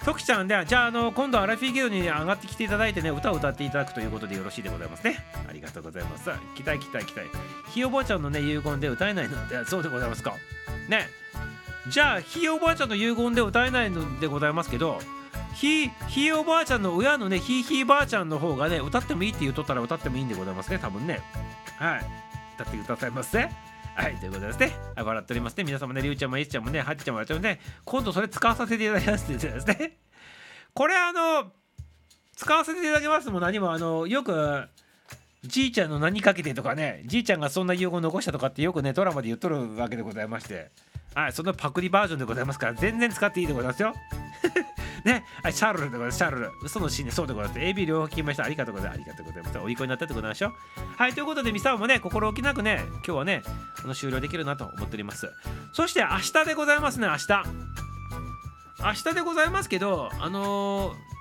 [0.04, 5.24] 徳ちゃんではじゃああの今度アラフィーゲルに上がってきていただいてね歌を歌っていただくということでよろしいでございますね。
[5.48, 6.32] ありがとうございます。
[6.56, 7.28] 期待期待期待
[7.70, 10.34] ひいおばあちゃんのね遺言で歌えないのでそうでございますか？
[10.90, 11.08] ね。
[11.88, 15.00] じゃあひいおばあちゃんの遺言で歌えないのでございますけど
[15.60, 21.20] ひひいおばあちゃんの親のねひいひいばあちゃんの方がね歌ってもいいって言うとったら歌ってもいいんでございますね多分ね。
[21.80, 22.06] はい。
[22.56, 23.40] 歌ってくださいませ。
[23.96, 24.72] はいということですね。
[24.96, 25.64] はい笑っておりますね。
[25.64, 27.60] 皆様ねりゅうちゃんもえいちゃんもねはっちゃんもやっちゃんもね。
[27.86, 29.98] 今度それ使わさせていただきますって言ってですね。
[30.76, 31.52] これあの
[32.36, 34.68] 使わせていただきますも何もあのよく
[35.44, 40.70] じいちゃんの何かけてとかねじいちゃんがそんな遺言残したとかってよくねドラマで言っとるわけでございまして。
[41.16, 43.96] はいそのパクリバージョンでございますから全然使っていいでございますよ。
[45.04, 46.18] ね、はい、シャルルでございます。
[46.18, 46.52] シャルル。
[46.62, 47.60] 嘘のシーンでそうでございます。
[47.60, 48.44] AB 両方聞きました。
[48.44, 49.00] ありがとうございます。
[49.00, 49.58] ありがとうございます。
[49.60, 50.54] おいっ子になったってことなんでしょ？
[50.98, 53.44] はい、ということで、ミサオもね、心置きなくね、今日はね、
[53.84, 55.30] あの終了できるなと思っております。
[55.74, 57.44] そして明日でございますね、明日。
[58.80, 61.18] 明日でございますけど、あのー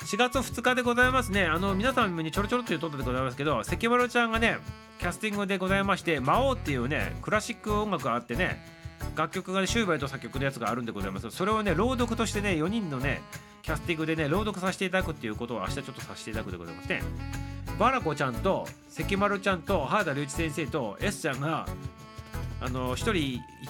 [0.00, 1.44] 4月2日でございますね。
[1.44, 4.56] あの皆さんにちょろちょろというとこでございますけど、関丸ちゃんがね、
[4.98, 8.64] キャスティングでございまして、魔王っていうね、クラシック音楽があってね、
[9.16, 11.30] 楽曲がね、シューベルト作曲のやつがあるんでございます。
[11.30, 13.22] それをね、朗読としてね、4人のね、
[13.62, 17.02] キャスティングでね、朗読させていただくっていうことを明日ちょっとさせていただくでございますね。
[17.78, 21.66] バラコちゃんと関丸ちゃんと原田隆一先生と S ちゃんが、
[22.62, 23.12] あの1人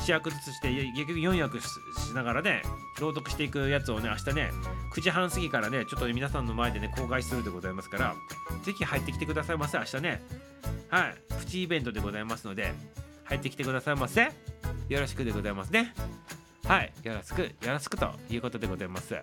[0.01, 1.65] 1役ずつして結局4役し
[2.09, 2.62] しながらね
[3.01, 4.51] 朗読していくやつをね明日ね
[4.94, 8.15] 9時半過ぎからねちょっとね皆さんの前でね公開するでございますから
[8.65, 10.23] ぜひ入ってきてくださいませ明日ね
[10.89, 12.74] はいプチイベントでございますので
[13.31, 14.32] 入ってきてくださいませ。
[14.89, 15.94] よろしくでございますね。
[16.66, 16.93] はい。
[17.05, 19.15] よろしくよろしくということでございます。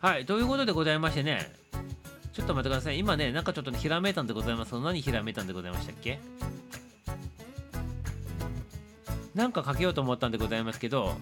[0.00, 0.24] はい。
[0.24, 1.52] ということでございましてね。
[2.32, 2.98] ちょっと待ってください。
[2.98, 4.74] 今ねなんかちょっとねひらめいたんでございます。
[4.80, 6.18] 何ひらめいたんでございましたっけ？
[9.34, 11.14] なんかかけようと思ったんでございますけど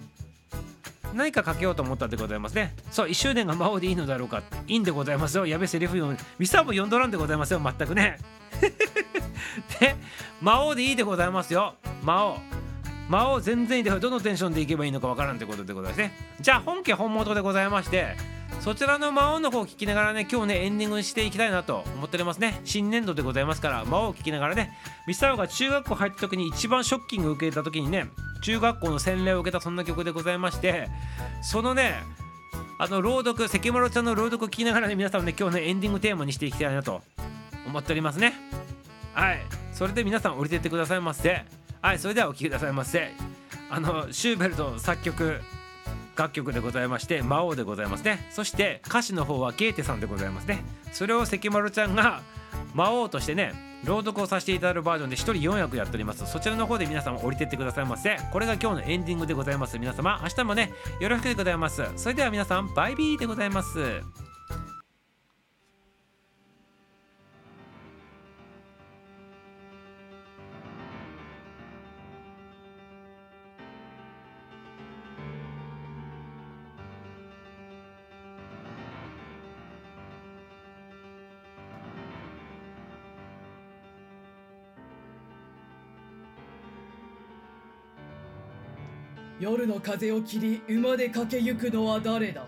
[1.13, 2.73] 何かかけようと思ったでございますね。
[2.91, 4.43] そう1周年が魔王でいいのだろうか。
[4.67, 5.45] いいんでございますよ。
[5.45, 7.61] やべセリフ読むミサも読んどらんでございますよ。
[7.63, 8.17] 全くね。
[9.79, 9.95] で
[10.41, 11.75] 魔王でいいでございますよ。
[12.03, 12.68] 魔王。
[13.09, 16.11] 魔王全然いいでどのテンションでいけばいいのかわからんということでございますね。
[16.39, 18.15] じゃあ本家本元でございまして
[18.61, 22.61] そちらの魔王の方を聞きながらね今日ねエンディングしていきたいなと思っておりますね。
[22.65, 24.77] 新年度でございますから魔王を聞きながらね
[25.07, 28.05] ミスターが中学校入った時に一番ショッキングを受けた時にね
[28.43, 30.87] 中学校の洗礼を受けたそんな曲でございまして
[31.41, 31.95] そのね
[32.77, 37.01] あの朗読関丸ちゃんの朗読を聞きながらね皆さんね今日ねエンディングテーマにしていきたいなと
[37.65, 38.33] 思っておりますね。
[39.13, 39.39] はい。
[39.73, 43.11] それで皆さん降りてってくださいませはいそれではお聴きくださいませ。
[43.69, 45.39] あのシューベルトの作曲
[46.17, 48.27] 楽曲でございまして魔王でございますね。
[48.31, 50.63] そして歌詞の方はゲーテさんでございますね。
[50.91, 52.21] それを関丸ちゃんが
[52.73, 53.53] 魔王としてね
[53.85, 56.25] 朗読をさせていただくバージョンで1人4役やっております。
[56.29, 58.17] そちらの方で皆様降りてってくださいませ。
[58.33, 59.79] これが今日のエンディングでございます。
[59.79, 61.81] 皆様明日もねよろしくでございます。
[61.95, 64.01] それでは皆さんバイビーでございます。
[89.39, 92.45] 夜の風を切り馬で駆け行くのは誰だ？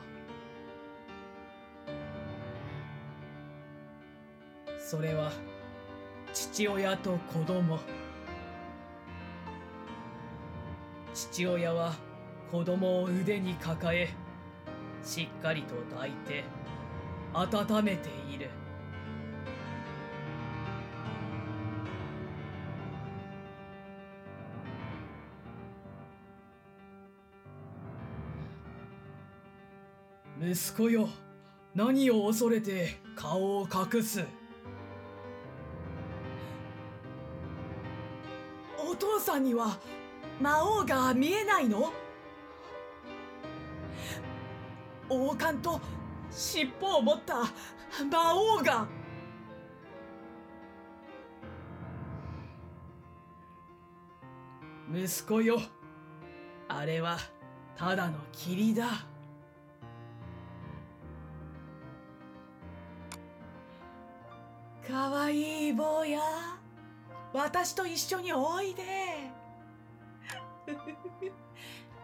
[4.78, 5.32] それは
[6.34, 7.80] 父親と子供。
[11.14, 11.94] 父親は
[12.52, 14.10] 子供を腕に抱え
[15.02, 16.44] しっかりと抱いて
[17.34, 18.50] 温めている。
[30.52, 31.08] 息子よ。
[31.74, 34.26] 何を恐れて顔を隠す。
[38.78, 39.80] お父さんには
[40.42, 41.94] 魔王が見えないの？
[45.08, 45.80] 王冠と
[46.30, 47.36] 尻尾を持った
[48.12, 48.86] 魔王が。
[54.94, 55.62] 息子よ。
[56.68, 57.18] あれは
[57.78, 59.06] ただの霧だ。
[64.88, 66.20] かわいい坊や。
[67.34, 68.84] 私と一緒においで。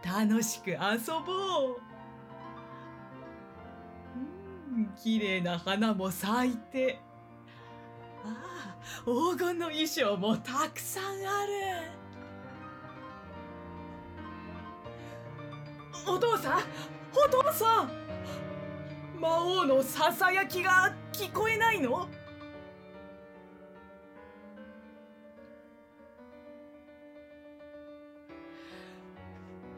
[0.04, 0.76] 楽しく遊
[1.26, 1.32] ぼ
[1.74, 1.80] う。
[4.74, 7.00] うん綺麗な花も咲いて。
[8.24, 11.52] ああ黄金の衣装もたくさんある。
[16.06, 16.62] お父さん
[17.12, 17.90] お父さん。
[19.20, 22.08] 魔王のささやきが聞こえないの？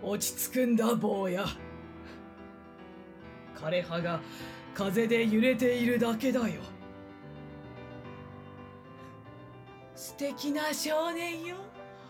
[0.03, 1.45] 落ち着くんだ坊や。
[3.55, 4.21] 枯葉が
[4.75, 6.63] 風で揺れているだけだよ。
[9.95, 11.57] 素敵な少年よ。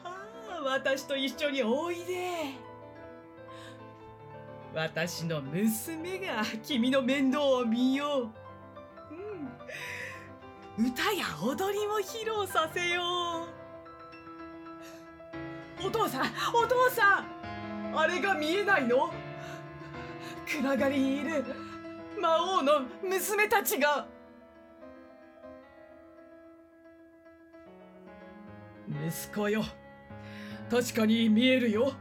[0.04, 0.14] あ
[0.60, 2.70] あ私と一緒においで。
[4.72, 8.30] 私の娘が君の面倒を見よ
[9.10, 9.14] う、
[10.78, 13.02] うん、歌や踊りも披露させよ
[15.82, 15.86] う。
[15.88, 17.39] お父さんお父さん！
[17.94, 19.12] あれが見えないの？
[20.46, 21.44] 暗がりにいる。
[22.20, 24.06] 魔王の娘たちが。
[28.88, 29.62] 息子よ。
[30.70, 31.92] 確かに見えるよ。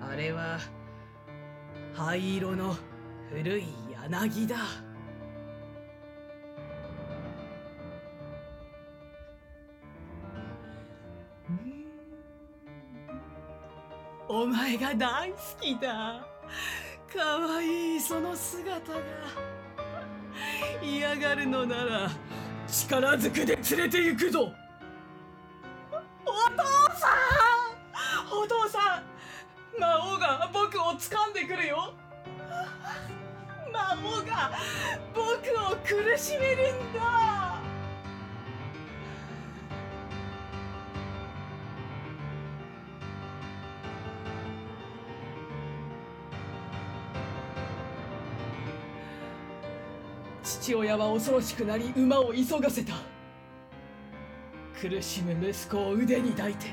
[0.00, 0.58] あれは
[1.94, 2.76] 灰色の
[3.30, 3.64] 古い
[4.10, 4.56] 柳だ。
[14.40, 16.24] お前が大好きだ。
[17.14, 18.98] かわいいその姿が
[20.82, 22.10] 嫌がるのなら
[22.66, 24.50] 力ずくで連れて行くぞ。
[26.24, 26.62] お父
[26.98, 29.02] さんお父さ
[29.76, 29.78] ん。
[29.78, 31.92] 魔王が僕を掴んでくるよ。
[33.70, 34.52] 魔王が
[35.14, 35.22] 僕
[35.70, 37.49] を苦しめるんだ。
[50.70, 52.94] 父親は恐ろしくなり馬を急がせた。
[54.80, 56.66] 苦しむ息子を腕に抱いて。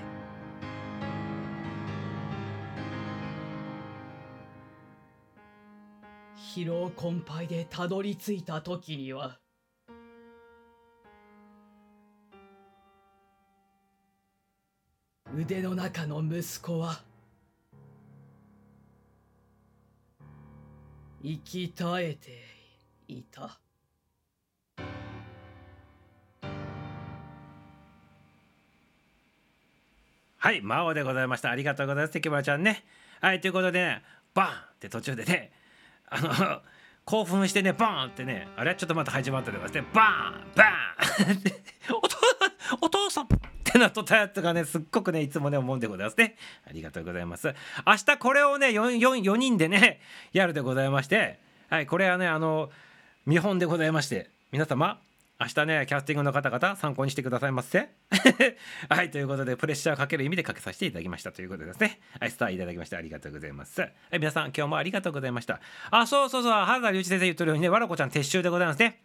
[6.36, 9.40] 疲労困憊でたどり着いた時には
[15.36, 17.02] 腕の中の息子は
[21.24, 22.44] 生き絶えて
[23.08, 23.60] いた。
[30.48, 31.50] はい魔王でございました。
[31.50, 32.14] ありがとうございます。
[32.14, 32.86] 関村ちゃんね。
[33.20, 34.02] はいということでね
[34.34, 35.52] バンって途中でね
[36.10, 36.62] あの
[37.04, 43.28] 興奮してねバーンってねあれはちょっとまた始まったでございましてバーンバーンお父さんお父さんっ
[43.66, 46.38] てなっとったやつがねすっごくねいつもね思うんでございますね。
[46.66, 47.54] ありがとうございます。
[47.86, 50.00] 明日これをね 4, 4, 4人でね
[50.32, 52.70] やるでございましてはいこれはねあの
[53.26, 55.02] 見本でございまして皆様
[55.40, 57.90] 明日ねキャスティングの方々参考にしてくださいませ。
[58.90, 61.32] はいということでプレッシャーをかける意味でかけさせていただきました。
[61.32, 62.00] ということですね。
[62.20, 63.82] はいスターいただきましてありがとうございます。
[63.82, 65.62] はい皆さん今日もありがとうございました。
[65.92, 69.00] あそうそうそう原田隆一先生言ってるようにねわらこちゃん撤収でございますね。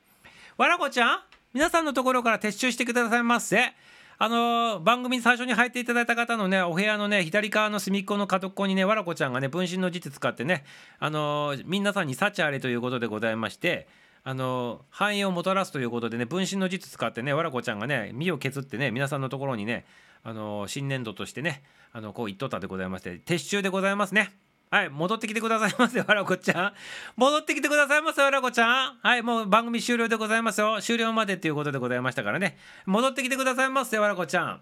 [0.57, 1.21] わらこちゃん
[1.53, 3.75] 皆さんのところから撤収してくださいませ。
[4.19, 10.65] あのー番組最初に入っていただいた方のねお部屋のね左側の隅っこの角っこにねわらこちゃんがね分身の術使ってね
[10.99, 13.89] あのー皆さんに幸あれということでございまして
[14.25, 19.85] あの繁栄をもたらすということでね分身の術使ってねわらこちゃんがね身を削ってね皆さんのところにね
[20.23, 21.63] あの新年度としてね
[21.93, 24.33] あのこう言っとったでございまして撤収でございますね。
[24.71, 26.73] はい戻ってきてくださいませわらこちゃん。
[27.17, 28.99] 戻ってきてくださいませわらこちゃん。
[29.03, 30.81] はいもう番組終了でございますよ。
[30.81, 32.57] 終了までっていうことでございましたからね。
[32.87, 34.61] 戻ってきてくださいませわらこちゃん。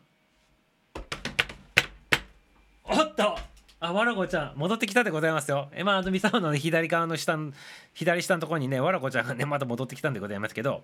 [2.85, 3.49] おっと。
[3.82, 5.69] あわらこちゃん戻ってきたでございますよ。
[5.73, 7.52] えまああのミサオの、左側の下の
[7.94, 10.82] 左下のところにねわらこちゃんがねまた戻ってきたんでございますけど。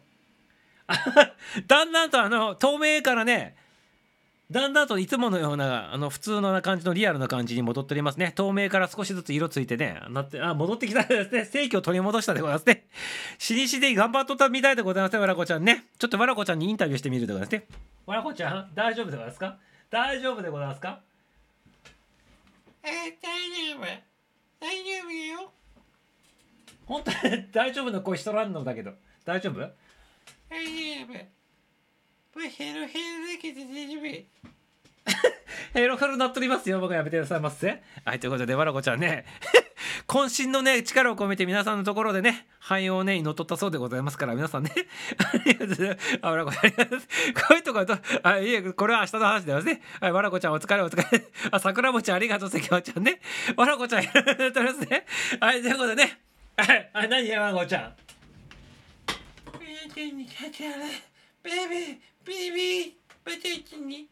[1.66, 3.56] だんだんとあの透明からね
[4.50, 8.32] だんだんといつものようなあの普通の感じのリアルな感じに戻っておりますね。
[8.34, 11.44] 透明から少しずつ色ついてねなってあ戻ってきたですね。
[11.44, 12.86] 正規を取り戻したでございますね。
[13.36, 15.84] 死に死で頑張っとったみたいでございますねわらこちゃんね。
[15.98, 17.66] ちょっとわらこちゃんにインタビューしてみるでございますね。
[18.06, 19.58] わらこちゃん大丈夫でございますか？
[19.90, 21.00] 大丈夫でございますか、
[22.86, 23.84] 大丈夫。
[24.60, 25.52] 大丈夫よ。
[26.86, 28.92] 本当に大丈夫な声しとらんのだけど。
[29.24, 29.58] 大丈夫？
[30.48, 31.14] 大丈夫。
[32.32, 34.02] これヘロヘロだけど大丈夫
[35.72, 36.80] ヘロヘロなっとりますよ。
[36.80, 37.82] 僕はやめてくださいませ。
[38.04, 39.24] はいということでわらこちゃんね。
[40.08, 44.70] 渾身のね力を込めて皆さんのところでね繁栄をね祈っとったそうでございますから皆さんね。
[45.18, 46.18] ありがとうございます。
[46.22, 47.08] あわらこちゃんありがとうございます。
[47.34, 49.82] こういうところとあいえこれは明日の話でございますね。
[50.00, 51.24] はいわらこちゃんお疲れお疲れ。
[51.50, 53.20] あ桜餅ありがとう関尾ちゃんね。
[53.56, 55.06] わらこちゃんやられてますね。
[55.40, 56.20] はいということでね。
[56.56, 57.96] はいはい何やわらこちゃん。
[59.60, 60.84] 皆さんにかけられ
[61.42, 62.92] ベビーベビー
[63.24, 64.08] バタイチに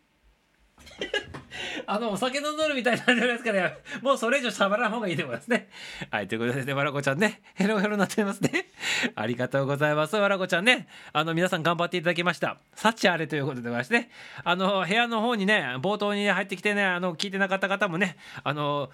[1.86, 5.68] あのお酒飲んどるみたいになってますからもうそれ以上しゃべらん方がいいと思いますね。
[6.10, 8.70] はいということでねわらこちゃんねヘロヘロになってますね。
[9.14, 12.58] ありがとうございますわらこちゃんねあの皆さん頑張っていただきました。
[12.74, 14.10] 幸あれということでございましてね
[14.42, 18.90] あの部屋の方にね冒頭に入ってきてねあの聞いてなかった方もねあの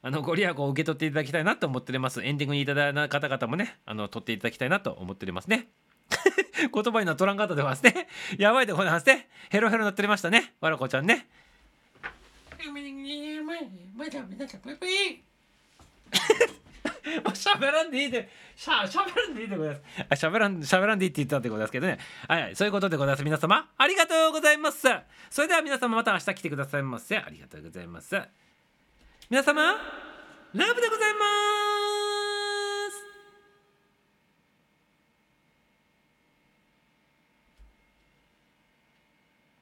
[0.00, 2.22] あのご利益を受け取っていただきたいなと思っております。
[2.22, 5.68] エンディングにいただいた方々もねあの取っていただきたいなと思っておりますね。
[6.72, 8.08] 言葉になっとらんかったでございますね。
[8.38, 9.28] やばいでございますね。
[9.50, 10.54] ヘロヘロになっておりましたね。
[10.60, 11.28] わらこちゃんね。
[13.94, 15.22] まだまだバイバイ
[17.20, 19.74] もう喋らんでいいで、しゃ、喋らんでいいでござい
[20.06, 20.26] ます。
[20.26, 21.98] あ、喋らん、喋らんでいいって言ったんでございますけどね。
[22.28, 23.24] はい、はい、そういうことでございます。
[23.24, 24.86] 皆様、ありがとうございます。
[25.30, 27.16] それでは皆様また明日来てくださいませ。
[27.16, 28.20] ありがとうございます。
[29.30, 29.62] 皆様、
[30.54, 31.18] ラブでございま
[31.64, 31.67] す。